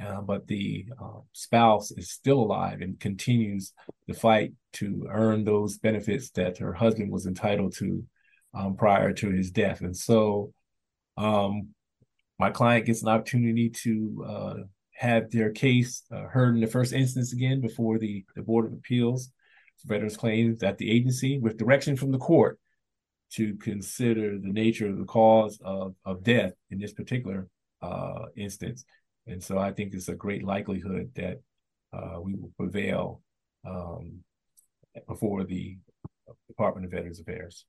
uh, 0.00 0.20
but 0.20 0.46
the 0.46 0.86
uh, 1.00 1.20
spouse 1.32 1.90
is 1.90 2.10
still 2.10 2.40
alive 2.40 2.80
and 2.80 2.98
continues 3.00 3.72
the 4.06 4.14
fight 4.14 4.52
to 4.72 5.06
earn 5.10 5.44
those 5.44 5.78
benefits 5.78 6.30
that 6.30 6.58
her 6.58 6.72
husband 6.72 7.10
was 7.10 7.26
entitled 7.26 7.74
to 7.76 8.02
um, 8.54 8.76
prior 8.76 9.12
to 9.12 9.30
his 9.30 9.50
death. 9.50 9.80
And 9.80 9.96
so 9.96 10.52
um, 11.16 11.68
my 12.38 12.50
client 12.50 12.86
gets 12.86 13.02
an 13.02 13.08
opportunity 13.08 13.68
to 13.68 14.24
uh, 14.26 14.54
have 14.94 15.30
their 15.30 15.50
case 15.50 16.02
uh, 16.10 16.22
heard 16.22 16.54
in 16.54 16.60
the 16.60 16.66
first 16.66 16.92
instance 16.92 17.32
again 17.32 17.60
before 17.60 17.98
the, 17.98 18.24
the 18.34 18.42
Board 18.42 18.66
of 18.66 18.72
Appeals 18.72 19.30
for 19.80 19.88
Veterans 19.88 20.16
Claims 20.16 20.62
at 20.62 20.78
the 20.78 20.90
agency 20.90 21.38
with 21.38 21.58
direction 21.58 21.96
from 21.96 22.10
the 22.10 22.18
court 22.18 22.58
to 23.32 23.54
consider 23.56 24.38
the 24.38 24.52
nature 24.52 24.88
of 24.88 24.98
the 24.98 25.04
cause 25.04 25.58
of, 25.64 25.94
of 26.04 26.22
death 26.22 26.52
in 26.70 26.78
this 26.78 26.92
particular 26.92 27.48
uh, 27.82 28.26
instance 28.36 28.84
and 29.26 29.42
so 29.42 29.58
I 29.58 29.72
think 29.72 29.94
it's 29.94 30.08
a 30.08 30.14
great 30.14 30.44
likelihood 30.44 31.10
that 31.14 31.40
uh, 31.92 32.20
we 32.20 32.34
will 32.34 32.52
prevail 32.58 33.22
um, 33.66 34.20
before 35.06 35.44
the 35.44 35.78
Department 36.48 36.86
of 36.86 36.92
Veterans 36.92 37.20
Affairs. 37.20 37.64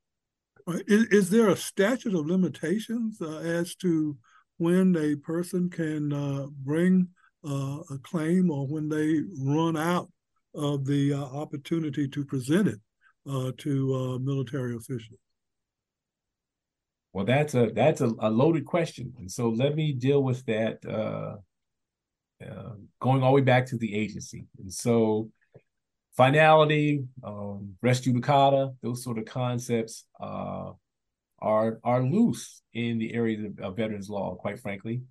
Is, 0.86 1.06
is 1.06 1.30
there 1.30 1.48
a 1.48 1.56
statute 1.56 2.14
of 2.14 2.26
limitations 2.26 3.20
uh, 3.20 3.38
as 3.38 3.74
to 3.76 4.16
when 4.58 4.96
a 4.96 5.16
person 5.16 5.68
can 5.70 6.12
uh, 6.12 6.46
bring 6.64 7.08
uh, 7.44 7.78
a 7.90 7.98
claim 8.02 8.50
or 8.50 8.66
when 8.66 8.88
they 8.88 9.20
run 9.38 9.76
out 9.76 10.08
of 10.54 10.84
the 10.84 11.12
uh, 11.12 11.18
opportunity 11.18 12.06
to 12.08 12.24
present 12.24 12.68
it 12.68 12.80
uh, 13.28 13.50
to 13.58 14.20
military 14.22 14.76
officials? 14.76 15.18
Well, 17.12 17.26
that's 17.26 17.54
a 17.54 17.70
that's 17.74 18.00
a, 18.00 18.10
a, 18.20 18.30
loaded 18.30 18.64
question, 18.64 19.12
and 19.18 19.30
so 19.30 19.50
let 19.50 19.74
me 19.74 19.92
deal 19.92 20.22
with 20.22 20.44
that 20.46 20.78
uh, 20.86 21.36
uh, 22.42 22.72
going 23.00 23.22
all 23.22 23.32
the 23.32 23.34
way 23.36 23.40
back 23.42 23.66
to 23.66 23.76
the 23.76 23.94
agency. 23.94 24.46
And 24.58 24.72
so, 24.72 25.30
finality, 26.16 27.04
um, 27.22 27.74
res 27.82 28.00
judicata, 28.00 28.74
those 28.82 29.04
sort 29.04 29.18
of 29.18 29.26
concepts 29.26 30.06
uh, 30.20 30.72
are 31.38 31.80
are 31.84 32.02
loose 32.02 32.62
in 32.72 32.98
the 32.98 33.12
area 33.12 33.46
of, 33.46 33.58
of 33.58 33.76
veterans 33.76 34.08
law. 34.08 34.34
Quite 34.34 34.60
frankly, 34.60 35.02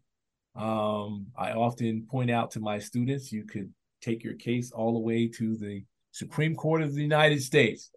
um, 0.55 1.27
I 1.37 1.51
often 1.51 2.07
point 2.09 2.31
out 2.31 2.49
to 2.51 2.59
my 2.59 2.79
students, 2.79 3.31
you 3.31 3.45
could 3.45 3.71
take 4.01 4.23
your 4.23 4.33
case 4.33 4.71
all 4.71 4.93
the 4.93 4.99
way 4.99 5.27
to 5.27 5.55
the 5.55 5.83
Supreme 6.11 6.55
Court 6.55 6.81
of 6.81 6.95
the 6.95 7.03
United 7.03 7.43
States 7.43 7.91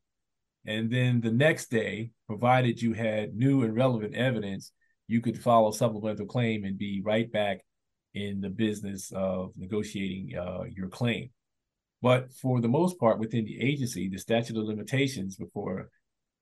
and 0.66 0.90
then 0.90 1.20
the 1.20 1.30
next 1.30 1.70
day, 1.70 2.10
provided 2.26 2.80
you 2.80 2.92
had 2.94 3.34
new 3.34 3.62
and 3.62 3.74
relevant 3.74 4.14
evidence, 4.14 4.72
you 5.06 5.20
could 5.20 5.38
file 5.38 5.68
a 5.68 5.74
supplemental 5.74 6.26
claim 6.26 6.64
and 6.64 6.78
be 6.78 7.02
right 7.04 7.30
back 7.30 7.60
in 8.14 8.40
the 8.40 8.48
business 8.48 9.12
of 9.14 9.52
negotiating 9.56 10.36
uh, 10.38 10.62
your 10.64 10.88
claim. 10.88 11.30
But 12.00 12.32
for 12.32 12.60
the 12.60 12.68
most 12.68 12.98
part, 12.98 13.18
within 13.18 13.44
the 13.44 13.60
agency, 13.60 14.08
the 14.08 14.18
statute 14.18 14.56
of 14.56 14.64
limitations 14.64 15.36
before 15.36 15.90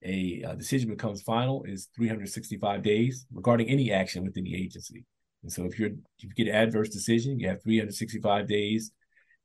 a, 0.04 0.42
a 0.42 0.50
uh, 0.50 0.54
decision 0.54 0.90
becomes 0.90 1.22
final 1.22 1.64
is 1.64 1.88
365 1.96 2.82
days 2.82 3.26
regarding 3.32 3.68
any 3.68 3.92
action 3.92 4.24
within 4.24 4.44
the 4.44 4.54
agency. 4.54 5.04
And 5.42 5.52
so 5.52 5.64
if 5.64 5.78
you're 5.78 5.90
if 5.90 6.24
you 6.24 6.30
get 6.36 6.48
an 6.48 6.54
adverse 6.54 6.88
decision, 6.88 7.38
you 7.38 7.48
have 7.48 7.62
365 7.62 8.46
days 8.46 8.92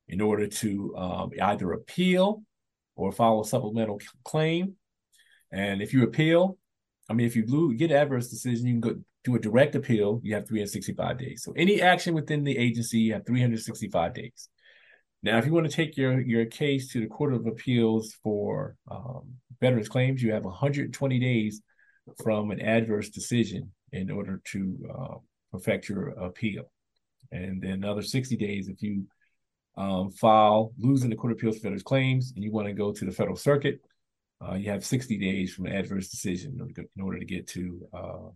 in 0.08 0.22
order 0.22 0.48
to 0.48 0.96
um, 0.96 1.32
either 1.42 1.72
appeal 1.74 2.44
or 2.98 3.12
file 3.12 3.40
a 3.40 3.46
supplemental 3.46 4.02
claim. 4.26 4.76
And 5.52 5.82
if 5.82 5.94
you 5.94 6.04
appeal, 6.04 6.58
I 7.10 7.14
mean, 7.14 7.26
if 7.26 7.36
you 7.36 7.46
lose, 7.46 7.78
get 7.78 7.92
adverse 7.92 8.28
decision, 8.28 8.68
you 8.68 8.74
can 8.74 8.82
go 8.82 9.00
do 9.24 9.36
a 9.36 9.40
direct 9.40 9.76
appeal. 9.76 10.20
You 10.24 10.36
have 10.36 10.48
365 10.48 11.18
days. 11.18 11.44
So 11.44 11.54
any 11.56 11.82
action 11.82 12.14
within 12.14 12.44
the 12.44 12.58
agency, 12.58 13.00
you 13.00 13.14
have 13.14 13.26
365 13.26 14.14
days. 14.14 14.50
Now, 15.24 15.38
if 15.38 15.46
you 15.46 15.54
want 15.54 15.70
to 15.70 15.76
take 15.76 15.98
your 15.98 16.20
your 16.20 16.46
case 16.46 16.92
to 16.92 17.00
the 17.00 17.08
Court 17.08 17.34
of 17.34 17.48
Appeals 17.48 18.16
for 18.24 18.76
um, 18.90 19.34
veterans 19.60 19.90
claims, 19.90 20.22
you 20.22 20.34
have 20.34 20.44
120 20.44 21.20
days 21.20 21.62
from 22.24 22.52
an 22.52 22.62
adverse 22.62 23.10
decision 23.10 23.72
in 23.92 24.12
order 24.12 24.42
to 24.52 24.78
uh, 24.94 25.16
perfect 25.52 25.90
your 25.90 26.10
appeal, 26.10 26.72
and 27.32 27.62
then 27.62 27.72
another 27.72 28.04
60 28.04 28.36
days 28.38 28.68
if 28.68 28.82
you 28.82 29.06
um, 29.78 30.12
file 30.12 30.74
losing 30.80 31.10
the 31.10 31.16
Court 31.16 31.34
Appeals 31.34 31.58
for 31.58 31.64
Veterans 31.64 31.84
Claims 31.84 32.34
and 32.36 32.44
you 32.44 32.52
want 32.52 32.68
to 32.68 32.74
go 32.74 32.92
to 32.92 33.06
the 33.06 33.12
Federal 33.12 33.36
Circuit, 33.36 33.80
uh, 34.46 34.56
you 34.56 34.70
have 34.70 34.86
60 34.86 35.18
days 35.18 35.54
from 35.54 35.68
an 35.68 35.74
adverse 35.74 36.10
decision 36.10 36.54
in 36.56 36.62
order 36.62 36.74
to, 36.74 36.90
in 36.96 37.04
order 37.04 37.20
to 37.20 37.26
get 37.26 37.48
to 37.50 37.88
uh, 37.94 38.30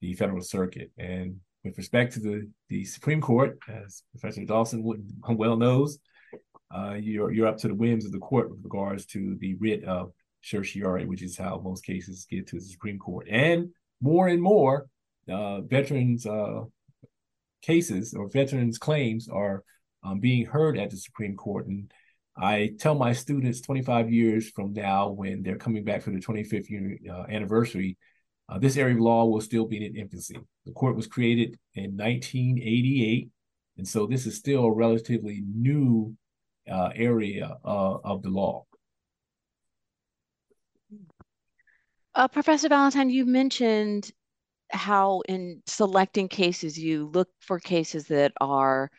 the 0.00 0.14
Federal 0.14 0.42
Circuit. 0.42 0.90
And 0.98 1.36
with 1.64 1.76
respect 1.78 2.14
to 2.14 2.20
the, 2.20 2.50
the 2.68 2.84
Supreme 2.84 3.20
Court, 3.20 3.58
as 3.68 4.02
Professor 4.12 4.44
Dawson 4.44 4.82
well 5.28 5.56
knows, 5.56 5.98
uh, 6.74 6.94
you're 6.94 7.30
you're 7.30 7.46
up 7.46 7.58
to 7.58 7.68
the 7.68 7.74
whims 7.74 8.04
of 8.04 8.12
the 8.12 8.18
court 8.18 8.50
with 8.50 8.58
regards 8.64 9.06
to 9.06 9.36
the 9.40 9.54
writ 9.54 9.84
of 9.84 10.12
certiorari, 10.42 11.06
which 11.06 11.22
is 11.22 11.36
how 11.36 11.60
most 11.62 11.84
cases 11.84 12.26
get 12.28 12.46
to 12.48 12.56
the 12.56 12.64
Supreme 12.64 12.98
Court. 12.98 13.28
And 13.30 13.70
more 14.00 14.28
and 14.28 14.42
more, 14.42 14.88
uh, 15.28 15.60
veterans 15.60 16.26
uh, 16.26 16.62
cases 17.62 18.14
or 18.14 18.28
veterans 18.28 18.78
claims 18.78 19.28
are 19.28 19.62
um, 20.06 20.20
being 20.20 20.46
heard 20.46 20.78
at 20.78 20.90
the 20.90 20.96
Supreme 20.96 21.36
Court. 21.36 21.66
And 21.66 21.90
I 22.36 22.72
tell 22.78 22.94
my 22.94 23.12
students 23.12 23.60
25 23.60 24.12
years 24.12 24.50
from 24.50 24.72
now, 24.72 25.08
when 25.08 25.42
they're 25.42 25.56
coming 25.56 25.84
back 25.84 26.02
for 26.02 26.10
the 26.10 26.20
25th 26.20 26.70
year 26.70 26.98
uh, 27.10 27.24
anniversary, 27.28 27.96
uh, 28.48 28.58
this 28.58 28.76
area 28.76 28.94
of 28.94 29.00
law 29.00 29.24
will 29.24 29.40
still 29.40 29.66
be 29.66 29.84
in 29.84 29.96
infancy. 29.96 30.38
The 30.66 30.72
court 30.72 30.94
was 30.94 31.06
created 31.06 31.58
in 31.74 31.96
1988, 31.96 33.30
and 33.78 33.88
so 33.88 34.06
this 34.06 34.26
is 34.26 34.36
still 34.36 34.64
a 34.64 34.72
relatively 34.72 35.42
new 35.44 36.16
uh, 36.70 36.90
area 36.94 37.56
uh, 37.64 37.96
of 38.04 38.22
the 38.22 38.28
law. 38.28 38.64
Uh, 42.14 42.28
Professor 42.28 42.68
Valentine, 42.68 43.10
you 43.10 43.26
mentioned 43.26 44.10
how 44.70 45.22
in 45.28 45.62
selecting 45.66 46.28
cases 46.28 46.78
you 46.78 47.10
look 47.12 47.28
for 47.40 47.58
cases 47.58 48.06
that 48.06 48.32
are 48.40 48.90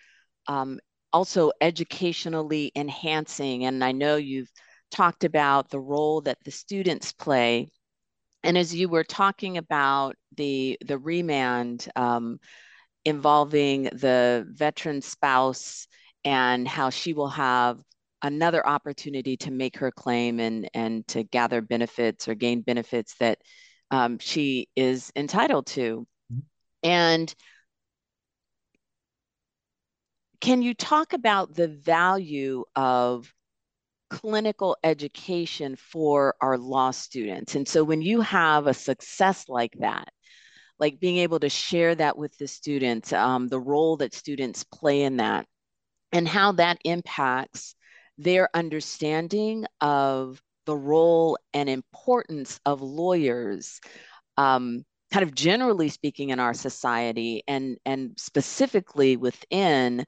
um, 0.47 0.79
also 1.13 1.51
educationally 1.61 2.71
enhancing. 2.75 3.65
And 3.65 3.83
I 3.83 3.91
know 3.91 4.15
you've 4.15 4.51
talked 4.91 5.23
about 5.23 5.69
the 5.69 5.79
role 5.79 6.21
that 6.21 6.37
the 6.43 6.51
students 6.51 7.11
play. 7.11 7.69
And 8.43 8.57
as 8.57 8.73
you 8.73 8.89
were 8.89 9.03
talking 9.03 9.57
about 9.57 10.15
the 10.35 10.77
the 10.85 10.97
remand 10.97 11.89
um, 11.95 12.39
involving 13.03 13.83
the 13.83 14.45
veteran 14.49 15.01
spouse 15.01 15.87
and 16.23 16.67
how 16.67 16.89
she 16.89 17.13
will 17.13 17.29
have 17.29 17.81
another 18.21 18.65
opportunity 18.65 19.37
to 19.37 19.51
make 19.51 19.77
her 19.77 19.91
claim 19.91 20.39
and 20.39 20.69
and 20.73 21.07
to 21.07 21.23
gather 21.23 21.61
benefits 21.61 22.27
or 22.27 22.35
gain 22.35 22.61
benefits 22.61 23.15
that 23.19 23.39
um, 23.91 24.19
she 24.19 24.67
is 24.75 25.11
entitled 25.15 25.65
to. 25.67 26.05
Mm-hmm. 26.31 26.39
And 26.83 27.35
can 30.41 30.61
you 30.61 30.73
talk 30.73 31.13
about 31.13 31.53
the 31.55 31.67
value 31.67 32.63
of 32.75 33.31
clinical 34.09 34.77
education 34.83 35.75
for 35.75 36.35
our 36.41 36.57
law 36.57 36.91
students? 36.91 37.55
And 37.55 37.67
so 37.67 37.83
when 37.83 38.01
you 38.01 38.21
have 38.21 38.67
a 38.67 38.73
success 38.73 39.49
like 39.49 39.73
that, 39.79 40.09
like 40.79 40.99
being 40.99 41.17
able 41.17 41.39
to 41.39 41.49
share 41.49 41.95
that 41.95 42.17
with 42.17 42.37
the 42.37 42.47
students, 42.47 43.11
um, 43.11 43.47
the 43.47 43.59
role 43.59 43.97
that 43.97 44.13
students 44.13 44.63
play 44.63 45.03
in 45.03 45.17
that, 45.17 45.45
and 46.11 46.27
how 46.27 46.53
that 46.53 46.77
impacts 46.85 47.75
their 48.17 48.49
understanding 48.53 49.65
of 49.81 50.41
the 50.65 50.75
role 50.75 51.37
and 51.53 51.69
importance 51.69 52.59
of 52.65 52.81
lawyers 52.81 53.79
um, 54.37 54.83
kind 55.11 55.23
of 55.23 55.33
generally 55.33 55.89
speaking 55.89 56.29
in 56.29 56.39
our 56.39 56.53
society 56.53 57.43
and, 57.47 57.77
and 57.85 58.13
specifically 58.17 59.17
within 59.17 60.05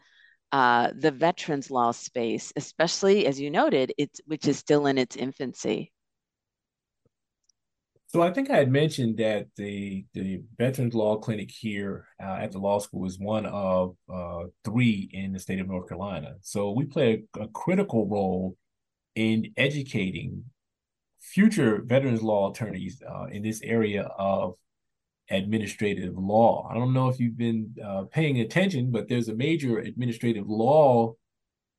uh, 0.52 0.90
the 0.96 1.12
veterans 1.12 1.70
law 1.70 1.92
space, 1.92 2.52
especially 2.56 3.26
as 3.28 3.40
you 3.40 3.50
noted, 3.52 3.94
it's 3.98 4.20
which 4.26 4.48
is 4.48 4.58
still 4.58 4.88
in 4.88 4.98
its 4.98 5.16
infancy. 5.16 5.92
So 8.08 8.24
I 8.24 8.32
think 8.34 8.50
I 8.50 8.58
had 8.58 8.72
mentioned 8.72 9.18
that 9.18 9.48
the 9.56 10.04
the 10.16 10.42
Veterans 10.58 10.96
Law 10.96 11.18
Clinic 11.18 11.52
here 11.52 12.08
uh, 12.22 12.38
at 12.42 12.52
the 12.52 12.58
law 12.58 12.80
school 12.80 13.06
is 13.06 13.20
one 13.20 13.46
of 13.46 13.96
uh, 14.12 14.46
three 14.66 15.10
in 15.14 15.32
the 15.32 15.40
state 15.40 15.60
of 15.60 15.68
North 15.68 15.88
Carolina. 15.88 16.36
So 16.42 16.72
we 16.72 16.86
play 16.86 17.24
a, 17.38 17.42
a 17.42 17.48
critical 17.50 18.08
role 18.08 18.58
in 19.14 19.54
educating 19.58 20.46
future 21.20 21.84
veterans 21.86 22.24
law 22.24 22.50
attorneys 22.50 23.02
uh, 23.08 23.26
in 23.26 23.44
this 23.44 23.62
area 23.62 24.04
of 24.18 24.56
administrative 25.32 26.18
law. 26.18 26.68
I 26.70 26.76
don't 26.76 26.94
know 26.94 27.08
if 27.08 27.20
you've 27.20 27.38
been 27.38 27.76
uh, 27.84 28.04
paying 28.12 28.40
attention, 28.40 28.92
but 28.92 29.08
there's 29.08 29.30
a 29.30 29.36
major 29.36 29.80
administrative 29.80 30.48
law 30.48 31.14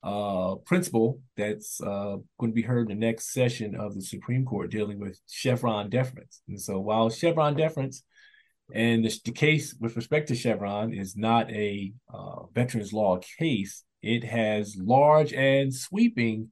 uh, 0.03 0.55
principle 0.64 1.20
that's 1.36 1.80
uh, 1.82 2.16
going 2.38 2.53
to 2.53 2.55
be 2.55 2.62
heard 2.62 2.90
in 2.90 2.98
the 2.98 3.07
next 3.07 3.32
session 3.32 3.74
of 3.74 3.94
the 3.94 4.03
Supreme 4.03 4.44
Court 4.44 4.70
dealing 4.70 4.98
with 4.98 5.20
Chevron 5.28 5.90
deference. 5.90 6.42
And 6.48 6.61
so 6.61 6.80
while 6.80 7.11
Chevron 7.11 7.55
deference 7.55 8.03
and 8.72 9.05
the, 9.05 9.20
the 9.24 9.32
case 9.32 9.74
with 9.78 9.96
respect 9.96 10.28
to 10.28 10.34
Chevron 10.34 10.94
is 10.94 11.16
not 11.16 11.51
a 11.51 11.92
uh, 12.12 12.44
veterans 12.55 12.92
law 12.92 13.18
case, 13.38 13.84
it 14.03 14.24
has 14.24 14.76
large 14.78 15.34
and 15.34 15.74
sweeping 15.74 16.51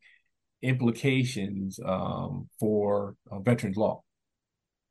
implications 0.60 1.78
um, 1.84 2.48
for 2.58 3.14
uh, 3.30 3.38
veterans 3.38 3.76
law. 3.76 4.02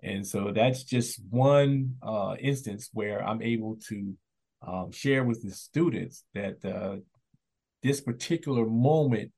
And 0.04 0.26
so 0.26 0.52
that's 0.54 0.84
just 0.84 1.20
one 1.30 1.96
uh, 2.04 2.36
instance 2.40 2.90
where 2.94 3.26
I'm 3.28 3.42
able 3.42 3.78
to 3.88 4.14
um, 4.66 4.92
share 4.92 5.24
with 5.24 5.44
the 5.44 5.52
students 5.52 6.24
that 6.34 6.64
uh, 6.64 6.98
this 7.84 8.02
particular 8.02 8.66
moment 8.66 9.32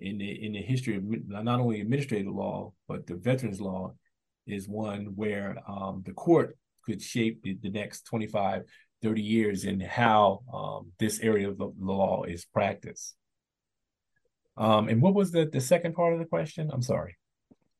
in 0.00 0.18
the 0.18 0.44
in 0.44 0.52
the 0.52 0.62
history 0.62 0.96
of 0.96 1.04
not 1.28 1.60
only 1.60 1.80
administrative 1.80 2.32
law 2.32 2.72
but 2.88 3.06
the 3.06 3.14
veterans 3.14 3.60
law 3.60 3.92
is 4.46 4.68
one 4.68 5.12
where 5.14 5.58
um, 5.68 6.02
the 6.04 6.12
court 6.12 6.56
could 6.84 7.00
shape 7.00 7.42
the, 7.42 7.56
the, 7.62 7.70
next 7.70 8.02
25 8.06 8.64
30 9.02 9.22
years 9.22 9.64
in 9.64 9.80
how 9.80 10.40
um, 10.52 10.92
this 10.98 11.20
area 11.20 11.48
of 11.48 11.58
the 11.58 11.72
law 11.78 12.24
is 12.24 12.44
practiced. 12.44 13.14
Um, 14.56 14.88
and 14.88 15.00
what 15.00 15.14
was 15.14 15.30
the, 15.30 15.46
the 15.46 15.60
second 15.60 15.94
part 15.94 16.12
of 16.12 16.18
the 16.18 16.24
question? 16.24 16.70
I'm 16.72 16.82
sorry. 16.82 17.16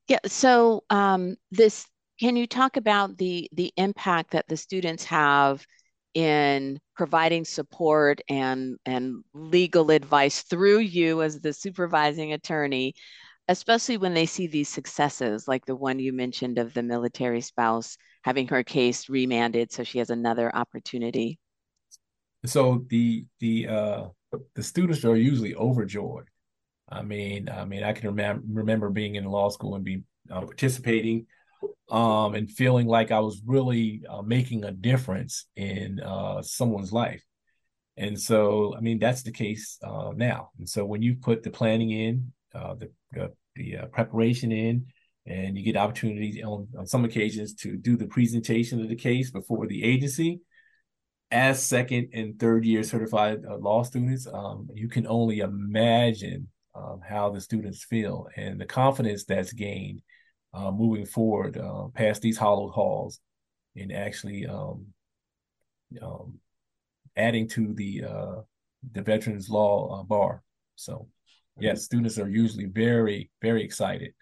Yeah 0.09 0.21
so 0.27 0.85
um, 0.91 1.37
this 1.51 1.87
can 2.19 2.37
you 2.37 2.47
talk 2.47 2.77
about 2.77 3.17
the 3.17 3.49
the 3.53 3.73
impact 3.77 4.33
that 4.33 4.47
the 4.49 4.57
students 4.57 5.05
have 5.05 5.65
in 6.15 6.79
providing 6.95 7.45
support 7.45 8.21
and 8.29 8.77
and 8.85 9.23
legal 9.33 9.91
advice 9.91 10.43
through 10.43 10.79
you 10.79 11.23
as 11.23 11.41
the 11.41 11.53
supervising 11.53 12.33
attorney 12.33 12.95
especially 13.49 13.97
when 13.97 14.15
they 14.15 14.27
see 14.27 14.47
these 14.47 14.69
successes 14.69 15.49
like 15.49 15.65
the 15.67 15.77
one 15.77 15.99
you 15.99 16.13
mentioned 16.13 16.59
of 16.59 16.73
the 16.75 16.83
military 16.83 17.41
spouse 17.41 17.97
having 18.23 18.47
her 18.49 18.63
case 18.63 19.09
remanded 19.09 19.73
so 19.73 19.83
she 19.85 19.99
has 19.99 20.11
another 20.11 20.55
opportunity? 20.55 21.39
So 22.45 22.85
the 22.89 23.27
the 23.41 23.69
uh 23.69 24.05
the 24.55 24.63
students 24.63 25.05
are 25.05 25.17
usually 25.17 25.55
overjoyed. 25.55 26.29
I 26.89 27.03
mean 27.03 27.49
i 27.49 27.65
mean 27.65 27.83
i 27.83 27.93
can 27.93 28.09
remember 28.09 28.43
remember 28.49 28.91
being 28.91 29.15
in 29.15 29.25
law 29.25 29.49
school 29.49 29.75
and 29.75 29.85
be 29.85 30.03
uh, 30.31 30.41
participating 30.41 31.27
um, 31.91 32.35
and 32.35 32.51
feeling 32.51 32.87
like 32.87 33.11
I 33.11 33.21
was 33.21 33.43
really 33.45 34.03
uh, 34.09 34.23
making 34.23 34.65
a 34.65 34.73
difference 34.73 35.47
in 35.57 36.01
uh, 36.01 36.43
someone's 36.43 36.93
life. 36.93 37.23
And 37.97 38.19
so, 38.19 38.75
I 38.77 38.81
mean, 38.81 38.99
that's 38.99 39.23
the 39.23 39.33
case 39.33 39.79
uh, 39.83 40.13
now. 40.17 40.51
And 40.59 40.69
so, 40.69 40.85
when 40.85 41.03
you 41.03 41.17
put 41.17 41.43
the 41.43 41.51
planning 41.51 41.91
in, 41.91 42.33
uh, 42.55 42.75
the 42.75 42.91
the 43.55 43.77
uh, 43.77 43.87
preparation 43.87 44.51
in, 44.51 44.87
and 45.27 45.57
you 45.57 45.63
get 45.63 45.77
opportunities 45.77 46.43
on, 46.43 46.69
on 46.79 46.87
some 46.87 47.05
occasions 47.05 47.55
to 47.55 47.77
do 47.77 47.97
the 47.97 48.07
presentation 48.07 48.81
of 48.81 48.89
the 48.89 48.97
case 48.97 49.31
before 49.31 49.67
the 49.67 49.85
agency, 49.85 50.41
as 51.31 51.65
second 51.65 52.09
and 52.13 52.39
third 52.39 52.65
year 52.65 52.83
certified 52.83 53.43
uh, 53.49 53.57
law 53.57 53.83
students, 53.83 54.27
um, 54.33 54.69
you 54.75 54.89
can 54.89 55.07
only 55.07 55.41
imagine 55.41 56.49
um, 56.75 57.01
how 57.07 57.31
the 57.31 57.41
students 57.41 57.85
feel 57.85 58.27
and 58.37 58.61
the 58.61 58.67
confidence 58.67 59.25
that's 59.25 59.53
gained 59.53 60.03
uh, 60.55 60.71
moving 60.71 61.07
forward 61.07 61.57
uh, 61.57 61.89
past 61.95 62.23
these 62.23 62.37
hollowed 62.37 62.71
halls 62.71 63.21
and 63.77 63.93
actually 63.93 64.47
um, 64.47 64.87
um, 66.03 66.39
adding 67.17 67.49
to 67.49 67.73
the 67.75 68.05
uh, 68.05 68.41
the 68.93 69.03
veterans 69.03 69.49
law 69.49 70.01
uh, 70.01 70.03
bar. 70.03 70.43
So, 70.77 71.09
yes, 71.59 71.85
students 71.85 72.19
are 72.19 72.29
usually 72.29 72.67
very 72.67 73.31
very 73.41 73.65
excited. 73.65 74.13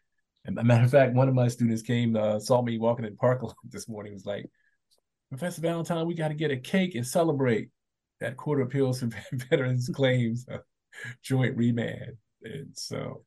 And 0.45 0.59
a 0.59 0.65
matter 0.65 0.85
of 0.85 0.91
fact, 0.91 1.15
one 1.15 1.29
of 1.29 1.35
my 1.35 1.49
students 1.49 1.83
came 1.83 2.17
uh, 2.17 2.39
saw 2.39 2.63
me 2.63 2.79
walking 2.79 3.05
in 3.05 3.17
Parkland 3.17 3.55
this 3.69 3.89
morning. 3.89 4.13
Was 4.13 4.27
like, 4.27 4.47
Professor 5.31 5.61
Valentine, 5.61 6.07
we 6.07 6.15
got 6.15 6.29
to 6.29 6.35
get 6.35 6.51
a 6.51 6.57
cake 6.57 6.95
and 6.95 7.07
celebrate 7.07 7.71
that 8.21 8.37
Court 8.37 8.61
of 8.61 8.69
Appeals 8.69 9.01
for 9.01 9.11
Veterans 9.33 9.91
Claims 9.93 10.47
uh, 10.51 10.59
joint 11.23 11.57
remand. 11.57 12.13
And 12.43 12.69
so, 12.75 13.25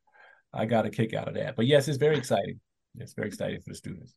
I 0.54 0.66
got 0.66 0.86
a 0.86 0.90
kick 0.90 1.14
out 1.14 1.28
of 1.28 1.36
that. 1.36 1.56
But 1.56 1.68
yes, 1.68 1.88
it's 1.88 1.98
very 1.98 2.18
exciting 2.18 2.60
it's 3.00 3.14
very 3.14 3.28
exciting 3.28 3.62
for 3.62 3.70
the 3.70 3.76
students. 3.76 4.14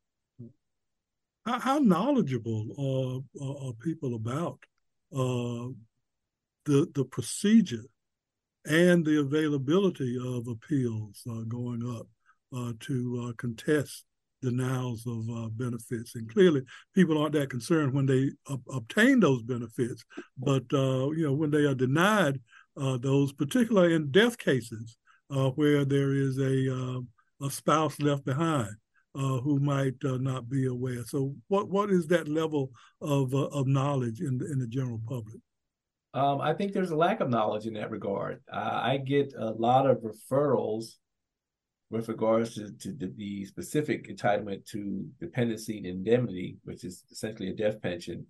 How, 1.44 1.60
how 1.60 1.78
knowledgeable 1.78 3.24
uh, 3.40 3.68
are 3.68 3.72
people 3.74 4.16
about 4.16 4.58
uh, 5.14 5.70
the 6.64 6.90
the 6.94 7.04
procedure 7.10 7.84
and 8.66 9.04
the 9.04 9.20
availability 9.20 10.18
of 10.22 10.48
appeals 10.48 11.22
uh, 11.30 11.42
going 11.48 11.82
up 11.96 12.08
uh, 12.56 12.72
to 12.80 13.28
uh, 13.28 13.32
contest 13.34 14.04
denials 14.42 15.06
of 15.06 15.28
uh, 15.30 15.48
benefits. 15.50 16.16
And 16.16 16.28
clearly, 16.28 16.62
people 16.94 17.16
aren't 17.18 17.34
that 17.34 17.50
concerned 17.50 17.92
when 17.92 18.06
they 18.06 18.30
obtain 18.72 19.20
those 19.20 19.42
benefits, 19.42 20.04
but 20.36 20.64
you 20.72 21.24
know 21.24 21.32
when 21.32 21.50
they 21.50 21.64
are 21.64 21.74
denied 21.74 22.40
those, 22.76 23.32
particularly 23.32 23.94
in 23.94 24.10
death 24.10 24.36
cases, 24.36 24.98
where 25.28 25.84
there 25.84 26.12
is 26.12 26.38
a 26.38 27.00
a 27.42 27.50
spouse 27.50 28.00
left 28.00 28.24
behind 28.24 28.76
uh, 29.16 29.40
who 29.40 29.58
might 29.58 29.96
uh, 30.04 30.18
not 30.18 30.48
be 30.48 30.66
aware. 30.66 31.02
So, 31.04 31.34
what 31.48 31.68
what 31.68 31.90
is 31.90 32.06
that 32.08 32.28
level 32.28 32.70
of 33.00 33.34
uh, 33.34 33.46
of 33.46 33.66
knowledge 33.66 34.20
in 34.20 34.38
the, 34.38 34.50
in 34.50 34.58
the 34.58 34.66
general 34.66 35.00
public? 35.08 35.40
Um, 36.14 36.40
I 36.40 36.54
think 36.54 36.72
there's 36.72 36.90
a 36.90 36.96
lack 36.96 37.20
of 37.20 37.28
knowledge 37.28 37.66
in 37.66 37.74
that 37.74 37.90
regard. 37.90 38.40
I 38.50 38.96
get 38.98 39.34
a 39.38 39.50
lot 39.50 39.88
of 39.88 39.98
referrals 39.98 40.94
with 41.90 42.08
regards 42.08 42.54
to, 42.54 42.72
to 42.72 42.92
the, 42.92 43.12
the, 43.16 43.44
specific 43.44 44.08
entitlement 44.08 44.64
to 44.66 45.06
dependency 45.20 45.76
and 45.76 45.86
indemnity, 45.86 46.56
which 46.64 46.84
is 46.84 47.04
essentially 47.12 47.50
a 47.50 47.54
death 47.54 47.80
pension. 47.80 48.26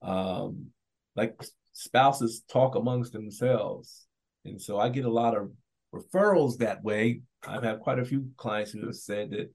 Um, 0.00 0.68
like 1.16 1.40
spouses 1.72 2.44
talk 2.48 2.76
amongst 2.76 3.12
themselves, 3.12 4.06
and 4.44 4.60
so 4.60 4.78
I 4.78 4.88
get 4.88 5.04
a 5.04 5.10
lot 5.10 5.36
of 5.36 5.50
referrals 5.94 6.58
that 6.58 6.82
way 6.82 7.22
I've 7.46 7.62
had 7.62 7.80
quite 7.80 7.98
a 7.98 8.04
few 8.04 8.30
clients 8.36 8.72
who 8.72 8.86
have 8.86 8.96
said 8.96 9.30
that, 9.30 9.50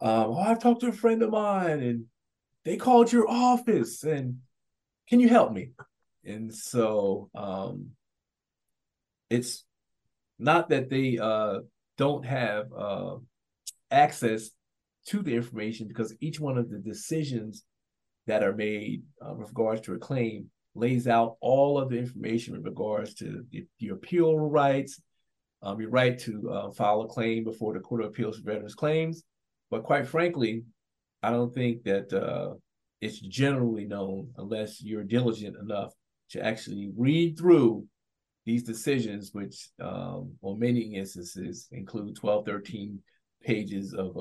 um, 0.00 0.30
oh, 0.30 0.38
I've 0.38 0.60
talked 0.60 0.80
to 0.82 0.88
a 0.88 0.92
friend 0.92 1.22
of 1.22 1.30
mine 1.30 1.80
and 1.80 2.04
they 2.64 2.76
called 2.76 3.12
your 3.12 3.28
office 3.28 4.04
and 4.04 4.38
can 5.08 5.20
you 5.20 5.28
help 5.28 5.52
me? 5.52 5.70
And 6.24 6.54
so 6.54 7.30
um, 7.34 7.90
it's 9.30 9.64
not 10.38 10.68
that 10.68 10.90
they 10.90 11.18
uh, 11.18 11.60
don't 11.96 12.24
have 12.26 12.66
uh, 12.76 13.16
access 13.90 14.50
to 15.06 15.22
the 15.22 15.34
information 15.34 15.88
because 15.88 16.14
each 16.20 16.38
one 16.38 16.58
of 16.58 16.70
the 16.70 16.78
decisions 16.78 17.64
that 18.26 18.42
are 18.42 18.54
made 18.54 19.02
uh, 19.22 19.32
with 19.32 19.48
regards 19.48 19.80
to 19.82 19.94
a 19.94 19.98
claim 19.98 20.50
lays 20.78 21.08
out 21.08 21.36
all 21.40 21.78
of 21.78 21.90
the 21.90 21.98
information 21.98 22.54
with 22.54 22.64
regards 22.64 23.14
to 23.14 23.44
the, 23.50 23.66
the 23.80 23.88
appeal 23.88 24.38
rights, 24.38 25.00
um, 25.62 25.80
your 25.80 25.90
right 25.90 26.18
to 26.20 26.50
uh, 26.50 26.70
file 26.70 27.02
a 27.02 27.08
claim 27.08 27.44
before 27.44 27.74
the 27.74 27.80
Court 27.80 28.02
of 28.02 28.08
Appeals 28.08 28.38
for 28.38 28.44
Veterans 28.44 28.74
Claims. 28.74 29.24
But 29.70 29.82
quite 29.82 30.06
frankly, 30.06 30.64
I 31.22 31.30
don't 31.30 31.52
think 31.52 31.82
that 31.84 32.12
uh, 32.12 32.54
it's 33.00 33.18
generally 33.18 33.84
known 33.84 34.30
unless 34.36 34.82
you're 34.82 35.04
diligent 35.04 35.56
enough 35.56 35.92
to 36.30 36.44
actually 36.44 36.90
read 36.96 37.38
through 37.38 37.86
these 38.44 38.62
decisions, 38.62 39.30
which 39.32 39.68
um, 39.80 40.32
on 40.42 40.58
many 40.58 40.94
instances 40.94 41.68
include 41.72 42.16
12, 42.16 42.46
13 42.46 42.98
pages 43.42 43.94
of, 43.94 44.16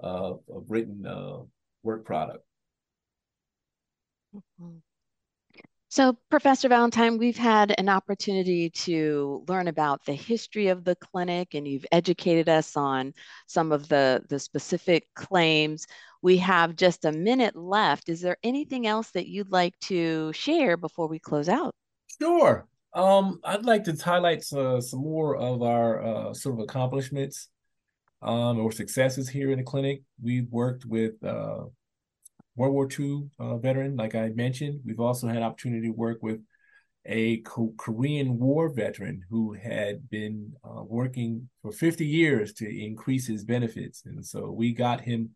uh, 0.00 0.34
written 0.68 1.04
uh, 1.06 1.38
work 1.82 2.04
product. 2.04 2.44
Mm-hmm. 4.34 4.76
So, 5.90 6.18
Professor 6.28 6.68
Valentine, 6.68 7.16
we've 7.16 7.38
had 7.38 7.74
an 7.78 7.88
opportunity 7.88 8.68
to 8.70 9.42
learn 9.48 9.68
about 9.68 10.04
the 10.04 10.12
history 10.12 10.68
of 10.68 10.84
the 10.84 10.94
clinic, 10.96 11.54
and 11.54 11.66
you've 11.66 11.86
educated 11.90 12.46
us 12.46 12.76
on 12.76 13.14
some 13.46 13.72
of 13.72 13.88
the, 13.88 14.22
the 14.28 14.38
specific 14.38 15.08
claims. 15.14 15.86
We 16.20 16.36
have 16.38 16.76
just 16.76 17.06
a 17.06 17.12
minute 17.12 17.56
left. 17.56 18.10
Is 18.10 18.20
there 18.20 18.36
anything 18.42 18.86
else 18.86 19.12
that 19.12 19.28
you'd 19.28 19.50
like 19.50 19.78
to 19.84 20.30
share 20.34 20.76
before 20.76 21.08
we 21.08 21.18
close 21.18 21.48
out? 21.48 21.74
Sure. 22.20 22.68
Um, 22.92 23.40
I'd 23.42 23.64
like 23.64 23.84
to 23.84 23.96
highlight 23.96 24.44
uh, 24.52 24.82
some 24.82 25.00
more 25.00 25.36
of 25.36 25.62
our 25.62 26.04
uh, 26.04 26.34
sort 26.34 26.56
of 26.56 26.64
accomplishments 26.64 27.48
um, 28.20 28.60
or 28.60 28.72
successes 28.72 29.26
here 29.26 29.50
in 29.52 29.58
the 29.58 29.64
clinic. 29.64 30.02
We've 30.22 30.50
worked 30.50 30.84
with 30.84 31.14
uh, 31.24 31.64
World 32.58 32.74
War 32.74 32.88
II 32.98 33.30
uh, 33.38 33.56
veteran, 33.58 33.96
like 33.96 34.14
I 34.14 34.30
mentioned. 34.30 34.80
We've 34.84 35.00
also 35.00 35.28
had 35.28 35.42
opportunity 35.42 35.86
to 35.86 35.94
work 35.94 36.18
with 36.22 36.40
a 37.06 37.38
Korean 37.38 38.38
War 38.38 38.68
veteran 38.68 39.22
who 39.30 39.54
had 39.54 40.10
been 40.10 40.52
uh, 40.64 40.82
working 40.82 41.48
for 41.62 41.70
50 41.70 42.04
years 42.04 42.52
to 42.54 42.68
increase 42.68 43.26
his 43.26 43.44
benefits. 43.44 44.02
And 44.04 44.26
so 44.26 44.50
we 44.50 44.72
got 44.72 45.00
him 45.00 45.30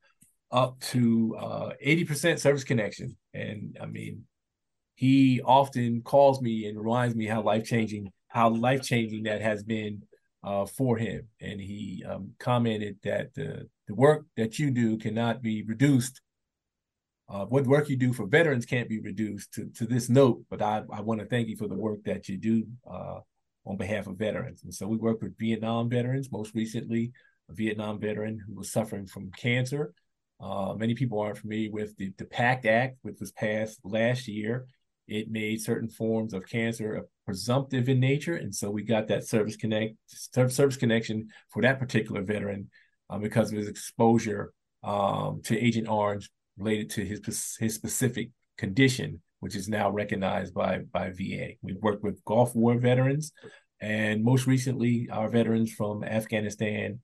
up 0.50 0.80
to 0.80 1.36
uh, 1.38 1.70
80% 1.84 2.40
service 2.40 2.64
connection. 2.64 3.16
And 3.32 3.78
I 3.80 3.86
mean, 3.86 4.24
he 4.96 5.40
often 5.42 6.02
calls 6.02 6.42
me 6.42 6.66
and 6.66 6.78
reminds 6.78 7.14
me 7.14 7.26
how 7.26 7.40
life 7.40 7.64
changing, 7.64 8.12
how 8.28 8.50
life 8.50 8.82
changing 8.82 9.22
that 9.22 9.40
has 9.40 9.62
been 9.62 10.02
uh, 10.44 10.66
for 10.66 10.96
him. 10.96 11.28
And 11.40 11.60
he 11.60 12.04
um, 12.06 12.32
commented 12.38 12.98
that 13.04 13.32
the, 13.34 13.68
the 13.86 13.94
work 13.94 14.26
that 14.36 14.58
you 14.58 14.72
do 14.72 14.98
cannot 14.98 15.40
be 15.40 15.62
reduced 15.62 16.20
uh, 17.32 17.46
what 17.46 17.66
work 17.66 17.88
you 17.88 17.96
do 17.96 18.12
for 18.12 18.26
veterans 18.26 18.66
can't 18.66 18.90
be 18.90 19.00
reduced 19.00 19.54
to, 19.54 19.64
to 19.70 19.86
this 19.86 20.10
note, 20.10 20.44
but 20.50 20.60
I, 20.60 20.82
I 20.92 21.00
want 21.00 21.20
to 21.20 21.26
thank 21.26 21.48
you 21.48 21.56
for 21.56 21.66
the 21.66 21.74
work 21.74 22.04
that 22.04 22.28
you 22.28 22.36
do 22.36 22.66
uh, 22.88 23.20
on 23.64 23.78
behalf 23.78 24.06
of 24.06 24.18
veterans. 24.18 24.64
And 24.64 24.74
so 24.74 24.86
we 24.86 24.98
work 24.98 25.22
with 25.22 25.38
Vietnam 25.38 25.88
veterans, 25.88 26.30
most 26.30 26.54
recently, 26.54 27.12
a 27.48 27.54
Vietnam 27.54 27.98
veteran 27.98 28.38
who 28.46 28.54
was 28.54 28.70
suffering 28.70 29.06
from 29.06 29.30
cancer. 29.30 29.94
Uh, 30.40 30.74
many 30.76 30.94
people 30.94 31.20
aren't 31.20 31.38
familiar 31.38 31.70
with 31.70 31.96
the, 31.96 32.12
the 32.18 32.26
PACT 32.26 32.66
Act, 32.66 32.98
which 33.00 33.16
was 33.18 33.32
passed 33.32 33.80
last 33.82 34.28
year. 34.28 34.66
It 35.08 35.30
made 35.30 35.62
certain 35.62 35.88
forms 35.88 36.34
of 36.34 36.46
cancer 36.46 37.00
presumptive 37.24 37.88
in 37.88 37.98
nature. 37.98 38.36
And 38.36 38.54
so 38.54 38.70
we 38.70 38.82
got 38.82 39.08
that 39.08 39.26
service 39.26 39.56
connect 39.56 39.94
service 40.06 40.76
connection 40.76 41.28
for 41.48 41.62
that 41.62 41.78
particular 41.78 42.22
veteran 42.22 42.68
uh, 43.08 43.18
because 43.18 43.50
of 43.50 43.58
his 43.58 43.68
exposure 43.68 44.52
um, 44.82 45.40
to 45.44 45.58
Agent 45.58 45.88
Orange 45.88 46.28
related 46.56 46.90
to 46.90 47.04
his 47.04 47.56
his 47.58 47.74
specific 47.74 48.30
condition, 48.58 49.22
which 49.40 49.56
is 49.56 49.68
now 49.68 49.90
recognized 49.90 50.54
by 50.54 50.80
by 50.92 51.10
VA. 51.10 51.52
We've 51.62 51.82
worked 51.82 52.04
with 52.04 52.24
Gulf 52.24 52.54
War 52.54 52.78
veterans, 52.78 53.32
and 53.80 54.22
most 54.22 54.46
recently, 54.46 55.08
our 55.10 55.28
veterans 55.28 55.72
from 55.72 56.04
Afghanistan 56.04 57.00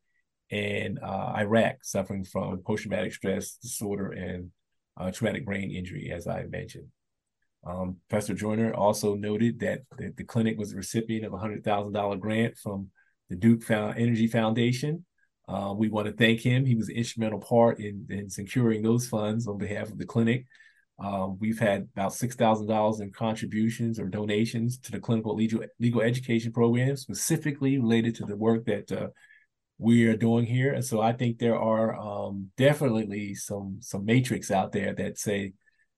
and 0.51 0.99
uh, 1.03 1.35
Iraq 1.37 1.77
suffering 1.83 2.25
from 2.25 2.63
post-traumatic 2.67 3.13
stress 3.13 3.57
disorder 3.57 4.13
and 4.13 4.51
uh, 4.97 5.11
traumatic 5.11 5.45
brain 5.45 5.71
injury, 5.71 6.11
as 6.15 6.27
I 6.27 6.45
mentioned. 6.45 6.87
Um, 7.67 7.97
Professor 8.09 8.35
Joyner 8.35 8.73
also 8.73 9.15
noted 9.15 9.61
that 9.61 9.81
the, 9.99 10.13
the 10.17 10.25
clinic 10.25 10.57
was 10.57 10.71
the 10.71 10.77
recipient 10.77 11.27
of 11.27 11.33
a 11.33 11.37
$100,000 11.37 12.21
grant 12.21 12.57
from 12.57 12.89
the 13.29 13.37
Duke 13.37 13.71
Energy 13.71 14.27
Foundation 14.27 15.05
uh, 15.49 15.73
we 15.77 15.89
want 15.89 16.07
to 16.07 16.13
thank 16.13 16.41
him. 16.41 16.65
He 16.65 16.75
was 16.75 16.89
an 16.89 16.97
instrumental 16.97 17.41
part 17.41 17.81
in, 17.81 18.07
in 18.11 18.29
securing 18.29 18.83
those 18.83 19.09
funds 19.09 19.47
on 19.49 19.59
behalf 19.59 19.89
of 19.89 19.99
the 19.99 20.07
clinic. 20.07 20.47
Um, 20.99 21.39
we've 21.39 21.59
had 21.59 21.89
about 21.95 22.13
$6,000 22.13 23.01
in 23.01 23.13
contributions 23.13 23.99
or 23.99 24.09
donations 24.09 24.79
to 24.79 24.93
the 24.93 25.01
clinical 25.01 25.35
legal, 25.35 25.65
legal 25.79 26.03
education 26.03 26.53
program, 26.53 26.97
specifically 26.97 27.79
related 27.79 28.17
to 28.17 28.27
the 28.27 28.37
work 28.37 28.67
that 28.67 28.91
uh, 28.93 29.09
we 29.79 30.07
are 30.07 30.17
doing 30.17 30.45
here. 30.45 30.75
And 30.75 30.85
so 30.85 31.01
I 31.01 31.13
think 31.13 31.39
there 31.39 31.59
are 31.59 31.97
um, 31.97 32.51
definitely 32.57 33.35
some 33.35 33.79
some 33.81 34.05
matrix 34.05 34.51
out 34.51 34.73
there 34.73 34.93
that 34.95 35.19
say 35.19 35.53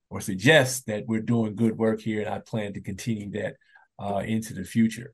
or 0.09 0.21
suggest 0.21 0.85
that 0.87 1.05
we're 1.07 1.21
doing 1.21 1.55
good 1.55 1.77
work 1.77 2.01
here, 2.01 2.21
and 2.21 2.29
I 2.29 2.39
plan 2.39 2.73
to 2.73 2.81
continue 2.81 3.31
that 3.31 3.55
uh, 3.97 4.17
into 4.17 4.53
the 4.53 4.65
future. 4.65 5.13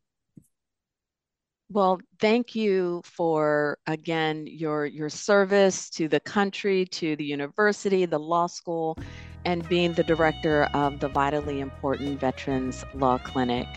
Well, 1.70 2.00
thank 2.22 2.56
you 2.56 3.02
for 3.04 3.78
again 3.88 4.48
your 4.48 4.86
your 4.86 5.10
service 5.10 5.90
to 5.92 6.08
the 6.08 6.22
country, 6.22 6.86
to 6.86 7.18
the 7.18 7.26
university, 7.26 8.06
the 8.06 8.20
law 8.20 8.48
school, 8.48 8.98
and 9.44 9.68
being 9.68 9.92
the 9.92 10.04
director 10.04 10.70
of 10.74 11.02
the 11.02 11.10
vitally 11.10 11.60
important 11.60 12.22
Veterans 12.22 12.86
Law 12.94 13.18
Clinic. 13.18 13.68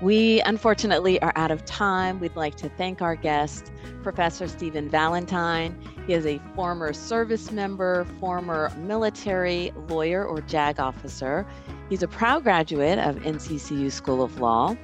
We 0.00 0.40
unfortunately 0.42 1.20
are 1.20 1.34
out 1.36 1.50
of 1.50 1.66
time. 1.66 2.20
We'd 2.20 2.36
like 2.36 2.54
to 2.56 2.70
thank 2.70 3.02
our 3.02 3.16
guest, 3.16 3.70
Professor 4.02 4.48
Stephen 4.48 4.88
Valentine. 4.88 5.78
He 6.06 6.14
is 6.14 6.24
a 6.24 6.40
former 6.54 6.94
service 6.94 7.52
member, 7.52 8.06
former 8.18 8.72
military 8.78 9.72
lawyer 9.88 10.24
or 10.24 10.40
JAG 10.40 10.80
officer. 10.80 11.46
He's 11.90 12.02
a 12.02 12.08
proud 12.08 12.44
graduate 12.44 12.98
of 12.98 13.16
NCCU 13.16 13.92
School 13.92 14.22
of 14.22 14.40
Law, 14.40 14.74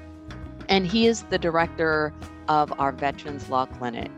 and 0.68 0.86
he 0.86 1.06
is 1.06 1.22
the 1.24 1.38
director 1.38 2.12
of 2.48 2.72
our 2.78 2.92
Veterans 2.92 3.48
Law 3.48 3.66
Clinic. 3.66 4.10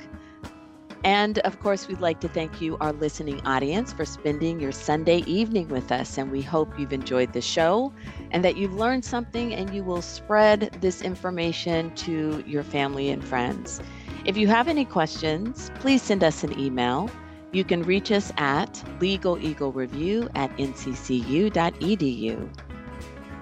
And 1.04 1.38
of 1.40 1.60
course, 1.60 1.86
we'd 1.86 2.00
like 2.00 2.20
to 2.20 2.28
thank 2.28 2.62
you, 2.62 2.78
our 2.80 2.92
listening 2.92 3.40
audience, 3.46 3.92
for 3.92 4.06
spending 4.06 4.58
your 4.58 4.72
Sunday 4.72 5.18
evening 5.26 5.68
with 5.68 5.92
us. 5.92 6.16
And 6.16 6.32
we 6.32 6.40
hope 6.40 6.78
you've 6.78 6.94
enjoyed 6.94 7.34
the 7.34 7.42
show 7.42 7.92
and 8.30 8.42
that 8.42 8.56
you've 8.56 8.74
learned 8.74 9.04
something 9.04 9.52
and 9.52 9.74
you 9.74 9.84
will 9.84 10.00
spread 10.00 10.78
this 10.80 11.02
information 11.02 11.94
to 11.96 12.42
your 12.46 12.62
family 12.62 13.10
and 13.10 13.22
friends. 13.22 13.82
If 14.24 14.38
you 14.38 14.48
have 14.48 14.66
any 14.66 14.86
questions, 14.86 15.70
please 15.78 16.00
send 16.00 16.24
us 16.24 16.42
an 16.42 16.58
email. 16.58 17.10
You 17.52 17.64
can 17.64 17.82
reach 17.82 18.10
us 18.10 18.32
at 18.38 18.72
legaleaglereview 18.98 20.30
at 20.34 20.56
nccu.edu. 20.56 22.48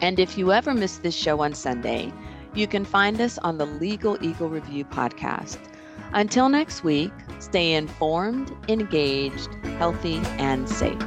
And 0.01 0.19
if 0.19 0.37
you 0.37 0.53
ever 0.53 0.75
miss 0.75 0.99
this 0.99 1.15
show 1.15 1.41
on 1.41 1.55
Sunday, 1.55 2.13
you 2.55 2.67
can 2.67 2.85
find 2.85 3.21
us 3.21 3.39
on 3.39 3.59
the 3.59 3.67
Legal 3.67 4.19
Eagle 4.25 4.49
Review 4.49 4.85
podcast. 4.85 5.59
Until 6.13 6.49
next 6.49 6.85
week, 6.85 7.13
stay 7.39 7.73
informed, 7.75 8.55
engaged, 8.69 9.49
healthy, 9.79 10.21
and 10.39 10.69
safe. 10.69 11.01